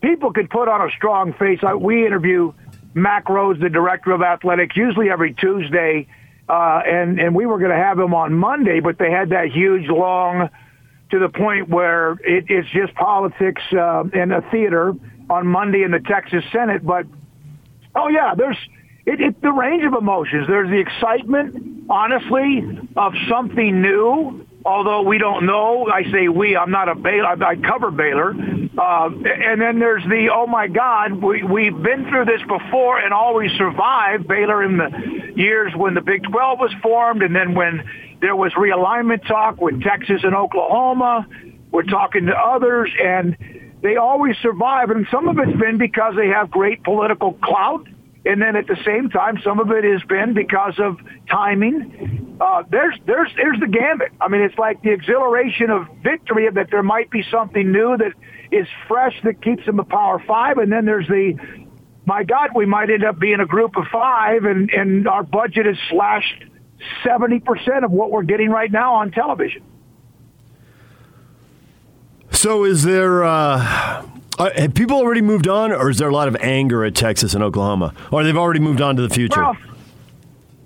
people 0.00 0.32
could 0.32 0.50
put 0.50 0.68
on 0.68 0.88
a 0.88 0.90
strong 0.96 1.32
face. 1.34 1.60
I, 1.62 1.74
we 1.74 2.06
interview 2.06 2.52
Mack 2.94 3.26
Rhoades, 3.26 3.60
the 3.60 3.68
director 3.68 4.12
of 4.12 4.22
athletics, 4.22 4.76
usually 4.76 5.10
every 5.10 5.34
Tuesday 5.34 6.08
uh, 6.48 6.80
and 6.86 7.18
and 7.18 7.34
we 7.34 7.46
were 7.46 7.58
going 7.58 7.70
to 7.70 7.76
have 7.76 7.98
him 7.98 8.14
on 8.14 8.34
Monday, 8.34 8.80
but 8.80 8.98
they 8.98 9.10
had 9.10 9.30
that 9.30 9.50
huge 9.50 9.88
long 9.88 10.48
to 11.10 11.18
the 11.18 11.28
point 11.28 11.68
where 11.68 12.12
it, 12.12 12.46
it's 12.48 12.68
just 12.70 12.94
politics 12.94 13.62
uh, 13.72 14.04
and 14.12 14.32
a 14.32 14.42
theater 14.50 14.94
on 15.28 15.46
Monday 15.46 15.82
in 15.82 15.90
the 15.90 16.00
Texas 16.00 16.44
Senate. 16.52 16.84
But 16.84 17.06
oh 17.94 18.08
yeah, 18.08 18.34
there's 18.36 18.58
it, 19.06 19.20
it, 19.20 19.42
the 19.42 19.52
range 19.52 19.84
of 19.84 19.94
emotions. 19.94 20.46
There's 20.46 20.70
the 20.70 20.78
excitement, 20.78 21.86
honestly, 21.90 22.88
of 22.96 23.12
something 23.28 23.80
new. 23.80 24.45
Although 24.66 25.02
we 25.02 25.18
don't 25.18 25.46
know, 25.46 25.86
I 25.86 26.02
say 26.10 26.26
we. 26.26 26.56
I'm 26.56 26.72
not 26.72 26.88
a 26.88 26.96
Baylor. 26.96 27.40
I 27.44 27.54
cover 27.54 27.92
Baylor, 27.92 28.30
uh, 28.76 29.10
and 29.10 29.60
then 29.60 29.78
there's 29.78 30.02
the 30.02 30.30
oh 30.34 30.48
my 30.48 30.66
God, 30.66 31.22
we 31.22 31.44
we've 31.44 31.80
been 31.80 32.08
through 32.08 32.24
this 32.24 32.42
before 32.48 32.98
and 32.98 33.14
always 33.14 33.52
survived. 33.52 34.26
Baylor 34.26 34.64
in 34.64 34.76
the 34.76 35.32
years 35.36 35.72
when 35.76 35.94
the 35.94 36.00
Big 36.00 36.24
12 36.24 36.58
was 36.58 36.74
formed, 36.82 37.22
and 37.22 37.34
then 37.34 37.54
when 37.54 37.88
there 38.20 38.34
was 38.34 38.52
realignment 38.54 39.24
talk 39.28 39.60
with 39.60 39.80
Texas 39.82 40.22
and 40.24 40.34
Oklahoma. 40.34 41.28
We're 41.70 41.84
talking 41.84 42.26
to 42.26 42.34
others, 42.34 42.90
and 43.00 43.36
they 43.82 43.96
always 43.96 44.34
survive. 44.42 44.90
And 44.90 45.06
some 45.12 45.28
of 45.28 45.38
it's 45.38 45.56
been 45.60 45.78
because 45.78 46.14
they 46.16 46.28
have 46.28 46.50
great 46.50 46.82
political 46.82 47.34
clout 47.34 47.86
and 48.26 48.42
then 48.42 48.56
at 48.56 48.66
the 48.66 48.76
same 48.84 49.08
time, 49.08 49.38
some 49.44 49.60
of 49.60 49.70
it 49.70 49.84
has 49.84 50.02
been 50.08 50.34
because 50.34 50.74
of 50.78 50.98
timing. 51.30 52.36
Uh, 52.40 52.64
there's 52.68 52.94
there's 53.06 53.30
there's 53.36 53.58
the 53.60 53.68
gambit. 53.68 54.12
I 54.20 54.28
mean, 54.28 54.42
it's 54.42 54.58
like 54.58 54.82
the 54.82 54.90
exhilaration 54.90 55.70
of 55.70 55.86
victory 56.02 56.48
that 56.50 56.68
there 56.70 56.82
might 56.82 57.10
be 57.10 57.24
something 57.30 57.70
new 57.70 57.96
that 57.96 58.12
is 58.50 58.66
fresh 58.88 59.14
that 59.24 59.42
keeps 59.42 59.64
them 59.64 59.78
a 59.78 59.84
power 59.84 60.22
five, 60.26 60.58
and 60.58 60.70
then 60.70 60.84
there's 60.84 61.06
the 61.08 61.38
my 62.04 62.24
God, 62.24 62.50
we 62.54 62.66
might 62.66 62.90
end 62.90 63.04
up 63.04 63.18
being 63.18 63.40
a 63.40 63.46
group 63.46 63.76
of 63.76 63.84
five, 63.92 64.44
and 64.44 64.70
and 64.70 65.08
our 65.08 65.22
budget 65.22 65.66
is 65.66 65.78
slashed 65.88 66.44
seventy 67.04 67.40
percent 67.40 67.84
of 67.84 67.90
what 67.90 68.10
we're 68.10 68.24
getting 68.24 68.50
right 68.50 68.70
now 68.70 68.96
on 68.96 69.12
television. 69.12 69.62
So, 72.32 72.64
is 72.64 72.82
there? 72.82 73.24
Uh 73.24 74.04
uh, 74.38 74.50
have 74.56 74.74
people 74.74 74.96
already 74.96 75.22
moved 75.22 75.48
on, 75.48 75.72
or 75.72 75.90
is 75.90 75.98
there 75.98 76.08
a 76.08 76.12
lot 76.12 76.28
of 76.28 76.36
anger 76.40 76.84
at 76.84 76.94
Texas 76.94 77.34
and 77.34 77.42
Oklahoma, 77.42 77.94
or 78.10 78.24
they've 78.24 78.36
already 78.36 78.60
moved 78.60 78.80
on 78.80 78.96
to 78.96 79.02
the 79.02 79.10
future? 79.10 79.40
Well, 79.40 79.56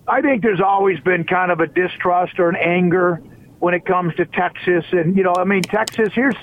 I 0.08 0.20
think 0.20 0.42
there's 0.42 0.60
always 0.60 0.98
been 1.00 1.24
kind 1.24 1.52
of 1.52 1.60
a 1.60 1.66
distrust 1.66 2.38
or 2.38 2.48
an 2.48 2.56
anger 2.56 3.22
when 3.60 3.74
it 3.74 3.84
comes 3.84 4.14
to 4.16 4.26
Texas, 4.26 4.84
and 4.92 5.16
you 5.16 5.22
know, 5.22 5.34
I 5.36 5.44
mean, 5.44 5.62
Texas. 5.62 6.08
Here's 6.14 6.36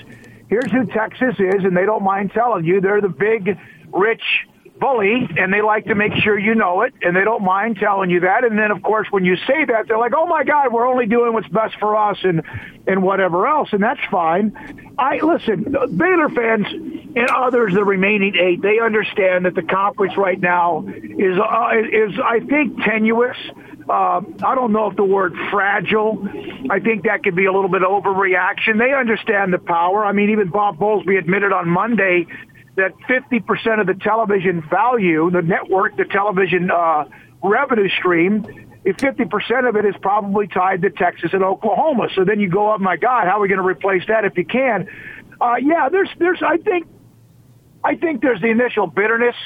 here's 0.48 0.70
who 0.70 0.86
Texas 0.86 1.34
is, 1.38 1.64
and 1.64 1.76
they 1.76 1.84
don't 1.84 2.02
mind 2.02 2.32
telling 2.32 2.64
you 2.64 2.80
they're 2.80 3.00
the 3.00 3.08
big, 3.08 3.58
rich 3.92 4.22
bully, 4.78 5.28
and 5.36 5.52
they 5.52 5.62
like 5.62 5.86
to 5.86 5.94
make 5.94 6.12
sure 6.22 6.38
you 6.38 6.54
know 6.54 6.82
it, 6.82 6.94
and 7.02 7.16
they 7.16 7.24
don't 7.24 7.42
mind 7.42 7.78
telling 7.78 8.10
you 8.10 8.20
that. 8.20 8.44
And 8.44 8.58
then, 8.58 8.70
of 8.70 8.82
course, 8.82 9.08
when 9.10 9.24
you 9.24 9.36
say 9.36 9.64
that, 9.66 9.88
they're 9.88 9.98
like, 9.98 10.12
"Oh 10.16 10.26
my 10.26 10.44
God, 10.44 10.72
we're 10.72 10.86
only 10.86 11.06
doing 11.06 11.32
what's 11.32 11.48
best 11.48 11.76
for 11.78 11.96
us," 11.96 12.18
and 12.22 12.42
and 12.86 13.02
whatever 13.02 13.46
else, 13.46 13.68
and 13.72 13.82
that's 13.82 14.00
fine. 14.10 14.52
I 14.98 15.18
listen, 15.18 15.76
Baylor 15.96 16.28
fans 16.30 16.66
and 16.70 17.30
others, 17.30 17.74
the 17.74 17.84
remaining 17.84 18.34
eight, 18.36 18.62
they 18.62 18.80
understand 18.80 19.44
that 19.44 19.54
the 19.54 19.62
conference 19.62 20.16
right 20.16 20.40
now 20.40 20.84
is 20.88 21.38
uh, 21.38 21.70
is 21.92 22.18
I 22.22 22.40
think 22.40 22.82
tenuous. 22.82 23.36
Uh, 23.88 24.20
I 24.44 24.54
don't 24.54 24.72
know 24.72 24.90
if 24.90 24.96
the 24.96 25.04
word 25.04 25.34
fragile. 25.50 26.28
I 26.68 26.78
think 26.78 27.04
that 27.04 27.22
could 27.22 27.34
be 27.34 27.46
a 27.46 27.52
little 27.52 27.70
bit 27.70 27.80
overreaction. 27.80 28.78
They 28.78 28.92
understand 28.92 29.52
the 29.52 29.58
power. 29.58 30.04
I 30.04 30.12
mean, 30.12 30.30
even 30.30 30.50
Bob 30.50 30.78
Bowlesby 30.78 31.18
admitted 31.18 31.52
on 31.52 31.70
Monday 31.70 32.26
that 32.78 32.96
50% 33.08 33.80
of 33.80 33.86
the 33.86 33.94
television 33.94 34.62
value, 34.70 35.30
the 35.30 35.42
network, 35.42 35.96
the 35.96 36.04
television 36.04 36.70
uh, 36.70 37.04
revenue 37.42 37.88
stream, 37.88 38.46
if 38.84 38.96
50% 38.96 39.68
of 39.68 39.74
it 39.74 39.84
is 39.84 39.96
probably 40.00 40.46
tied 40.46 40.82
to 40.82 40.90
Texas 40.90 41.30
and 41.32 41.42
Oklahoma. 41.42 42.08
So 42.14 42.24
then 42.24 42.38
you 42.38 42.48
go 42.48 42.70
up, 42.70 42.80
my 42.80 42.96
God, 42.96 43.26
how 43.26 43.38
are 43.38 43.40
we 43.40 43.48
going 43.48 43.60
to 43.60 43.66
replace 43.66 44.04
that 44.06 44.24
if 44.24 44.38
you 44.38 44.44
can? 44.44 44.88
Uh, 45.40 45.56
yeah, 45.56 45.88
there's, 45.88 46.08
there's, 46.18 46.40
I 46.40 46.56
think, 46.58 46.86
I 47.82 47.96
think 47.96 48.22
there's 48.22 48.40
the 48.40 48.50
initial 48.50 48.86
bitterness, 48.86 49.36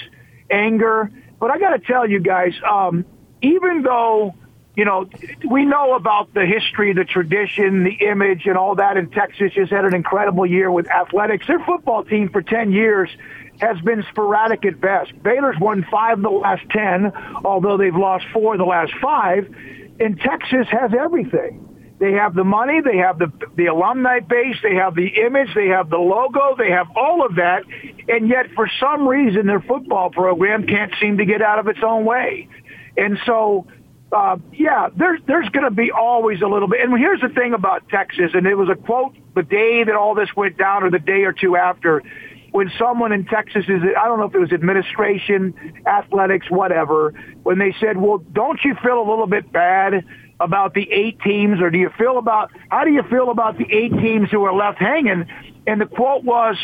anger, 0.50 1.10
but 1.40 1.50
I 1.50 1.58
got 1.58 1.70
to 1.70 1.78
tell 1.78 2.08
you 2.08 2.20
guys, 2.20 2.52
um, 2.70 3.06
even 3.40 3.82
though 3.82 4.34
you 4.74 4.84
know, 4.86 5.06
we 5.48 5.64
know 5.64 5.94
about 5.94 6.32
the 6.32 6.46
history, 6.46 6.94
the 6.94 7.04
tradition, 7.04 7.84
the 7.84 8.06
image, 8.06 8.46
and 8.46 8.56
all 8.56 8.76
that. 8.76 8.96
And 8.96 9.12
Texas 9.12 9.52
just 9.52 9.70
had 9.70 9.84
an 9.84 9.94
incredible 9.94 10.46
year 10.46 10.70
with 10.70 10.90
athletics. 10.90 11.46
Their 11.46 11.62
football 11.64 12.04
team 12.04 12.30
for 12.30 12.42
10 12.42 12.72
years 12.72 13.10
has 13.60 13.78
been 13.80 14.02
sporadic 14.10 14.64
at 14.64 14.80
best. 14.80 15.12
Baylor's 15.22 15.58
won 15.60 15.86
five 15.90 16.18
of 16.18 16.22
the 16.22 16.30
last 16.30 16.62
10, 16.70 17.12
although 17.44 17.76
they've 17.76 17.94
lost 17.94 18.24
four 18.32 18.54
of 18.54 18.58
the 18.58 18.64
last 18.64 18.92
five. 19.00 19.54
And 20.00 20.18
Texas 20.18 20.66
has 20.70 20.92
everything. 20.98 21.68
They 21.98 22.12
have 22.14 22.34
the 22.34 22.42
money, 22.42 22.80
they 22.80 22.96
have 22.96 23.20
the 23.20 23.30
the 23.54 23.66
alumni 23.66 24.18
base, 24.18 24.56
they 24.60 24.74
have 24.74 24.96
the 24.96 25.06
image, 25.24 25.54
they 25.54 25.68
have 25.68 25.88
the 25.88 25.98
logo, 25.98 26.56
they 26.58 26.70
have 26.70 26.88
all 26.96 27.24
of 27.24 27.36
that, 27.36 27.62
and 28.08 28.28
yet 28.28 28.46
for 28.56 28.68
some 28.80 29.06
reason 29.06 29.46
their 29.46 29.60
football 29.60 30.10
program 30.10 30.66
can't 30.66 30.92
seem 31.00 31.18
to 31.18 31.24
get 31.24 31.42
out 31.42 31.60
of 31.60 31.68
its 31.68 31.78
own 31.80 32.04
way. 32.04 32.48
And 32.96 33.20
so 33.24 33.68
uh, 34.12 34.36
yeah, 34.52 34.88
there's 34.94 35.20
there's 35.26 35.48
going 35.48 35.64
to 35.64 35.70
be 35.70 35.90
always 35.90 36.42
a 36.42 36.46
little 36.46 36.68
bit. 36.68 36.80
And 36.80 36.96
here's 36.98 37.20
the 37.20 37.30
thing 37.30 37.54
about 37.54 37.88
Texas, 37.88 38.32
and 38.34 38.46
it 38.46 38.54
was 38.54 38.68
a 38.68 38.74
quote 38.74 39.14
the 39.34 39.42
day 39.42 39.84
that 39.84 39.94
all 39.94 40.14
this 40.14 40.28
went 40.36 40.58
down, 40.58 40.84
or 40.84 40.90
the 40.90 40.98
day 40.98 41.24
or 41.24 41.32
two 41.32 41.56
after, 41.56 42.02
when 42.50 42.70
someone 42.78 43.12
in 43.12 43.24
Texas 43.24 43.64
is 43.68 43.80
I 43.98 44.06
don't 44.06 44.18
know 44.18 44.26
if 44.26 44.34
it 44.34 44.38
was 44.38 44.52
administration, 44.52 45.54
athletics, 45.86 46.50
whatever, 46.50 47.14
when 47.42 47.58
they 47.58 47.74
said, 47.80 47.96
"Well, 47.96 48.18
don't 48.18 48.60
you 48.64 48.74
feel 48.82 49.00
a 49.00 49.06
little 49.08 49.26
bit 49.26 49.50
bad?" 49.50 50.04
about 50.40 50.74
the 50.74 50.90
eight 50.90 51.20
teams 51.20 51.60
or 51.60 51.70
do 51.70 51.78
you 51.78 51.88
feel 51.96 52.18
about 52.18 52.50
how 52.68 52.82
do 52.82 52.90
you 52.90 53.04
feel 53.04 53.30
about 53.30 53.58
the 53.58 53.66
eight 53.70 53.92
teams 53.92 54.28
who 54.28 54.42
are 54.42 54.52
left 54.52 54.76
hanging 54.76 55.24
and 55.68 55.80
the 55.80 55.86
quote 55.86 56.24
was 56.24 56.56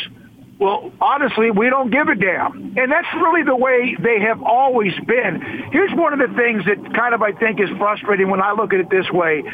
well, 0.58 0.90
honestly, 1.00 1.52
we 1.52 1.70
don't 1.70 1.90
give 1.90 2.08
a 2.08 2.16
damn. 2.16 2.74
And 2.76 2.90
that's 2.90 3.06
really 3.14 3.44
the 3.44 3.54
way 3.54 3.96
they 4.02 4.18
have 4.20 4.42
always 4.42 4.92
been. 5.06 5.40
Here's 5.70 5.92
one 5.94 6.12
of 6.12 6.18
the 6.18 6.34
things 6.34 6.64
that 6.64 6.94
kind 6.96 7.14
of 7.14 7.22
I 7.22 7.30
think 7.32 7.60
is 7.60 7.68
frustrating 7.78 8.28
when 8.28 8.42
I 8.42 8.52
look 8.52 8.72
at 8.72 8.80
it 8.80 8.90
this 8.90 9.08
way. 9.10 9.44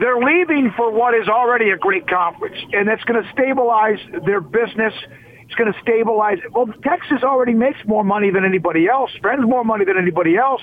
They're 0.00 0.20
leaving 0.20 0.72
for 0.76 0.92
what 0.92 1.14
is 1.14 1.28
already 1.28 1.70
a 1.70 1.78
great 1.78 2.06
conference, 2.06 2.58
and 2.72 2.86
that's 2.86 3.02
going 3.04 3.22
to 3.22 3.32
stabilize 3.32 3.98
their 4.26 4.42
business. 4.42 4.92
It's 5.44 5.54
going 5.54 5.72
to 5.72 5.80
stabilize. 5.80 6.38
Well, 6.52 6.66
Texas 6.84 7.22
already 7.22 7.54
makes 7.54 7.78
more 7.86 8.04
money 8.04 8.30
than 8.30 8.44
anybody 8.44 8.86
else, 8.86 9.10
spends 9.16 9.42
more 9.42 9.64
money 9.64 9.86
than 9.86 9.96
anybody 9.96 10.36
else. 10.36 10.62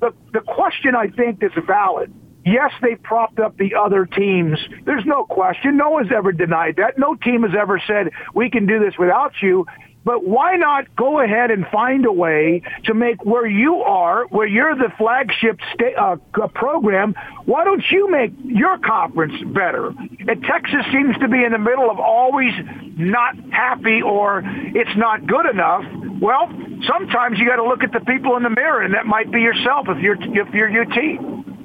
The, 0.00 0.14
the 0.32 0.40
question 0.40 0.94
I 0.94 1.08
think 1.08 1.40
that's 1.40 1.54
valid 1.66 2.12
Yes, 2.46 2.70
they 2.80 2.94
propped 2.94 3.40
up 3.40 3.56
the 3.56 3.74
other 3.74 4.06
teams. 4.06 4.56
There's 4.84 5.04
no 5.04 5.24
question. 5.24 5.76
No 5.76 5.90
one's 5.90 6.12
ever 6.16 6.30
denied 6.30 6.76
that. 6.76 6.96
No 6.96 7.16
team 7.16 7.42
has 7.42 7.50
ever 7.58 7.82
said, 7.84 8.10
we 8.34 8.50
can 8.50 8.66
do 8.66 8.78
this 8.78 8.94
without 8.96 9.32
you. 9.42 9.66
But 10.04 10.22
why 10.22 10.54
not 10.54 10.94
go 10.94 11.18
ahead 11.18 11.50
and 11.50 11.66
find 11.72 12.06
a 12.06 12.12
way 12.12 12.62
to 12.84 12.94
make 12.94 13.24
where 13.24 13.48
you 13.48 13.78
are, 13.78 14.26
where 14.28 14.46
you're 14.46 14.76
the 14.76 14.92
flagship 14.96 15.58
sta- 15.74 15.96
uh, 15.98 16.46
program, 16.54 17.16
why 17.46 17.64
don't 17.64 17.82
you 17.90 18.08
make 18.08 18.30
your 18.44 18.78
conference 18.78 19.34
better? 19.52 19.88
And 19.88 20.44
Texas 20.44 20.86
seems 20.92 21.18
to 21.18 21.26
be 21.26 21.42
in 21.42 21.50
the 21.50 21.58
middle 21.58 21.90
of 21.90 21.98
always 21.98 22.52
not 22.96 23.34
happy 23.50 24.00
or 24.00 24.44
it's 24.46 24.96
not 24.96 25.26
good 25.26 25.46
enough. 25.46 25.82
Well, 26.22 26.52
sometimes 26.86 27.40
you 27.40 27.48
got 27.48 27.56
to 27.56 27.66
look 27.66 27.82
at 27.82 27.90
the 27.90 28.04
people 28.06 28.36
in 28.36 28.44
the 28.44 28.50
mirror, 28.50 28.82
and 28.82 28.94
that 28.94 29.06
might 29.06 29.32
be 29.32 29.40
yourself 29.40 29.86
if 29.88 29.98
you're 30.00 30.16
if 30.22 30.54
you're 30.54 30.70
UT. 30.70 31.55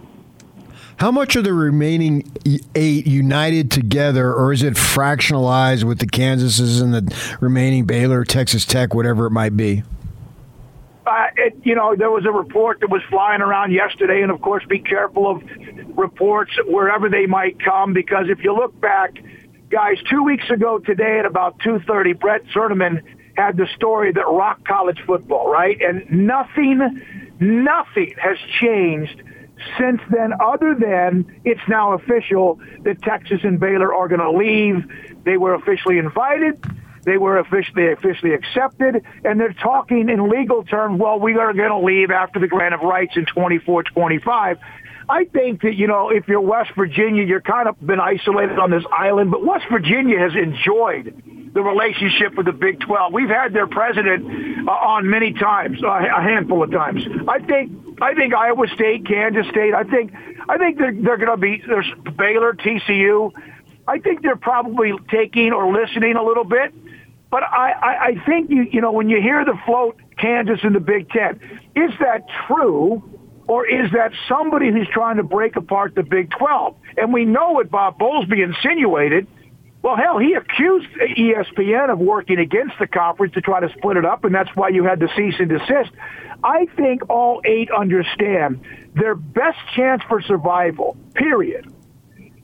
How 1.01 1.09
much 1.09 1.35
are 1.35 1.41
the 1.41 1.51
remaining 1.51 2.31
eight 2.75 3.07
united 3.07 3.71
together, 3.71 4.31
or 4.35 4.53
is 4.53 4.61
it 4.61 4.75
fractionalized 4.75 5.83
with 5.83 5.97
the 5.97 6.05
Kansases 6.05 6.79
and 6.79 6.93
the 6.93 7.35
remaining 7.39 7.85
Baylor, 7.85 8.23
Texas 8.23 8.65
Tech, 8.65 8.93
whatever 8.93 9.25
it 9.25 9.31
might 9.31 9.57
be? 9.57 9.81
Uh, 11.07 11.25
it, 11.37 11.57
you 11.63 11.73
know, 11.73 11.95
there 11.95 12.11
was 12.11 12.23
a 12.27 12.31
report 12.31 12.81
that 12.81 12.91
was 12.91 13.01
flying 13.09 13.41
around 13.41 13.71
yesterday, 13.71 14.21
and 14.21 14.31
of 14.31 14.41
course, 14.41 14.63
be 14.69 14.77
careful 14.77 15.27
of 15.27 15.41
reports 15.97 16.51
wherever 16.67 17.09
they 17.09 17.25
might 17.25 17.59
come, 17.59 17.93
because 17.93 18.27
if 18.29 18.43
you 18.43 18.53
look 18.53 18.79
back, 18.79 19.17
guys, 19.69 19.97
two 20.07 20.21
weeks 20.21 20.51
ago 20.51 20.77
today 20.77 21.17
at 21.17 21.25
about 21.25 21.57
2.30, 21.61 22.19
Brent 22.19 22.45
Zwerneman 22.53 23.01
had 23.35 23.57
the 23.57 23.65
story 23.75 24.11
that 24.11 24.27
rocked 24.27 24.67
college 24.67 24.99
football, 25.07 25.51
right? 25.51 25.81
And 25.81 26.05
nothing, 26.11 27.01
nothing 27.39 28.13
has 28.19 28.37
changed 28.59 29.23
since 29.77 30.01
then, 30.09 30.33
other 30.41 30.75
than 30.75 31.41
it's 31.43 31.61
now 31.67 31.93
official 31.93 32.59
that 32.83 33.01
Texas 33.01 33.41
and 33.43 33.59
Baylor 33.59 33.93
are 33.93 34.07
going 34.07 34.21
to 34.21 34.31
leave. 34.31 34.85
They 35.23 35.37
were 35.37 35.53
officially 35.53 35.97
invited. 35.97 36.63
They 37.03 37.17
were 37.17 37.39
officially 37.39 37.91
officially 37.91 38.33
accepted, 38.33 39.03
and 39.23 39.39
they're 39.39 39.53
talking 39.53 40.09
in 40.09 40.29
legal 40.29 40.63
terms. 40.63 40.99
Well, 40.99 41.19
we 41.19 41.35
are 41.35 41.53
going 41.53 41.69
to 41.69 41.79
leave 41.79 42.11
after 42.11 42.39
the 42.39 42.47
grant 42.47 42.75
of 42.75 42.81
rights 42.81 43.13
in 43.15 43.25
24, 43.25 43.83
25. 43.83 44.59
I 45.09 45.25
think 45.25 45.63
that, 45.63 45.73
you 45.75 45.87
know, 45.87 46.09
if 46.09 46.27
you're 46.27 46.41
West 46.41 46.71
Virginia, 46.75 47.23
you're 47.23 47.41
kind 47.41 47.67
of 47.67 47.79
been 47.85 47.99
isolated 47.99 48.59
on 48.59 48.69
this 48.69 48.83
island, 48.91 49.31
but 49.31 49.43
West 49.43 49.65
Virginia 49.71 50.19
has 50.19 50.33
enjoyed 50.35 51.40
the 51.53 51.61
relationship 51.61 52.35
with 52.35 52.45
the 52.45 52.53
Big 52.53 52.79
12. 52.79 53.13
We've 53.13 53.29
had 53.29 53.53
their 53.53 53.67
president 53.67 54.67
uh, 54.67 54.71
on 54.71 55.09
many 55.09 55.33
times, 55.33 55.83
uh, 55.83 55.87
a 55.87 56.21
handful 56.21 56.63
of 56.63 56.71
times. 56.71 57.05
I 57.27 57.39
think 57.39 57.71
I 58.01 58.13
think 58.13 58.33
Iowa 58.33 58.67
State, 58.73 59.05
Kansas 59.05 59.47
State. 59.49 59.73
I 59.73 59.83
think 59.83 60.13
I 60.47 60.57
think 60.57 60.77
they're 60.77 60.93
they're 60.93 61.17
going 61.17 61.31
to 61.31 61.37
be 61.37 61.61
there's 61.65 61.91
Baylor, 62.17 62.53
TCU. 62.53 63.31
I 63.87 63.99
think 63.99 64.21
they're 64.21 64.35
probably 64.35 64.93
taking 65.09 65.51
or 65.51 65.73
listening 65.73 66.15
a 66.15 66.23
little 66.23 66.45
bit. 66.45 66.73
But 67.29 67.43
I, 67.43 67.71
I, 67.71 68.05
I 68.05 68.25
think 68.25 68.49
you 68.49 68.67
you 68.71 68.81
know 68.81 68.91
when 68.91 69.09
you 69.09 69.21
hear 69.21 69.43
the 69.43 69.57
float 69.65 69.97
Kansas 70.17 70.59
in 70.63 70.73
the 70.73 70.79
Big 70.79 71.09
Ten, 71.09 71.39
is 71.75 71.91
that 71.99 72.25
true? 72.47 73.03
Or 73.47 73.67
is 73.67 73.91
that 73.91 74.13
somebody 74.29 74.71
who's 74.71 74.87
trying 74.87 75.17
to 75.17 75.23
break 75.23 75.57
apart 75.57 75.93
the 75.95 76.03
Big 76.03 76.29
12? 76.31 76.75
And 76.95 77.11
we 77.11 77.25
know 77.25 77.51
what 77.51 77.69
Bob 77.69 77.99
Bowlesby 77.99 78.41
insinuated– 78.41 79.27
well, 79.81 79.95
hell, 79.95 80.19
he 80.19 80.33
accused 80.33 80.87
ESPN 81.17 81.91
of 81.91 81.97
working 81.97 82.37
against 82.37 82.77
the 82.79 82.85
conference 82.85 83.33
to 83.33 83.41
try 83.41 83.59
to 83.59 83.69
split 83.77 83.97
it 83.97 84.05
up, 84.05 84.23
and 84.23 84.33
that's 84.33 84.49
why 84.55 84.69
you 84.69 84.83
had 84.83 84.99
the 84.99 85.09
cease 85.15 85.35
and 85.39 85.49
desist. 85.49 85.91
I 86.43 86.67
think 86.77 87.09
all 87.09 87.41
eight 87.45 87.71
understand 87.71 88.61
their 88.93 89.15
best 89.15 89.57
chance 89.75 90.03
for 90.07 90.21
survival, 90.21 90.97
period. 91.15 91.71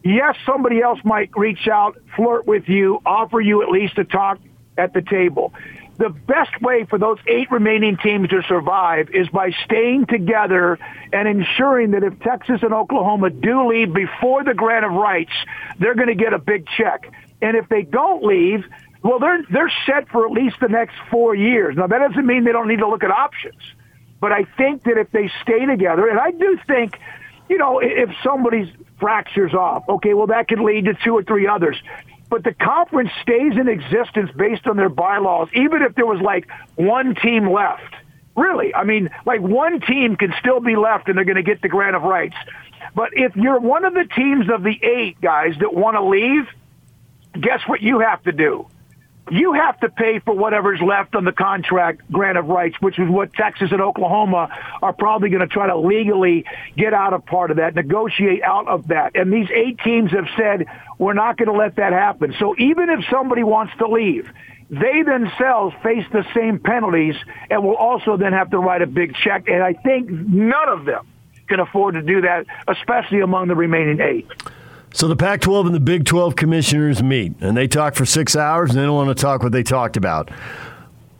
Yes, 0.04 0.36
somebody 0.46 0.82
else 0.82 1.00
might 1.04 1.30
reach 1.36 1.68
out, 1.68 1.98
flirt 2.16 2.48
with 2.48 2.68
you, 2.70 3.02
offer 3.06 3.40
you 3.40 3.62
at 3.62 3.70
least 3.70 3.98
a 3.98 4.04
talk 4.04 4.40
at 4.78 4.94
the 4.94 5.02
table. 5.02 5.54
The 5.98 6.10
best 6.10 6.62
way 6.62 6.86
for 6.86 7.00
those 7.00 7.18
eight 7.28 7.50
remaining 7.50 7.98
teams 7.98 8.30
to 8.30 8.44
survive 8.48 9.10
is 9.10 9.28
by 9.30 9.52
staying 9.66 10.06
together 10.06 10.78
and 11.12 11.28
ensuring 11.28 11.92
that 11.92 12.04
if 12.04 12.20
Texas 12.20 12.60
and 12.62 12.72
Oklahoma 12.72 13.32
do 13.32 13.68
leave 13.68 13.94
before 13.94 14.44
the 14.44 14.54
grant 14.54 14.86
of 14.86 14.92
rights, 14.92 15.34
they're 15.80 15.96
going 15.96 16.08
to 16.08 16.16
get 16.16 16.34
a 16.34 16.40
big 16.40 16.68
check. 16.78 17.12
And 17.42 17.56
if 17.56 17.70
they 17.70 17.84
don't 17.84 18.24
leave, 18.24 18.66
well, 19.04 19.20
they're 19.20 19.44
they're 19.50 19.72
set 19.86 20.10
for 20.10 20.26
at 20.26 20.32
least 20.32 20.58
the 20.60 20.70
next 20.70 20.96
four 21.12 21.36
years. 21.36 21.76
Now 21.76 21.88
that 21.88 22.00
doesn't 22.00 22.26
mean 22.26 22.44
they 22.44 22.52
don't 22.52 22.68
need 22.68 22.80
to 22.80 22.88
look 22.88 23.04
at 23.04 23.12
options, 23.12 23.62
but 24.20 24.32
I 24.32 24.44
think 24.58 24.84
that 24.84 24.98
if 24.98 25.12
they 25.12 25.30
stay 25.44 25.66
together, 25.66 26.08
and 26.08 26.20
I 26.20 26.32
do 26.32 26.60
think, 26.68 27.00
you 27.50 27.58
know, 27.58 27.80
if 27.80 28.10
somebody's 28.24 28.70
fractures 29.00 29.54
off, 29.54 29.88
okay, 29.88 30.14
well 30.14 30.28
that 30.28 30.48
could 30.48 30.60
lead 30.60 30.86
to 30.86 30.94
two 30.96 31.14
or 31.14 31.24
three 31.24 31.48
others. 31.48 31.78
But 32.30 32.44
the 32.44 32.54
conference 32.54 33.12
stays 33.22 33.54
in 33.54 33.70
existence 33.70 34.32
based 34.36 34.68
on 34.68 34.76
their 34.76 34.90
bylaws, 34.90 35.48
even 35.54 35.82
if 35.82 35.96
there 35.96 36.06
was 36.06 36.20
like 36.20 36.48
one 36.76 37.16
team 37.16 37.50
left. 37.50 37.94
Really, 38.36 38.76
I 38.76 38.84
mean, 38.84 39.10
like 39.26 39.42
one 39.42 39.80
team 39.80 40.16
can 40.16 40.34
still 40.40 40.60
be 40.60 40.76
left, 40.76 41.08
and 41.08 41.18
they're 41.18 41.26
going 41.26 41.38
to 41.38 41.44
get 41.44 41.62
the 41.62 41.70
grant 41.70 41.96
of 41.96 42.04
rights. 42.04 42.36
But 42.94 43.10
if 43.14 43.36
you're 43.36 43.60
one 43.60 43.84
of 43.84 43.94
the 43.94 44.06
teams 44.16 44.50
of 44.50 44.62
the 44.62 44.78
eight 44.84 45.20
guys 45.22 45.56
that 45.60 45.74
want 45.74 45.96
to 45.96 46.04
leave, 46.04 46.48
guess 47.38 47.62
what 47.68 47.82
you 47.82 48.00
have 48.00 48.24
to 48.24 48.32
do? 48.32 48.68
You 49.30 49.54
have 49.54 49.78
to 49.82 49.90
pay 49.90 50.20
for 50.20 50.34
whatever's 50.34 50.80
left 50.82 51.14
on 51.14 51.26
the 51.26 51.34
contract 51.34 52.10
grant 52.10 52.38
of 52.38 52.46
rights, 52.46 52.78
which 52.80 52.98
is 52.98 53.10
what 53.10 53.34
Texas 53.34 53.74
and 53.74 53.82
Oklahoma 53.82 54.48
are 54.82 54.94
probably 54.94 55.30
going 55.30 55.42
to 55.42 55.48
try 55.48 55.68
to 55.68 55.78
legally 55.78 56.46
get 56.78 56.94
out 56.94 57.14
of 57.14 57.26
part 57.26 57.52
of 57.52 57.58
that, 57.58 57.76
negotiate 57.76 58.42
out 58.42 58.70
of 58.70 58.88
that. 58.88 59.18
And 59.18 59.34
these 59.34 59.50
eight 59.54 59.80
teams 59.80 60.12
have 60.12 60.28
said, 60.38 60.68
we're 60.98 61.14
not 61.14 61.38
going 61.38 61.52
to 61.52 61.58
let 61.58 61.76
that 61.76 61.92
happen. 61.92 62.36
So 62.40 62.56
even 62.58 62.90
if 62.90 63.04
somebody 63.12 63.44
wants 63.44 63.74
to 63.80 63.88
leave, 63.90 64.30
they 64.70 65.04
themselves 65.04 65.76
face 65.84 66.06
the 66.14 66.26
same 66.34 66.60
penalties 66.60 67.16
and 67.50 67.64
will 67.64 67.76
also 67.76 68.16
then 68.16 68.32
have 68.32 68.52
to 68.52 68.60
write 68.60 68.82
a 68.82 68.88
big 68.88 69.14
check. 69.16 69.50
And 69.50 69.62
I 69.62 69.74
think 69.74 70.10
none 70.10 70.70
of 70.70 70.86
them 70.86 71.06
can 71.50 71.60
afford 71.60 71.96
to 71.96 72.02
do 72.02 72.22
that, 72.22 72.46
especially 72.68 73.20
among 73.20 73.50
the 73.50 73.56
remaining 73.56 74.00
eight. 74.00 74.28
So 74.94 75.08
the 75.08 75.16
Pac 75.16 75.42
12 75.42 75.68
and 75.68 75.76
the 75.76 75.80
Big 75.80 76.06
12 76.06 76.36
commissioners 76.36 77.04
meet, 77.04 77.34
and 77.42 77.56
they 77.56 77.68
talk 77.68 77.96
for 77.96 78.06
six 78.06 78.36
hours, 78.36 78.72
and 78.72 78.80
they 78.80 78.84
don't 78.84 78.96
want 78.96 79.16
to 79.16 79.22
talk 79.22 79.44
what 79.44 79.52
they 79.52 79.64
talked 79.64 79.98
about. 79.98 80.30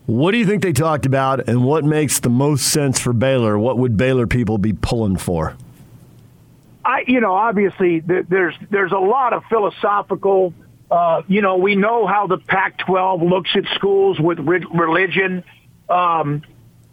What 0.06 0.32
do 0.32 0.38
you 0.38 0.46
think 0.46 0.64
they 0.64 0.72
talked 0.72 1.06
about, 1.06 1.48
and 1.50 1.66
what 1.66 1.84
makes 1.84 2.22
the 2.22 2.30
most 2.30 2.70
sense 2.70 2.98
for 2.98 3.12
Baylor? 3.12 3.60
What 3.60 3.78
would 3.78 3.98
Baylor 3.98 4.26
people 4.26 4.58
be 4.58 4.72
pulling 4.72 5.18
for? 5.18 5.58
I, 6.86 7.04
you 7.06 7.20
know, 7.20 7.34
obviously 7.34 8.00
there's 8.00 8.56
there's 8.72 8.94
a 8.94 8.98
lot 8.98 9.34
of 9.34 9.44
philosophical. 9.50 10.54
Uh, 10.90 11.24
you 11.28 11.42
know, 11.42 11.58
we 11.58 11.76
know 11.76 12.08
how 12.08 12.28
the 12.28 12.38
Pac-12 12.38 13.30
looks 13.30 13.50
at 13.56 13.66
schools 13.76 14.18
with 14.18 14.40
religion. 14.40 15.44
Um, 15.90 16.44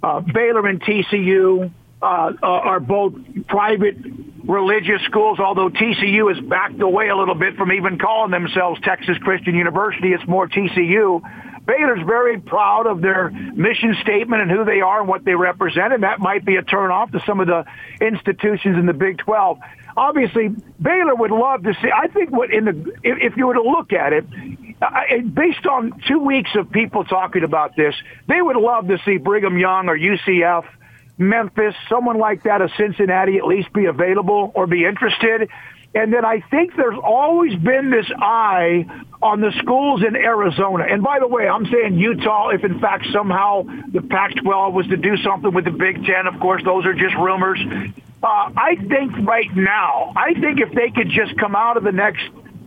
uh, 0.02 0.18
Baylor 0.18 0.66
and 0.66 0.82
TCU 0.82 1.70
uh, 2.02 2.32
uh, 2.42 2.46
are 2.46 2.80
both 2.80 3.14
private 3.48 3.96
religious 4.44 5.00
schools, 5.06 5.38
although 5.38 5.70
TCU 5.70 6.34
has 6.34 6.44
backed 6.44 6.80
away 6.80 7.08
a 7.08 7.16
little 7.16 7.34
bit 7.34 7.56
from 7.56 7.72
even 7.72 7.98
calling 7.98 8.30
themselves 8.30 8.80
Texas 8.82 9.16
Christian 9.18 9.54
University. 9.54 10.12
It's 10.12 10.26
more 10.26 10.46
TCU. 10.46 11.22
Baylor's 11.66 12.04
very 12.06 12.38
proud 12.38 12.86
of 12.86 13.00
their 13.00 13.30
mission 13.30 13.96
statement 14.02 14.42
and 14.42 14.50
who 14.50 14.64
they 14.64 14.82
are 14.82 15.00
and 15.00 15.08
what 15.08 15.24
they 15.24 15.34
represent, 15.34 15.94
and 15.94 16.02
that 16.02 16.20
might 16.20 16.44
be 16.44 16.56
a 16.56 16.62
turnoff 16.62 17.12
to 17.12 17.22
some 17.26 17.40
of 17.40 17.46
the 17.46 17.64
institutions 18.02 18.76
in 18.76 18.84
the 18.84 18.92
Big 18.92 19.18
12. 19.18 19.58
Obviously, 19.96 20.48
Baylor 20.80 21.14
would 21.14 21.30
love 21.30 21.62
to 21.62 21.72
see. 21.80 21.88
I 21.94 22.08
think 22.08 22.30
what 22.30 22.52
in 22.52 22.64
the 22.66 22.92
if 23.02 23.36
you 23.36 23.46
were 23.46 23.54
to 23.54 23.62
look 23.62 23.92
at 23.92 24.12
it, 24.12 24.26
based 25.34 25.66
on 25.66 26.02
two 26.06 26.18
weeks 26.18 26.50
of 26.54 26.70
people 26.70 27.04
talking 27.04 27.44
about 27.44 27.76
this, 27.76 27.94
they 28.28 28.42
would 28.42 28.56
love 28.56 28.88
to 28.88 28.98
see 29.06 29.16
Brigham 29.16 29.56
Young 29.56 29.88
or 29.88 29.96
UCF 29.96 30.64
Memphis, 31.18 31.74
someone 31.88 32.18
like 32.18 32.42
that, 32.44 32.60
a 32.60 32.68
Cincinnati, 32.76 33.38
at 33.38 33.46
least 33.46 33.72
be 33.72 33.86
available 33.86 34.50
or 34.54 34.66
be 34.66 34.84
interested. 34.84 35.48
And 35.94 36.12
then 36.12 36.24
I 36.24 36.40
think 36.50 36.74
there's 36.76 36.98
always 37.02 37.54
been 37.54 37.90
this 37.90 38.10
eye 38.18 38.84
on 39.22 39.40
the 39.40 39.52
schools 39.58 40.02
in 40.02 40.16
Arizona. 40.16 40.84
And 40.90 41.04
by 41.04 41.20
the 41.20 41.28
way, 41.28 41.48
I'm 41.48 41.66
saying 41.66 41.98
Utah, 41.98 42.48
if 42.48 42.64
in 42.64 42.80
fact 42.80 43.06
somehow 43.12 43.62
the 43.92 44.02
Pac-12 44.02 44.72
was 44.72 44.86
to 44.88 44.96
do 44.96 45.16
something 45.18 45.54
with 45.54 45.64
the 45.64 45.70
Big 45.70 46.04
Ten, 46.04 46.26
of 46.26 46.40
course, 46.40 46.62
those 46.64 46.84
are 46.84 46.94
just 46.94 47.14
rumors. 47.14 47.60
Uh, 48.22 48.50
I 48.56 48.76
think 48.88 49.16
right 49.18 49.54
now, 49.54 50.12
I 50.16 50.34
think 50.34 50.58
if 50.58 50.72
they 50.74 50.90
could 50.90 51.10
just 51.10 51.38
come 51.38 51.54
out 51.54 51.76
of 51.76 51.84
the 51.84 51.92
next, 51.92 52.24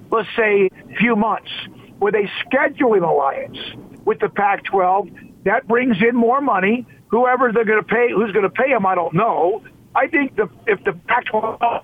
let's 0.10 0.30
say, 0.38 0.70
few 0.98 1.18
months 1.18 1.52
with 2.00 2.16
a 2.16 2.30
scheduling 2.46 3.08
alliance 3.08 3.58
with 4.06 4.20
the 4.20 4.30
Pac-12, 4.30 5.44
that 5.44 5.68
brings 5.68 5.98
in 6.02 6.16
more 6.16 6.40
money. 6.40 6.86
Whoever 7.08 7.52
they're 7.52 7.66
going 7.66 7.82
to 7.82 7.88
pay, 7.88 8.12
who's 8.12 8.32
going 8.32 8.44
to 8.44 8.50
pay 8.50 8.70
them, 8.70 8.86
I 8.86 8.96
don't 8.96 9.14
know. 9.14 9.64
I 9.96 10.08
think 10.08 10.36
the, 10.36 10.50
if 10.66 10.84
the 10.84 10.94
Pac-12 10.94 11.84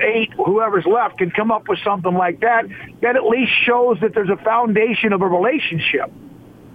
eight, 0.00 0.32
whoever's 0.34 0.86
left, 0.86 1.18
can 1.18 1.30
come 1.30 1.50
up 1.50 1.68
with 1.68 1.78
something 1.84 2.14
like 2.14 2.40
that, 2.40 2.66
that 3.02 3.16
at 3.16 3.24
least 3.24 3.52
shows 3.64 3.98
that 4.00 4.14
there's 4.14 4.30
a 4.30 4.42
foundation 4.42 5.12
of 5.12 5.22
a 5.22 5.26
relationship. 5.26 6.10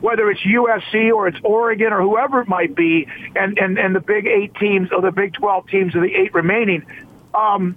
Whether 0.01 0.29
it's 0.29 0.41
USC 0.41 1.13
or 1.13 1.27
it's 1.27 1.39
Oregon 1.43 1.93
or 1.93 2.01
whoever 2.01 2.41
it 2.41 2.47
might 2.47 2.75
be, 2.75 3.07
and, 3.35 3.57
and, 3.57 3.79
and 3.79 3.95
the 3.95 4.01
big 4.01 4.27
eight 4.27 4.53
teams 4.55 4.89
or 4.91 5.01
the 5.01 5.11
Big 5.11 5.33
12 5.33 5.67
teams 5.67 5.95
of 5.95 6.01
the 6.01 6.13
eight 6.13 6.33
remaining, 6.33 6.85
um, 7.33 7.75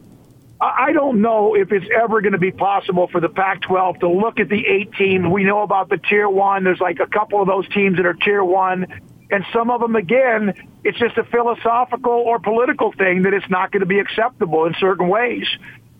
I 0.60 0.92
don't 0.92 1.20
know 1.20 1.54
if 1.54 1.70
it's 1.70 1.86
ever 1.94 2.22
going 2.22 2.32
to 2.32 2.38
be 2.38 2.50
possible 2.50 3.08
for 3.08 3.20
the 3.20 3.28
Pac-12 3.28 4.00
to 4.00 4.08
look 4.08 4.40
at 4.40 4.48
the 4.48 4.66
eight 4.66 4.92
teams. 4.94 5.26
We 5.28 5.44
know 5.44 5.62
about 5.62 5.90
the 5.90 5.98
Tier 5.98 6.28
One. 6.28 6.64
There's 6.64 6.80
like 6.80 6.98
a 6.98 7.06
couple 7.06 7.42
of 7.42 7.46
those 7.46 7.68
teams 7.68 7.98
that 7.98 8.06
are 8.06 8.14
Tier 8.14 8.42
One, 8.42 8.86
and 9.30 9.44
some 9.52 9.70
of 9.70 9.80
them, 9.80 9.96
again, 9.96 10.54
it's 10.84 10.98
just 10.98 11.16
a 11.16 11.24
philosophical 11.24 12.12
or 12.12 12.38
political 12.38 12.92
thing 12.92 13.22
that 13.22 13.34
it's 13.34 13.48
not 13.48 13.72
going 13.72 13.80
to 13.80 13.86
be 13.86 13.98
acceptable 13.98 14.66
in 14.66 14.74
certain 14.78 15.08
ways. 15.08 15.46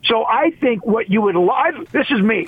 So 0.05 0.23
I 0.25 0.51
think 0.51 0.85
what 0.85 1.09
you 1.09 1.21
would 1.23 1.35
love, 1.35 1.91
this 1.91 2.07
is 2.09 2.21
me, 2.21 2.47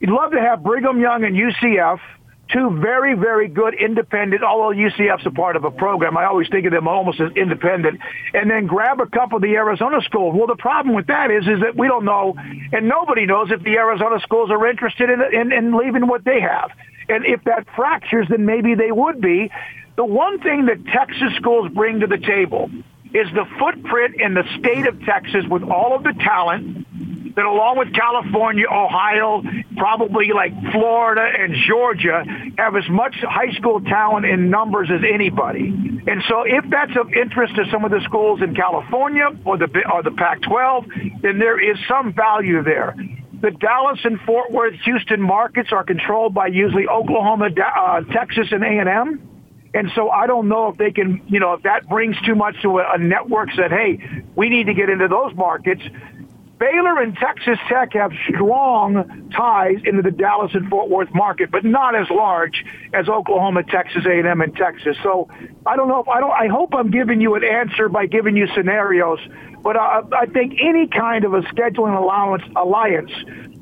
you'd 0.00 0.10
love 0.10 0.32
to 0.32 0.40
have 0.40 0.62
Brigham 0.62 1.00
Young 1.00 1.24
and 1.24 1.36
UCF– 1.36 2.00
two 2.52 2.78
very, 2.80 3.14
very 3.14 3.48
good 3.48 3.74
independent, 3.74 4.42
although 4.42 4.76
UCF's 4.76 5.26
a 5.26 5.30
part 5.30 5.56
of 5.56 5.64
a 5.64 5.70
program. 5.70 6.16
I 6.16 6.26
always 6.26 6.48
think 6.48 6.66
of 6.66 6.72
them 6.72 6.86
almost 6.86 7.20
as 7.20 7.32
independent. 7.36 8.00
And 8.34 8.50
then 8.50 8.66
grab 8.66 9.00
a 9.00 9.06
couple 9.06 9.36
of 9.36 9.42
the 9.42 9.54
Arizona 9.54 10.00
schools. 10.02 10.34
Well, 10.36 10.46
the 10.46 10.56
problem 10.56 10.94
with 10.94 11.08
that 11.08 11.30
is, 11.30 11.44
is 11.44 11.60
that 11.62 11.76
we 11.76 11.88
don't 11.88 12.04
know, 12.04 12.34
and 12.72 12.88
nobody 12.88 13.26
knows 13.26 13.50
if 13.50 13.62
the 13.62 13.76
Arizona 13.76 14.20
schools 14.20 14.50
are 14.50 14.66
interested 14.68 15.10
in, 15.10 15.20
in, 15.32 15.52
in 15.52 15.76
leaving 15.76 16.06
what 16.06 16.24
they 16.24 16.40
have. 16.40 16.70
And 17.08 17.24
if 17.24 17.44
that 17.44 17.66
fractures, 17.74 18.26
then 18.28 18.46
maybe 18.46 18.74
they 18.74 18.90
would 18.90 19.20
be. 19.20 19.50
The 19.96 20.04
one 20.04 20.40
thing 20.40 20.66
that 20.66 20.84
Texas 20.86 21.34
schools 21.36 21.70
bring 21.72 22.00
to 22.00 22.06
the 22.06 22.18
table 22.18 22.70
is 23.14 23.26
the 23.32 23.46
footprint 23.58 24.20
in 24.20 24.34
the 24.34 24.44
state 24.58 24.86
of 24.86 25.02
Texas 25.04 25.44
with 25.48 25.62
all 25.62 25.96
of 25.96 26.02
the 26.02 26.12
talent 26.12 26.86
that 27.36 27.44
along 27.44 27.78
with 27.78 27.92
California, 27.92 28.64
Ohio, 28.66 29.42
probably 29.76 30.32
like 30.32 30.52
Florida 30.72 31.28
and 31.38 31.54
Georgia, 31.68 32.24
have 32.56 32.74
as 32.76 32.88
much 32.88 33.14
high 33.20 33.52
school 33.52 33.80
talent 33.82 34.24
in 34.24 34.48
numbers 34.48 34.88
as 34.90 35.02
anybody. 35.06 35.68
And 36.06 36.22
so 36.28 36.44
if 36.46 36.64
that's 36.70 36.96
of 36.98 37.12
interest 37.12 37.54
to 37.56 37.64
some 37.70 37.84
of 37.84 37.90
the 37.90 38.00
schools 38.04 38.40
in 38.42 38.54
California 38.54 39.28
or 39.44 39.58
the, 39.58 39.68
or 39.92 40.02
the 40.02 40.12
Pac-12, 40.12 41.20
then 41.20 41.38
there 41.38 41.60
is 41.60 41.76
some 41.86 42.14
value 42.14 42.62
there. 42.62 42.96
The 43.40 43.50
Dallas 43.50 43.98
and 44.04 44.18
Fort 44.20 44.50
Worth, 44.50 44.74
Houston 44.84 45.20
markets 45.20 45.70
are 45.72 45.84
controlled 45.84 46.32
by 46.32 46.46
usually 46.46 46.86
Oklahoma, 46.86 47.48
uh, 47.48 48.00
Texas, 48.12 48.48
and 48.50 48.64
A&M. 48.64 49.20
And 49.74 49.90
so 49.94 50.08
I 50.08 50.26
don't 50.26 50.48
know 50.48 50.68
if 50.68 50.78
they 50.78 50.90
can, 50.90 51.20
you 51.28 51.38
know, 51.38 51.52
if 51.52 51.62
that 51.64 51.86
brings 51.86 52.16
too 52.24 52.34
much 52.34 52.56
to 52.62 52.78
a, 52.78 52.94
a 52.94 52.98
network 52.98 53.50
that, 53.58 53.70
hey, 53.70 54.24
we 54.34 54.48
need 54.48 54.66
to 54.66 54.74
get 54.74 54.88
into 54.88 55.06
those 55.06 55.34
markets. 55.34 55.82
Baylor 56.58 57.02
and 57.02 57.14
Texas 57.14 57.58
Tech 57.68 57.92
have 57.92 58.12
strong 58.30 59.30
ties 59.36 59.76
into 59.84 60.00
the 60.00 60.10
Dallas 60.10 60.52
and 60.54 60.70
Fort 60.70 60.88
Worth 60.88 61.12
market, 61.12 61.50
but 61.50 61.66
not 61.66 61.94
as 61.94 62.06
large 62.10 62.64
as 62.94 63.08
Oklahoma, 63.08 63.62
Texas 63.64 64.06
A&M, 64.06 64.40
and 64.40 64.56
Texas. 64.56 64.96
So 65.02 65.28
I 65.66 65.76
don't 65.76 65.88
know 65.88 66.00
if 66.00 66.08
I 66.08 66.20
don't. 66.20 66.30
I 66.30 66.46
hope 66.46 66.74
I'm 66.74 66.90
giving 66.90 67.20
you 67.20 67.34
an 67.34 67.44
answer 67.44 67.90
by 67.90 68.06
giving 68.06 68.34
you 68.36 68.46
scenarios, 68.54 69.18
but 69.66 69.76
I, 69.76 70.02
I 70.12 70.26
think 70.26 70.60
any 70.62 70.86
kind 70.86 71.24
of 71.24 71.34
a 71.34 71.40
scheduling 71.40 72.00
allowance 72.00 72.44
alliance 72.54 73.10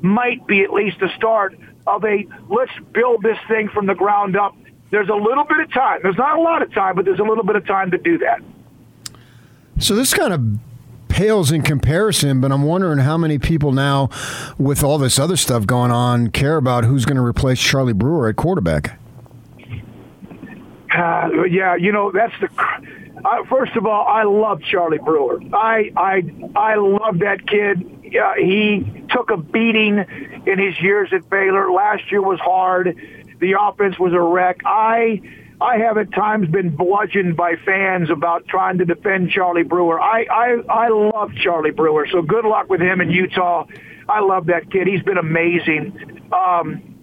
might 0.03 0.45
be 0.45 0.61
at 0.61 0.71
least 0.71 0.99
the 0.99 1.09
start 1.17 1.57
of 1.87 2.05
a 2.05 2.27
let's 2.47 2.71
build 2.91 3.23
this 3.23 3.39
thing 3.47 3.69
from 3.69 3.87
the 3.87 3.95
ground 3.95 4.37
up. 4.37 4.55
There's 4.91 5.09
a 5.09 5.15
little 5.15 5.45
bit 5.45 5.61
of 5.61 5.73
time. 5.73 6.01
There's 6.03 6.15
not 6.15 6.37
a 6.37 6.41
lot 6.43 6.61
of 6.61 6.71
time, 6.71 6.95
but 6.95 7.05
there's 7.05 7.17
a 7.17 7.23
little 7.23 7.43
bit 7.43 7.55
of 7.55 7.65
time 7.65 7.89
to 7.89 7.97
do 7.97 8.19
that. 8.19 8.39
So 9.79 9.95
this 9.95 10.13
kind 10.13 10.31
of 10.31 10.59
pales 11.07 11.51
in 11.51 11.63
comparison, 11.63 12.39
but 12.39 12.51
I'm 12.51 12.61
wondering 12.61 12.99
how 12.99 13.17
many 13.17 13.39
people 13.39 13.71
now, 13.71 14.11
with 14.59 14.83
all 14.83 14.99
this 14.99 15.17
other 15.17 15.35
stuff 15.35 15.65
going 15.65 15.89
on, 15.89 16.27
care 16.29 16.57
about 16.57 16.83
who's 16.83 17.05
going 17.05 17.17
to 17.17 17.23
replace 17.23 17.59
Charlie 17.59 17.93
Brewer 17.93 18.29
at 18.29 18.35
quarterback. 18.35 18.99
Uh, 20.95 21.45
yeah, 21.49 21.75
you 21.75 21.91
know 21.91 22.11
that's 22.11 22.39
the. 22.39 22.49
Uh, 23.25 23.43
first 23.49 23.75
of 23.75 23.87
all, 23.87 24.05
I 24.07 24.23
love 24.23 24.61
Charlie 24.61 24.99
Brewer. 24.99 25.39
I 25.51 25.91
I 25.97 26.23
I 26.55 26.75
love 26.75 27.19
that 27.19 27.47
kid. 27.47 28.15
Uh, 28.15 28.33
he 28.35 29.03
took 29.09 29.31
a 29.31 29.37
beating 29.37 29.97
in 30.45 30.59
his 30.59 30.79
years 30.79 31.09
at 31.11 31.27
Baylor. 31.27 31.71
Last 31.71 32.11
year 32.11 32.21
was 32.21 32.39
hard. 32.39 32.95
The 33.39 33.55
offense 33.59 33.97
was 33.97 34.13
a 34.13 34.21
wreck. 34.21 34.61
I 34.63 35.21
I 35.59 35.77
have 35.77 35.97
at 35.97 36.11
times 36.13 36.49
been 36.49 36.75
bludgeoned 36.75 37.35
by 37.35 37.55
fans 37.55 38.11
about 38.11 38.45
trying 38.47 38.77
to 38.77 38.85
defend 38.85 39.31
Charlie 39.31 39.63
Brewer. 39.63 39.99
I, 39.99 40.25
I, 40.29 40.55
I 40.69 40.87
love 40.89 41.31
Charlie 41.35 41.71
Brewer, 41.71 42.07
so 42.11 42.21
good 42.21 42.43
luck 42.43 42.69
with 42.69 42.81
him 42.81 42.99
in 42.99 43.09
Utah. 43.09 43.65
I 44.07 44.19
love 44.19 44.47
that 44.47 44.69
kid. 44.69 44.85
He's 44.85 45.01
been 45.01 45.17
amazing. 45.17 46.29
Um, 46.31 46.95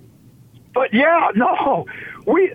but 0.75 0.93
yeah, 0.93 1.31
no, 1.35 1.87
we 2.27 2.53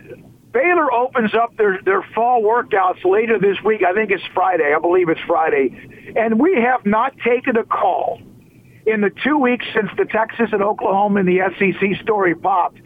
Baylor 0.57 0.91
opens 0.91 1.35
up 1.35 1.55
their 1.57 1.79
their 1.83 2.01
fall 2.15 2.41
workouts 2.41 3.05
later 3.05 3.37
this 3.37 3.57
week. 3.63 3.83
I 3.83 3.93
think 3.93 4.09
it's 4.09 4.23
Friday. 4.33 4.73
I 4.75 4.79
believe 4.79 5.09
it's 5.09 5.21
Friday, 5.27 5.69
and 6.15 6.39
we 6.39 6.55
have 6.55 6.85
not 6.85 7.13
taken 7.19 7.57
a 7.57 7.63
call 7.63 8.19
in 8.85 9.01
the 9.01 9.11
two 9.23 9.37
weeks 9.37 9.65
since 9.75 9.89
the 9.97 10.05
Texas 10.05 10.49
and 10.51 10.63
Oklahoma 10.63 11.19
and 11.19 11.29
the 11.29 11.41
SEC 11.59 12.01
story 12.01 12.33
popped 12.33 12.79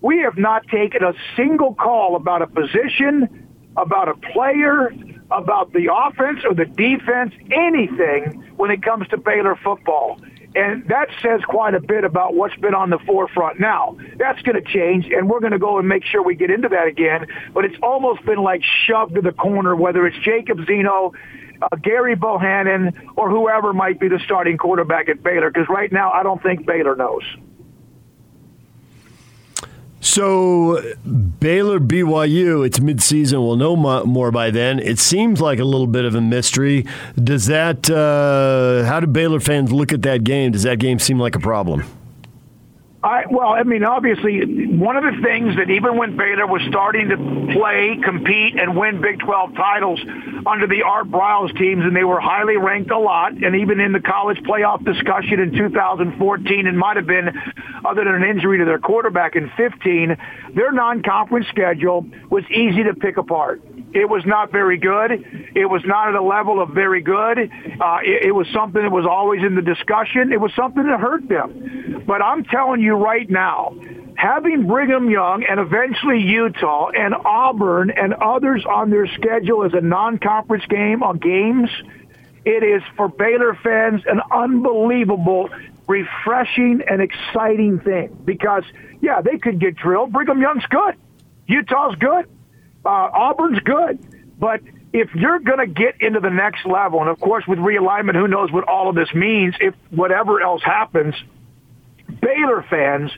we 0.00 0.18
have 0.20 0.36
not 0.36 0.66
taken 0.68 1.02
a 1.02 1.12
single 1.36 1.74
call 1.74 2.16
about 2.16 2.42
a 2.42 2.46
position, 2.46 3.48
about 3.76 4.08
a 4.08 4.14
player, 4.32 4.92
about 5.30 5.72
the 5.72 5.88
offense 5.92 6.40
or 6.48 6.54
the 6.54 6.64
defense, 6.64 7.34
anything 7.50 8.44
when 8.56 8.70
it 8.70 8.82
comes 8.82 9.08
to 9.08 9.16
Baylor 9.16 9.56
football. 9.56 10.20
And 10.56 10.88
that 10.88 11.08
says 11.22 11.42
quite 11.46 11.74
a 11.74 11.80
bit 11.80 12.04
about 12.04 12.34
what's 12.34 12.56
been 12.56 12.74
on 12.74 12.88
the 12.88 12.98
forefront. 13.00 13.60
Now, 13.60 13.98
that's 14.16 14.40
going 14.40 14.56
to 14.56 14.66
change, 14.66 15.04
and 15.06 15.28
we're 15.28 15.40
going 15.40 15.52
to 15.52 15.58
go 15.58 15.78
and 15.78 15.86
make 15.86 16.02
sure 16.02 16.22
we 16.22 16.34
get 16.34 16.50
into 16.50 16.68
that 16.70 16.86
again. 16.86 17.26
But 17.52 17.66
it's 17.66 17.76
almost 17.82 18.24
been 18.24 18.42
like 18.42 18.62
shoved 18.86 19.16
to 19.16 19.20
the 19.20 19.32
corner, 19.32 19.76
whether 19.76 20.06
it's 20.06 20.16
Jacob 20.24 20.64
Zeno, 20.66 21.12
uh, 21.60 21.76
Gerry 21.84 22.14
Bohanon, 22.14 23.12
or 23.16 23.28
whoever 23.28 23.74
might 23.74 24.00
be 24.00 24.08
the 24.08 24.18
starting 24.24 24.56
quarterback 24.56 25.10
at 25.10 25.22
Baylor, 25.22 25.50
because 25.50 25.68
right 25.68 25.92
now 25.92 26.10
I 26.10 26.22
don't 26.22 26.42
think 26.42 26.64
Baylor 26.64 26.96
knows. 26.96 27.22
So 30.16 30.80
Baylor 31.04 31.78
BYU, 31.78 32.66
it's 32.66 32.78
midseason. 32.78 33.46
We'll 33.46 33.56
know 33.56 33.76
more 33.76 34.30
by 34.30 34.50
then. 34.50 34.78
It 34.78 34.98
seems 34.98 35.42
like 35.42 35.58
a 35.58 35.64
little 35.64 35.86
bit 35.86 36.06
of 36.06 36.14
a 36.14 36.22
mystery. 36.22 36.86
Does 37.22 37.44
that? 37.48 37.90
Uh, 37.90 38.88
how 38.88 39.00
do 39.00 39.08
Baylor 39.08 39.40
fans 39.40 39.72
look 39.72 39.92
at 39.92 40.00
that 40.00 40.24
game? 40.24 40.52
Does 40.52 40.62
that 40.62 40.78
game 40.78 40.98
seem 40.98 41.20
like 41.20 41.34
a 41.34 41.38
problem? 41.38 41.84
I, 43.06 43.22
well, 43.30 43.50
I 43.50 43.62
mean, 43.62 43.84
obviously, 43.84 44.66
one 44.66 44.96
of 44.96 45.04
the 45.04 45.22
things 45.22 45.54
that 45.56 45.70
even 45.70 45.96
when 45.96 46.16
Baylor 46.16 46.44
was 46.44 46.60
starting 46.68 47.10
to 47.10 47.16
play, 47.54 48.00
compete, 48.02 48.58
and 48.58 48.76
win 48.76 49.00
Big 49.00 49.20
12 49.20 49.54
titles 49.54 50.00
under 50.44 50.66
the 50.66 50.82
Art 50.82 51.08
Briles 51.08 51.56
teams, 51.56 51.84
and 51.84 51.94
they 51.94 52.02
were 52.02 52.18
highly 52.18 52.56
ranked 52.56 52.90
a 52.90 52.98
lot, 52.98 53.32
and 53.32 53.54
even 53.54 53.78
in 53.78 53.92
the 53.92 54.00
college 54.00 54.38
playoff 54.38 54.84
discussion 54.84 55.38
in 55.38 55.52
2014, 55.52 56.66
it 56.66 56.72
might 56.74 56.96
have 56.96 57.06
been, 57.06 57.30
other 57.84 58.02
than 58.02 58.14
an 58.14 58.24
injury 58.24 58.58
to 58.58 58.64
their 58.64 58.80
quarterback 58.80 59.36
in 59.36 59.52
15, 59.56 60.16
their 60.56 60.72
non-conference 60.72 61.46
schedule 61.46 62.04
was 62.28 62.42
easy 62.50 62.82
to 62.82 62.94
pick 62.94 63.18
apart. 63.18 63.62
It 63.94 64.10
was 64.10 64.24
not 64.26 64.50
very 64.52 64.78
good. 64.78 65.12
It 65.54 65.66
was 65.66 65.82
not 65.86 66.08
at 66.08 66.14
a 66.16 66.22
level 66.22 66.60
of 66.60 66.70
very 66.70 67.00
good. 67.00 67.38
Uh, 67.38 67.98
it, 68.02 68.26
it 68.26 68.34
was 68.34 68.46
something 68.52 68.82
that 68.82 68.90
was 68.90 69.06
always 69.08 69.42
in 69.42 69.54
the 69.54 69.62
discussion. 69.62 70.32
It 70.32 70.40
was 70.40 70.52
something 70.54 70.82
that 70.82 71.00
hurt 71.00 71.28
them. 71.28 72.04
But 72.06 72.20
I'm 72.20 72.44
telling 72.44 72.80
you 72.80 72.95
right 72.96 73.28
now, 73.28 73.76
having 74.16 74.66
Brigham 74.66 75.10
Young 75.10 75.44
and 75.48 75.60
eventually 75.60 76.20
Utah 76.20 76.88
and 76.88 77.14
Auburn 77.14 77.90
and 77.90 78.14
others 78.14 78.64
on 78.64 78.90
their 78.90 79.06
schedule 79.06 79.64
as 79.64 79.74
a 79.74 79.80
non-conference 79.80 80.64
game 80.66 81.02
on 81.02 81.18
games, 81.18 81.70
it 82.44 82.62
is 82.62 82.82
for 82.96 83.08
Baylor 83.08 83.58
fans 83.62 84.02
an 84.06 84.20
unbelievable, 84.30 85.50
refreshing, 85.86 86.82
and 86.88 87.02
exciting 87.02 87.80
thing. 87.80 88.16
Because 88.24 88.64
yeah, 89.00 89.20
they 89.20 89.38
could 89.38 89.60
get 89.60 89.76
drilled. 89.76 90.12
Brigham 90.12 90.40
Young's 90.40 90.66
good. 90.66 90.96
Utah's 91.46 91.96
good. 91.96 92.28
Uh, 92.84 92.88
Auburn's 92.88 93.60
good. 93.60 93.98
But 94.38 94.60
if 94.92 95.14
you're 95.14 95.40
going 95.40 95.58
to 95.58 95.66
get 95.66 96.00
into 96.00 96.20
the 96.20 96.30
next 96.30 96.64
level, 96.66 97.00
and 97.00 97.08
of 97.08 97.20
course 97.20 97.44
with 97.46 97.58
realignment, 97.58 98.14
who 98.14 98.28
knows 98.28 98.50
what 98.50 98.64
all 98.68 98.88
of 98.88 98.94
this 98.94 99.12
means 99.14 99.54
if 99.60 99.74
whatever 99.90 100.40
else 100.40 100.62
happens, 100.62 101.14
Baylor 102.26 102.64
fans 102.68 103.12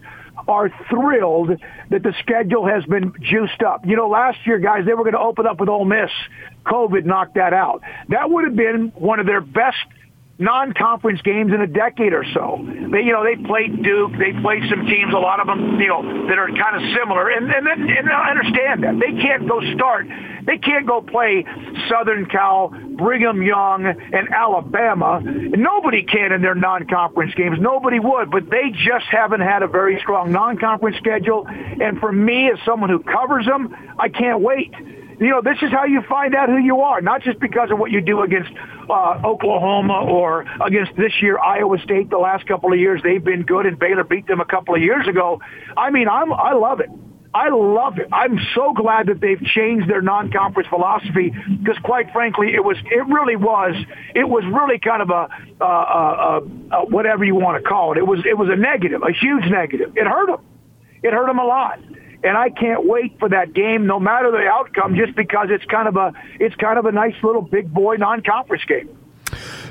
are 0.46 0.70
thrilled 0.90 1.50
that 1.90 2.02
the 2.02 2.14
schedule 2.20 2.66
has 2.66 2.84
been 2.84 3.12
juiced 3.20 3.62
up. 3.62 3.86
You 3.86 3.96
know, 3.96 4.09
last 4.09 4.38
year, 4.46 4.59
guys, 4.59 4.84
they 4.84 4.92
were 4.92 5.02
going 5.02 5.14
to 5.14 5.20
open 5.20 5.46
up 5.46 5.59
with 5.61 5.68
Ole 5.68 5.86
Miss. 5.86 6.11
COVID 6.66 7.04
knocked 7.06 7.34
that 7.34 7.54
out. 7.54 7.82
That 8.11 8.30
would 8.30 8.44
have 8.44 8.54
been 8.54 8.92
one 8.94 9.18
of 9.18 9.26
their 9.26 9.40
best 9.40 9.78
non-conference 10.39 11.20
games 11.22 11.53
in 11.53 11.61
a 11.61 11.66
decade 11.66 12.12
or 12.12 12.24
so. 12.32 12.59
They, 12.62 13.03
you 13.03 13.12
know, 13.12 13.24
they 13.24 13.36
played 13.43 13.82
Duke, 13.82 14.12
they 14.12 14.32
played 14.41 14.62
some 14.70 14.86
teams, 14.86 15.12
a 15.12 15.18
lot 15.18 15.41
of 15.41 15.47
them, 15.49 15.80
you 15.80 15.89
know, 15.89 16.03
that 16.28 16.39
are 16.39 16.47
kind 16.47 16.76
of 16.76 16.82
similar, 16.97 17.28
and 17.28 17.51
and 17.51 17.66
then 17.66 17.91
and 17.91 18.09
I 18.09 18.30
understand 18.30 18.84
that 18.84 18.99
they 19.01 19.20
can't 19.20 19.49
go 19.49 19.61
start, 19.74 20.07
they 20.47 20.59
can't 20.59 20.86
go 20.86 21.03
play 21.03 21.45
Southern 21.91 22.26
Cal, 22.26 22.68
Brigham 22.68 23.43
Young, 23.43 23.86
and 23.86 24.28
Alabama. 24.32 25.20
Nobody 25.20 26.05
can 26.05 26.32
in 26.32 26.41
their 26.41 26.55
non-conference 26.55 27.34
games. 27.34 27.59
Nobody 27.61 27.99
would, 27.99 28.30
but 28.30 28.49
they 28.49 28.70
just 28.70 29.07
haven't 29.11 29.41
had 29.41 29.62
a 29.62 29.68
very 29.68 29.99
strong 30.01 30.30
non-conference 30.30 30.97
schedule. 30.99 31.47
And 31.49 31.99
for 31.99 32.12
me, 32.12 32.49
as 32.51 32.59
someone 32.64 32.91
who 32.91 33.01
covers 33.01 33.45
them, 33.45 33.74
I 33.99 34.09
can't 34.09 34.41
wait 34.41 34.72
you 35.21 35.31
know, 35.31 35.41
this 35.43 35.59
is 35.62 35.71
how 35.71 35.85
you 35.85 36.03
find 36.09 36.35
out 36.35 36.49
who 36.49 36.59
you 36.59 36.81
are, 36.81 37.01
not 37.01 37.23
just 37.23 37.41
because 37.41 37.71
of 37.71 37.79
what 37.79 37.91
you 37.91 38.01
do 38.01 38.23
against 38.23 38.51
uh, 38.89 39.21
Oklahoma 39.25 40.05
or 40.05 40.45
against 40.64 40.93
this 40.97 41.12
year 41.21 41.39
Iowa 41.39 41.79
State. 41.79 42.11
The 42.11 42.19
last 42.19 42.47
couple 42.47 42.73
of 42.73 42.79
years 42.79 43.01
they've 43.03 43.23
been 43.23 43.43
good, 43.43 43.66
and 43.66 43.79
Baylor 43.79 44.05
beat 44.05 44.27
them 44.27 44.41
a 44.41 44.45
couple 44.45 44.75
of 44.77 44.83
years 44.83 45.09
ago. 45.09 45.41
I 45.77 45.91
mean, 45.91 46.09
I'm 46.09 46.33
I 46.33 46.53
love 46.53 46.81
it. 46.81 46.89
I 47.35 47.51
love 47.51 47.99
it. 47.99 48.09
I'm 48.12 48.39
so 48.55 48.73
glad 48.73 49.09
that 49.09 49.21
they've 49.21 49.43
changed 49.43 49.89
their 49.89 50.01
non-conference 50.01 50.69
philosophy 50.69 51.31
because, 51.31 51.77
quite 51.85 52.11
frankly, 52.12 52.55
it 52.55 52.64
was 52.64 52.77
it 52.85 53.07
really 53.07 53.37
was 53.37 53.75
it 54.14 54.29
was 54.29 54.45
really 54.45 54.79
kind 54.79 55.03
of 55.03 55.11
a, 55.11 55.29
uh, 55.61 55.64
uh, 55.64 56.41
uh, 56.71 56.81
whatever 56.87 57.25
you 57.25 57.35
want 57.35 57.62
to 57.62 57.69
call 57.69 57.93
it. 57.93 57.99
It 57.99 58.07
was 58.07 58.21
it 58.25 58.39
was 58.39 58.49
a 58.51 58.57
negative, 58.57 59.03
a 59.03 59.12
huge 59.12 59.45
negative. 59.51 59.97
It 59.97 60.07
hurt 60.07 60.29
them. 60.29 60.45
It 61.03 61.12
hurt 61.12 61.27
them 61.27 61.39
a 61.39 61.45
lot 61.45 61.81
and 62.25 62.37
I 62.37 62.51
can't 62.51 62.87
wait 62.87 63.19
for 63.19 63.29
that 63.29 63.53
game, 63.53 63.87
no 63.87 64.01
matter 64.01 64.31
the 64.31 64.47
outcome, 64.49 64.97
just 64.97 65.14
because 65.14 65.49
it's 65.51 65.64
kind 65.66 65.89
of 65.89 65.97
a 65.97 66.12
it's 66.41 66.55
kind 66.57 66.79
of 66.79 66.87
a 66.87 66.93
nice 66.93 67.14
little 67.23 67.43
big 67.43 67.73
boy 67.73 67.97
non-conference 67.97 68.64
game. 68.64 68.97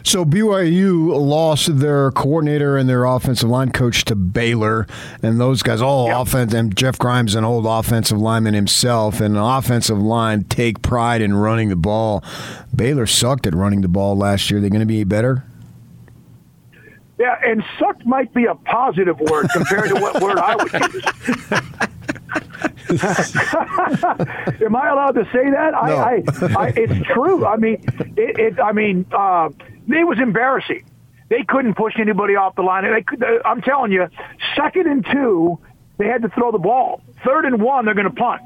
So 0.04 0.24
BYU 0.24 1.10
lost 1.20 1.80
their 1.80 2.12
coordinator 2.12 2.78
and 2.78 2.88
their 2.88 3.04
offensive 3.04 3.50
line 3.50 3.72
coach 3.72 4.06
to 4.06 4.16
Baylor, 4.16 4.88
and 5.22 5.39
those 5.39 5.62
guys 5.62 5.82
all 5.82 6.08
yep. 6.08 6.20
offense. 6.20 6.54
And 6.54 6.76
Jeff 6.76 6.98
Grimes, 6.98 7.36
an 7.36 7.43
old 7.43 7.66
offensive 7.66 8.18
lineman 8.18 8.54
himself, 8.54 9.20
and 9.20 9.36
the 9.36 9.43
offensive 9.43 10.02
line 10.02 10.45
take 10.45 10.82
pride 10.82 11.22
in 11.22 11.34
running 11.34 11.70
the 11.70 11.76
ball. 11.76 12.24
Baylor 12.74 13.06
sucked 13.06 13.48
at 13.48 13.56
running 13.56 13.82
the 13.82 13.88
ball 13.88 14.16
last 14.16 14.50
year. 14.50 14.62
They're 14.62 14.70
going 14.70 14.80
to 14.80 14.86
be 14.86 15.04
better. 15.04 15.43
Yeah, 17.20 17.36
and 17.43 17.64
sucked 17.80 18.06
might 18.06 18.34
be 18.34 18.45
a 18.45 18.54
positive 18.54 19.20
word 19.20 19.48
compared 19.52 19.89
to 19.89 19.95
what 19.95 20.22
word 20.22 20.38
I 20.38 20.56
would 20.56 20.72
use. 20.93 21.06
Am 24.65 24.75
I 24.75 24.89
allowed 24.89 25.11
to 25.11 25.23
say 25.34 25.49
that? 25.51 25.71
No. 25.71 25.78
I, 25.78 26.23
I, 26.41 26.65
I, 26.65 26.73
it's 26.75 27.07
true. 27.07 27.45
I 27.45 27.57
mean, 27.57 27.84
it, 28.17 28.39
it 28.39 28.59
I 28.59 28.71
mean, 28.71 29.05
uh, 29.11 29.49
it 29.88 30.07
was 30.07 30.19
embarrassing. 30.19 30.84
They 31.30 31.43
couldn't 31.43 31.75
push 31.75 31.93
anybody 31.99 32.36
off 32.36 32.55
the 32.55 32.61
line. 32.61 32.89
They 32.89 33.01
could, 33.01 33.21
uh, 33.23 33.39
I'm 33.43 33.61
telling 33.61 33.91
you, 33.91 34.07
second 34.55 34.88
and 34.88 35.05
two, 35.11 35.59
they 35.97 36.07
had 36.07 36.21
to 36.21 36.30
throw 36.30 36.51
the 36.51 36.59
ball. 36.59 37.01
Third 37.25 37.45
and 37.45 37.61
one, 37.61 37.86
they're 37.86 37.93
going 37.93 38.09
to 38.09 38.13
punt. 38.13 38.41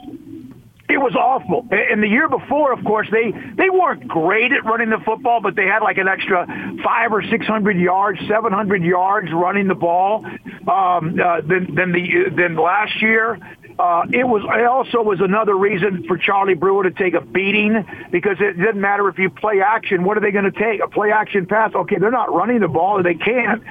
It 0.89 0.97
was 0.97 1.15
awful. 1.15 1.65
And 1.71 2.03
the 2.03 2.07
year 2.07 2.27
before, 2.27 2.73
of 2.73 2.83
course, 2.83 3.07
they 3.11 3.31
they 3.31 3.69
weren't 3.69 4.07
great 4.09 4.51
at 4.51 4.65
running 4.65 4.89
the 4.89 4.97
football, 5.05 5.39
but 5.39 5.55
they 5.55 5.65
had 5.65 5.79
like 5.79 5.97
an 5.97 6.09
extra 6.09 6.45
five 6.83 7.13
or 7.13 7.23
six 7.23 7.45
hundred 7.45 7.77
yards, 7.77 8.19
seven 8.27 8.51
hundred 8.51 8.83
yards 8.83 9.31
running 9.31 9.69
the 9.69 9.75
ball. 9.75 10.25
Um, 10.67 11.17
uh, 11.17 11.39
than 11.41 11.75
than 11.75 11.93
the 11.93 12.25
than 12.35 12.57
last 12.57 13.01
year, 13.01 13.39
uh, 13.79 14.03
it 14.11 14.27
was 14.27 14.43
it 14.43 14.65
also 14.65 15.01
was 15.01 15.19
another 15.21 15.55
reason 15.55 16.05
for 16.07 16.17
Charlie 16.17 16.53
Brewer 16.53 16.83
to 16.83 16.91
take 16.91 17.13
a 17.13 17.21
beating 17.21 17.85
because 18.11 18.37
it 18.39 18.57
didn't 18.57 18.81
matter 18.81 19.07
if 19.09 19.17
you 19.17 19.29
play 19.29 19.61
action. 19.61 20.03
What 20.03 20.17
are 20.17 20.21
they 20.21 20.31
going 20.31 20.51
to 20.51 20.51
take? 20.51 20.81
A 20.81 20.87
play 20.87 21.11
action 21.11 21.45
pass? 21.45 21.73
Okay, 21.73 21.97
they're 21.99 22.11
not 22.11 22.33
running 22.33 22.59
the 22.59 22.67
ball. 22.67 23.01
They 23.03 23.15
can't. 23.15 23.63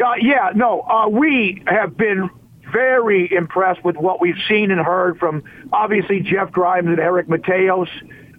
Uh, 0.00 0.14
yeah, 0.20 0.50
no. 0.54 0.82
Uh, 0.82 1.08
we 1.08 1.62
have 1.66 1.96
been 1.96 2.30
very 2.72 3.32
impressed 3.32 3.84
with 3.84 3.96
what 3.96 4.20
we've 4.20 4.38
seen 4.48 4.70
and 4.70 4.80
heard 4.80 5.18
from 5.18 5.42
obviously 5.72 6.20
Jeff 6.20 6.52
Grimes 6.52 6.88
and 6.88 6.98
Eric 6.98 7.28
Mateos. 7.28 7.88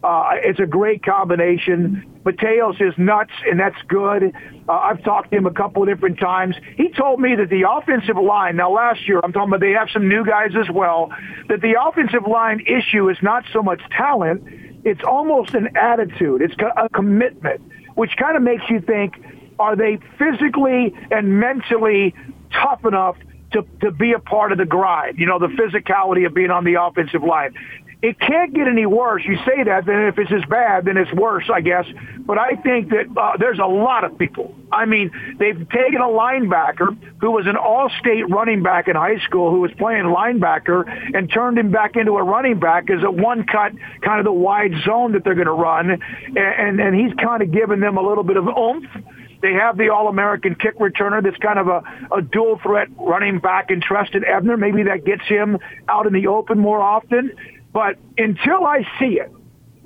Uh, 0.03 0.29
it's 0.35 0.59
a 0.59 0.65
great 0.65 1.03
combination. 1.03 2.08
Mateos 2.23 2.81
is 2.81 2.93
nuts, 2.97 3.31
and 3.49 3.59
that's 3.59 3.81
good. 3.87 4.33
Uh, 4.67 4.71
I've 4.71 5.03
talked 5.03 5.31
to 5.31 5.37
him 5.37 5.45
a 5.45 5.53
couple 5.53 5.83
of 5.83 5.89
different 5.89 6.19
times. 6.19 6.55
He 6.75 6.89
told 6.89 7.19
me 7.19 7.35
that 7.35 7.49
the 7.49 7.63
offensive 7.69 8.17
line, 8.17 8.57
now 8.57 8.71
last 8.71 9.07
year, 9.07 9.21
I'm 9.23 9.31
talking 9.31 9.49
about 9.49 9.61
they 9.61 9.71
have 9.71 9.89
some 9.91 10.09
new 10.09 10.25
guys 10.25 10.51
as 10.59 10.69
well, 10.69 11.11
that 11.47 11.61
the 11.61 11.75
offensive 11.81 12.27
line 12.27 12.61
issue 12.67 13.09
is 13.09 13.17
not 13.21 13.45
so 13.53 13.63
much 13.63 13.81
talent, 13.91 14.43
it's 14.83 15.01
almost 15.03 15.53
an 15.53 15.75
attitude. 15.77 16.41
It's 16.41 16.55
a 16.77 16.89
commitment, 16.89 17.61
which 17.95 18.15
kind 18.17 18.35
of 18.37 18.43
makes 18.43 18.63
you 18.69 18.81
think, 18.81 19.15
are 19.57 19.75
they 19.75 19.99
physically 20.17 20.93
and 21.11 21.39
mentally 21.39 22.15
tough 22.51 22.85
enough 22.85 23.17
to, 23.51 23.65
to 23.81 23.91
be 23.91 24.13
a 24.13 24.19
part 24.19 24.51
of 24.51 24.57
the 24.57 24.65
grind, 24.65 25.17
you 25.17 25.25
know, 25.25 25.39
the 25.39 25.47
physicality 25.47 26.25
of 26.25 26.33
being 26.33 26.51
on 26.51 26.63
the 26.63 26.81
offensive 26.81 27.23
line 27.23 27.53
it 28.01 28.17
can't 28.17 28.53
get 28.53 28.67
any 28.67 28.85
worse. 28.85 29.23
You 29.25 29.35
say 29.45 29.63
that, 29.63 29.85
then 29.85 30.07
if 30.07 30.17
it's 30.17 30.31
as 30.31 30.45
bad, 30.49 30.85
then 30.85 30.95
it's 30.95 31.11
worse, 31.11 31.49
I 31.53 31.59
guess. 31.59 31.85
But 32.19 32.37
I 32.37 32.55
think 32.55 32.89
that 32.91 33.07
uh, 33.15 33.35
there's 33.37 33.59
a 33.59 33.65
lot 33.65 34.05
of 34.05 34.17
people. 34.17 34.55
I 34.71 34.85
mean, 34.85 35.11
they've 35.37 35.67
taken 35.69 35.99
a 35.99 36.07
linebacker 36.07 36.95
who 37.19 37.31
was 37.31 37.45
an 37.45 37.57
all-state 37.57 38.29
running 38.29 38.63
back 38.63 38.87
in 38.87 38.95
high 38.95 39.19
school 39.19 39.51
who 39.51 39.59
was 39.59 39.71
playing 39.77 40.05
linebacker 40.05 40.87
and 41.13 41.29
turned 41.29 41.57
him 41.57 41.71
back 41.71 41.97
into 41.97 42.13
a 42.13 42.23
running 42.23 42.59
back 42.59 42.89
as 42.89 43.03
a 43.03 43.11
one-cut, 43.11 43.73
kind 44.01 44.19
of 44.19 44.25
the 44.25 44.31
wide 44.31 44.73
zone 44.85 45.11
that 45.11 45.25
they're 45.25 45.35
going 45.35 45.47
to 45.47 45.51
run. 45.51 45.89
And, 45.89 46.37
and, 46.37 46.79
and 46.79 46.95
he's 46.95 47.13
kind 47.15 47.43
of 47.43 47.51
given 47.51 47.81
them 47.81 47.97
a 47.97 48.01
little 48.01 48.23
bit 48.23 48.37
of 48.37 48.47
oomph. 48.47 48.85
They 49.41 49.53
have 49.53 49.77
the 49.77 49.89
All-American 49.89 50.55
kick 50.55 50.79
returner 50.79 51.23
that's 51.23 51.37
kind 51.37 51.59
of 51.59 51.67
a, 51.67 51.81
a 52.13 52.21
dual 52.21 52.59
threat 52.61 52.89
running 52.97 53.39
back 53.39 53.71
in 53.71 53.81
Trestan 53.81 54.23
Ebner. 54.25 54.57
Maybe 54.57 54.83
that 54.83 55.05
gets 55.05 55.23
him 55.27 55.57
out 55.87 56.05
in 56.07 56.13
the 56.13 56.27
open 56.27 56.59
more 56.59 56.81
often. 56.81 57.31
But 57.73 57.97
until 58.17 58.65
I 58.65 58.83
see 58.99 59.19
it, 59.19 59.31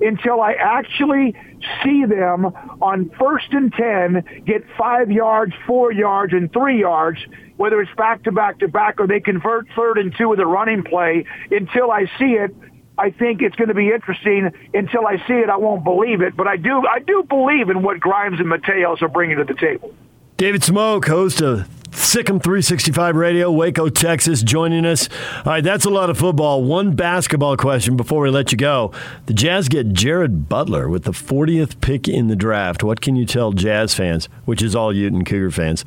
until 0.00 0.40
I 0.40 0.52
actually 0.52 1.34
see 1.82 2.04
them 2.04 2.46
on 2.82 3.10
first 3.18 3.52
and 3.52 3.72
10 3.72 4.42
get 4.44 4.64
five 4.76 5.10
yards, 5.10 5.52
four 5.66 5.92
yards, 5.92 6.32
and 6.32 6.52
three 6.52 6.80
yards, 6.80 7.18
whether 7.56 7.80
it's 7.80 7.94
back 7.96 8.24
to 8.24 8.32
back 8.32 8.58
to 8.58 8.68
back 8.68 8.98
or 8.98 9.06
they 9.06 9.20
convert 9.20 9.66
third 9.76 9.98
and 9.98 10.14
two 10.16 10.28
with 10.28 10.40
a 10.40 10.46
running 10.46 10.82
play, 10.82 11.24
until 11.50 11.90
I 11.90 12.06
see 12.18 12.34
it, 12.34 12.54
I 12.96 13.10
think 13.10 13.42
it's 13.42 13.56
going 13.56 13.68
to 13.68 13.74
be 13.74 13.90
interesting. 13.90 14.50
Until 14.72 15.06
I 15.06 15.16
see 15.26 15.34
it, 15.34 15.48
I 15.48 15.56
won't 15.56 15.84
believe 15.84 16.20
it. 16.20 16.36
But 16.36 16.46
I 16.46 16.56
do, 16.56 16.86
I 16.86 17.00
do 17.00 17.24
believe 17.28 17.68
in 17.68 17.82
what 17.82 18.00
Grimes 18.00 18.40
and 18.40 18.48
Mateos 18.48 19.02
are 19.02 19.08
bringing 19.08 19.36
to 19.38 19.44
the 19.44 19.54
table. 19.54 19.94
David 20.36 20.62
Smoak, 20.62 21.06
host 21.06 21.40
of 21.40 21.68
SicEm 21.94 22.42
365 22.42 23.14
Radio, 23.14 23.52
Waco, 23.52 23.88
Texas, 23.88 24.42
joining 24.42 24.84
us. 24.84 25.08
All 25.38 25.52
right, 25.52 25.62
that's 25.62 25.84
a 25.84 25.90
lot 25.90 26.10
of 26.10 26.18
football. 26.18 26.64
One 26.64 26.96
basketball 26.96 27.56
question 27.56 27.96
before 27.96 28.22
we 28.22 28.30
let 28.30 28.50
you 28.50 28.58
go. 28.58 28.90
The 29.26 29.32
Jazz 29.32 29.68
get 29.68 29.92
Jared 29.92 30.48
Butler 30.48 30.88
with 30.88 31.04
the 31.04 31.12
40th 31.12 31.80
pick 31.80 32.08
in 32.08 32.26
the 32.26 32.34
draft. 32.34 32.82
What 32.82 33.00
can 33.00 33.14
you 33.14 33.24
tell 33.24 33.52
Jazz 33.52 33.94
fans, 33.94 34.28
which 34.44 34.60
is 34.60 34.74
all 34.74 34.92
Ute 34.92 35.24
Cougar 35.24 35.52
fans, 35.52 35.84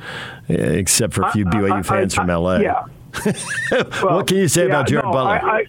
eh, 0.48 0.54
except 0.54 1.14
for 1.14 1.24
a 1.24 1.32
few 1.34 1.44
BYU 1.44 1.72
I, 1.72 1.80
I, 1.80 1.84
fans 1.84 2.18
I, 2.18 2.22
from 2.22 2.28
LA? 2.28 2.58
Yeah. 2.60 2.86
well, 3.72 4.16
what 4.16 4.28
can 4.28 4.38
you 4.38 4.48
say 4.48 4.62
yeah, 4.62 4.68
about 4.68 4.88
Jared 4.88 5.06
no, 5.06 5.12
Butler? 5.12 5.68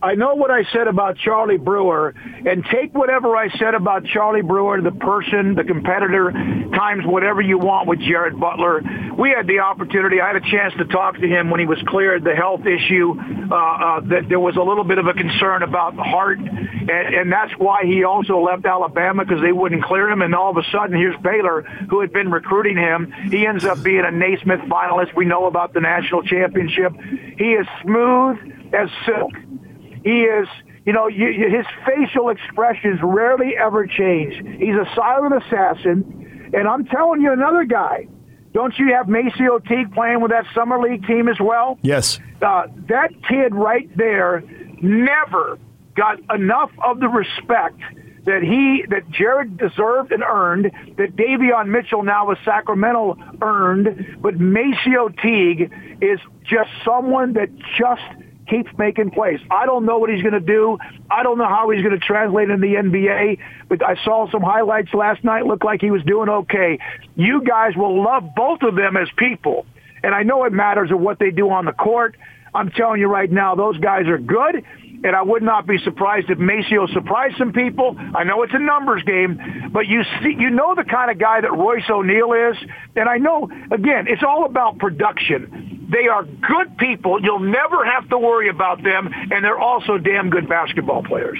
I 0.00 0.14
know 0.14 0.36
what 0.36 0.52
I 0.52 0.62
said 0.72 0.86
about 0.86 1.16
Charlie 1.18 1.56
Brewer, 1.56 2.14
and 2.46 2.64
take 2.70 2.94
whatever 2.94 3.36
I 3.36 3.48
said 3.58 3.74
about 3.74 4.04
Charlie 4.04 4.42
Brewer, 4.42 4.80
the 4.80 4.92
person, 4.92 5.56
the 5.56 5.64
competitor, 5.64 6.30
times 6.30 7.04
whatever 7.04 7.40
you 7.40 7.58
want 7.58 7.88
with 7.88 7.98
Jared 7.98 8.38
Butler. 8.38 8.80
We 9.18 9.30
had 9.30 9.48
the 9.48 9.58
opportunity. 9.58 10.20
I 10.20 10.28
had 10.28 10.36
a 10.36 10.50
chance 10.50 10.72
to 10.78 10.84
talk 10.84 11.16
to 11.18 11.26
him 11.26 11.50
when 11.50 11.58
he 11.58 11.66
was 11.66 11.78
cleared 11.88 12.22
the 12.22 12.36
health 12.36 12.64
issue. 12.64 13.14
Uh, 13.50 13.54
uh, 13.54 14.00
that 14.00 14.28
there 14.28 14.38
was 14.38 14.56
a 14.56 14.62
little 14.62 14.84
bit 14.84 14.98
of 14.98 15.06
a 15.06 15.14
concern 15.14 15.62
about 15.62 15.96
the 15.96 16.02
heart, 16.02 16.38
and, 16.38 16.90
and 16.90 17.32
that's 17.32 17.52
why 17.58 17.82
he 17.84 18.04
also 18.04 18.38
left 18.38 18.66
Alabama 18.66 19.24
because 19.24 19.42
they 19.42 19.52
wouldn't 19.52 19.82
clear 19.82 20.08
him. 20.08 20.22
And 20.22 20.34
all 20.34 20.50
of 20.50 20.58
a 20.58 20.70
sudden, 20.70 20.96
here's 20.96 21.16
Baylor, 21.22 21.62
who 21.90 22.00
had 22.02 22.12
been 22.12 22.30
recruiting 22.30 22.76
him. 22.76 23.10
He 23.30 23.46
ends 23.46 23.64
up 23.64 23.82
being 23.82 24.04
a 24.04 24.12
Naismith 24.12 24.60
finalist. 24.60 25.16
We 25.16 25.24
know 25.24 25.46
about 25.46 25.72
the 25.72 25.80
national 25.80 26.22
championship. 26.22 26.92
He 27.36 27.52
is 27.52 27.66
smooth 27.82 28.36
as 28.72 28.90
silk. 29.04 29.32
He 30.08 30.22
is, 30.22 30.48
you 30.86 30.94
know, 30.94 31.06
you, 31.06 31.26
his 31.26 31.66
facial 31.84 32.30
expressions 32.30 32.98
rarely 33.02 33.58
ever 33.58 33.86
change. 33.86 34.32
He's 34.58 34.74
a 34.74 34.88
silent 34.96 35.34
assassin. 35.44 36.50
And 36.54 36.66
I'm 36.66 36.86
telling 36.86 37.20
you, 37.20 37.30
another 37.30 37.64
guy. 37.64 38.08
Don't 38.54 38.72
you 38.78 38.94
have 38.94 39.04
MaCio 39.06 39.62
Teague 39.68 39.92
playing 39.92 40.22
with 40.22 40.30
that 40.30 40.46
summer 40.54 40.80
league 40.80 41.06
team 41.06 41.28
as 41.28 41.38
well? 41.38 41.78
Yes. 41.82 42.18
Uh, 42.40 42.68
that 42.88 43.10
kid 43.28 43.54
right 43.54 43.94
there 43.98 44.42
never 44.80 45.58
got 45.94 46.20
enough 46.34 46.70
of 46.82 47.00
the 47.00 47.08
respect 47.08 47.80
that 48.24 48.42
he 48.42 48.86
that 48.88 49.10
Jared 49.10 49.58
deserved 49.58 50.10
and 50.10 50.22
earned, 50.22 50.70
that 50.96 51.16
Davion 51.16 51.68
Mitchell 51.68 52.02
now 52.02 52.28
with 52.28 52.38
Sacramento 52.46 53.18
earned, 53.42 54.16
but 54.22 54.38
MaCio 54.38 55.10
Teague 55.20 55.70
is 56.00 56.18
just 56.44 56.70
someone 56.82 57.34
that 57.34 57.50
just 57.76 58.00
keeps 58.48 58.70
making 58.78 59.10
plays. 59.10 59.40
I 59.50 59.66
don't 59.66 59.84
know 59.84 59.98
what 59.98 60.10
he's 60.10 60.22
going 60.22 60.34
to 60.34 60.40
do. 60.40 60.78
I 61.10 61.22
don't 61.22 61.38
know 61.38 61.48
how 61.48 61.70
he's 61.70 61.82
going 61.82 61.98
to 61.98 62.04
translate 62.04 62.50
in 62.50 62.60
the 62.60 62.74
NBA, 62.74 63.38
but 63.68 63.84
I 63.84 63.96
saw 64.04 64.30
some 64.30 64.42
highlights 64.42 64.92
last 64.94 65.24
night. 65.24 65.46
Looked 65.46 65.64
like 65.64 65.80
he 65.80 65.90
was 65.90 66.02
doing 66.04 66.28
okay. 66.28 66.78
You 67.16 67.42
guys 67.42 67.76
will 67.76 68.02
love 68.02 68.24
both 68.34 68.62
of 68.62 68.74
them 68.74 68.96
as 68.96 69.08
people. 69.16 69.66
And 70.02 70.14
I 70.14 70.22
know 70.22 70.44
it 70.44 70.52
matters 70.52 70.90
of 70.90 71.00
what 71.00 71.18
they 71.18 71.30
do 71.30 71.50
on 71.50 71.64
the 71.64 71.72
court. 71.72 72.16
I'm 72.54 72.70
telling 72.70 73.00
you 73.00 73.08
right 73.08 73.30
now, 73.30 73.54
those 73.54 73.78
guys 73.78 74.06
are 74.06 74.18
good 74.18 74.64
and 75.04 75.14
I 75.14 75.22
would 75.22 75.42
not 75.42 75.66
be 75.66 75.78
surprised 75.78 76.28
if 76.30 76.38
MaCio 76.38 76.92
surprised 76.92 77.36
some 77.38 77.52
people. 77.52 77.96
I 78.14 78.24
know 78.24 78.42
it's 78.42 78.54
a 78.54 78.58
numbers 78.58 79.02
game, 79.04 79.70
but 79.72 79.86
you 79.86 80.02
see, 80.22 80.34
you 80.36 80.50
know 80.50 80.74
the 80.74 80.84
kind 80.84 81.10
of 81.10 81.18
guy 81.18 81.40
that 81.40 81.52
Royce 81.52 81.88
O'Neale 81.88 82.32
is, 82.50 82.56
and 82.96 83.08
I 83.08 83.18
know 83.18 83.48
again, 83.70 84.06
it's 84.08 84.22
all 84.26 84.44
about 84.44 84.78
production. 84.78 85.77
They 85.88 86.06
are 86.08 86.24
good 86.24 86.76
people. 86.78 87.22
You'll 87.22 87.40
never 87.40 87.84
have 87.84 88.08
to 88.10 88.18
worry 88.18 88.48
about 88.48 88.82
them, 88.82 89.10
and 89.12 89.44
they're 89.44 89.58
also 89.58 89.98
damn 89.98 90.30
good 90.30 90.48
basketball 90.48 91.02
players. 91.02 91.38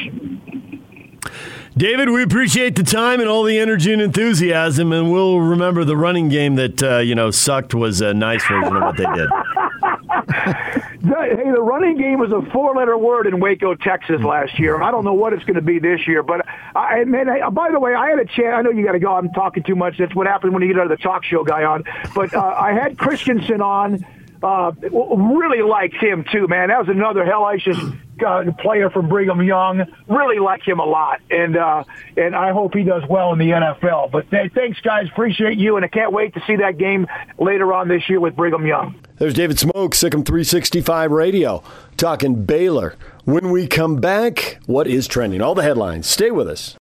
David, 1.77 2.09
we 2.11 2.25
appreciate 2.25 2.75
the 2.75 2.83
time 2.83 3.21
and 3.21 3.29
all 3.29 3.45
the 3.45 3.59
energy 3.59 3.93
and 3.93 4.03
enthusiasm, 4.03 4.93
and 4.93 5.13
we'll 5.13 5.39
remember 5.41 5.85
the 5.85 5.97
running 5.97 6.29
game 6.29 6.57
that 6.57 6.83
uh, 6.83 6.99
you 6.99 7.15
know 7.15 7.31
sucked 7.31 7.73
was 7.73 8.01
a 8.01 8.13
nice 8.13 8.45
version 8.49 8.75
of 8.75 8.83
what 8.83 8.97
they 8.97 9.05
did. 9.15 9.29
hey, 11.09 11.51
the 11.53 11.63
running 11.63 11.97
game 11.97 12.19
was 12.19 12.33
a 12.33 12.43
four-letter 12.51 12.99
word 12.99 13.27
in 13.27 13.39
Waco, 13.39 13.75
Texas 13.75 14.21
last 14.23 14.59
year. 14.59 14.83
I 14.83 14.91
don't 14.91 15.05
know 15.05 15.15
what 15.15 15.33
it's 15.33 15.45
going 15.45 15.55
to 15.55 15.63
be 15.63 15.79
this 15.79 16.07
year, 16.09 16.25
but 16.25 16.45
I, 16.75 17.05
man, 17.05 17.29
I, 17.29 17.49
by 17.51 17.71
the 17.71 17.79
way, 17.79 17.95
I 17.95 18.11
had 18.11 18.19
a 18.19 18.25
chance. 18.25 18.55
I 18.57 18.63
know 18.63 18.71
you 18.71 18.85
got 18.85 18.93
to 18.93 18.99
go. 18.99 19.15
I'm 19.15 19.31
talking 19.31 19.63
too 19.63 19.77
much. 19.77 19.99
That's 19.99 20.15
what 20.15 20.27
happens 20.27 20.53
when 20.53 20.63
you 20.63 20.69
get 20.69 20.79
out 20.79 20.91
of 20.91 20.99
the 20.99 21.03
talk 21.03 21.23
show 21.23 21.45
guy 21.45 21.63
on. 21.63 21.85
But 22.15 22.35
uh, 22.35 22.41
I 22.41 22.73
had 22.73 22.99
Christensen 22.99 23.61
on. 23.61 24.05
Uh, 24.43 24.73
really 24.81 25.63
liked 25.63 25.97
him 25.97 26.25
too, 26.31 26.47
man. 26.47 26.69
That 26.69 26.79
was 26.79 26.89
another 26.89 27.25
hellacious 27.25 27.99
uh, 28.25 28.53
player 28.63 28.91
from 28.91 29.09
Brigham 29.09 29.43
Young. 29.43 29.85
Really 30.09 30.39
like 30.39 30.67
him 30.67 30.79
a 30.79 30.85
lot, 30.85 31.21
and 31.31 31.57
uh, 31.57 31.85
and 32.17 32.37
I 32.37 32.53
hope 32.53 32.75
he 32.75 32.85
does 32.85 33.03
well 33.09 33.33
in 33.33 33.39
the 33.39 33.51
NFL. 33.51 34.11
But 34.11 34.27
hey, 34.31 34.49
thanks, 34.55 34.81
guys. 34.81 35.09
Appreciate 35.11 35.59
you, 35.59 35.77
and 35.77 35.85
I 35.85 35.89
can't 35.89 36.13
wait 36.13 36.35
to 36.35 36.43
see 36.47 36.57
that 36.57 36.79
game 36.79 37.07
later 37.39 37.73
on 37.73 37.89
this 37.89 38.09
year 38.09 38.21
with 38.21 38.37
Brigham 38.37 38.67
Young. 38.67 38.95
There's 39.19 39.35
David 39.35 39.57
Smoak, 39.57 39.91
SicEm 39.91 40.25
365 40.25 41.11
Radio, 41.11 41.63
talking 41.97 42.45
Baylor. 42.45 42.95
When 43.25 43.51
we 43.51 43.67
come 43.67 43.97
back, 43.97 44.61
what 44.67 44.87
is 44.87 45.09
trending? 45.09 45.43
All 45.43 45.55
the 45.55 45.63
headlines. 45.63 46.07
Stay 46.09 46.31
with 46.31 46.49
us. 46.49 46.77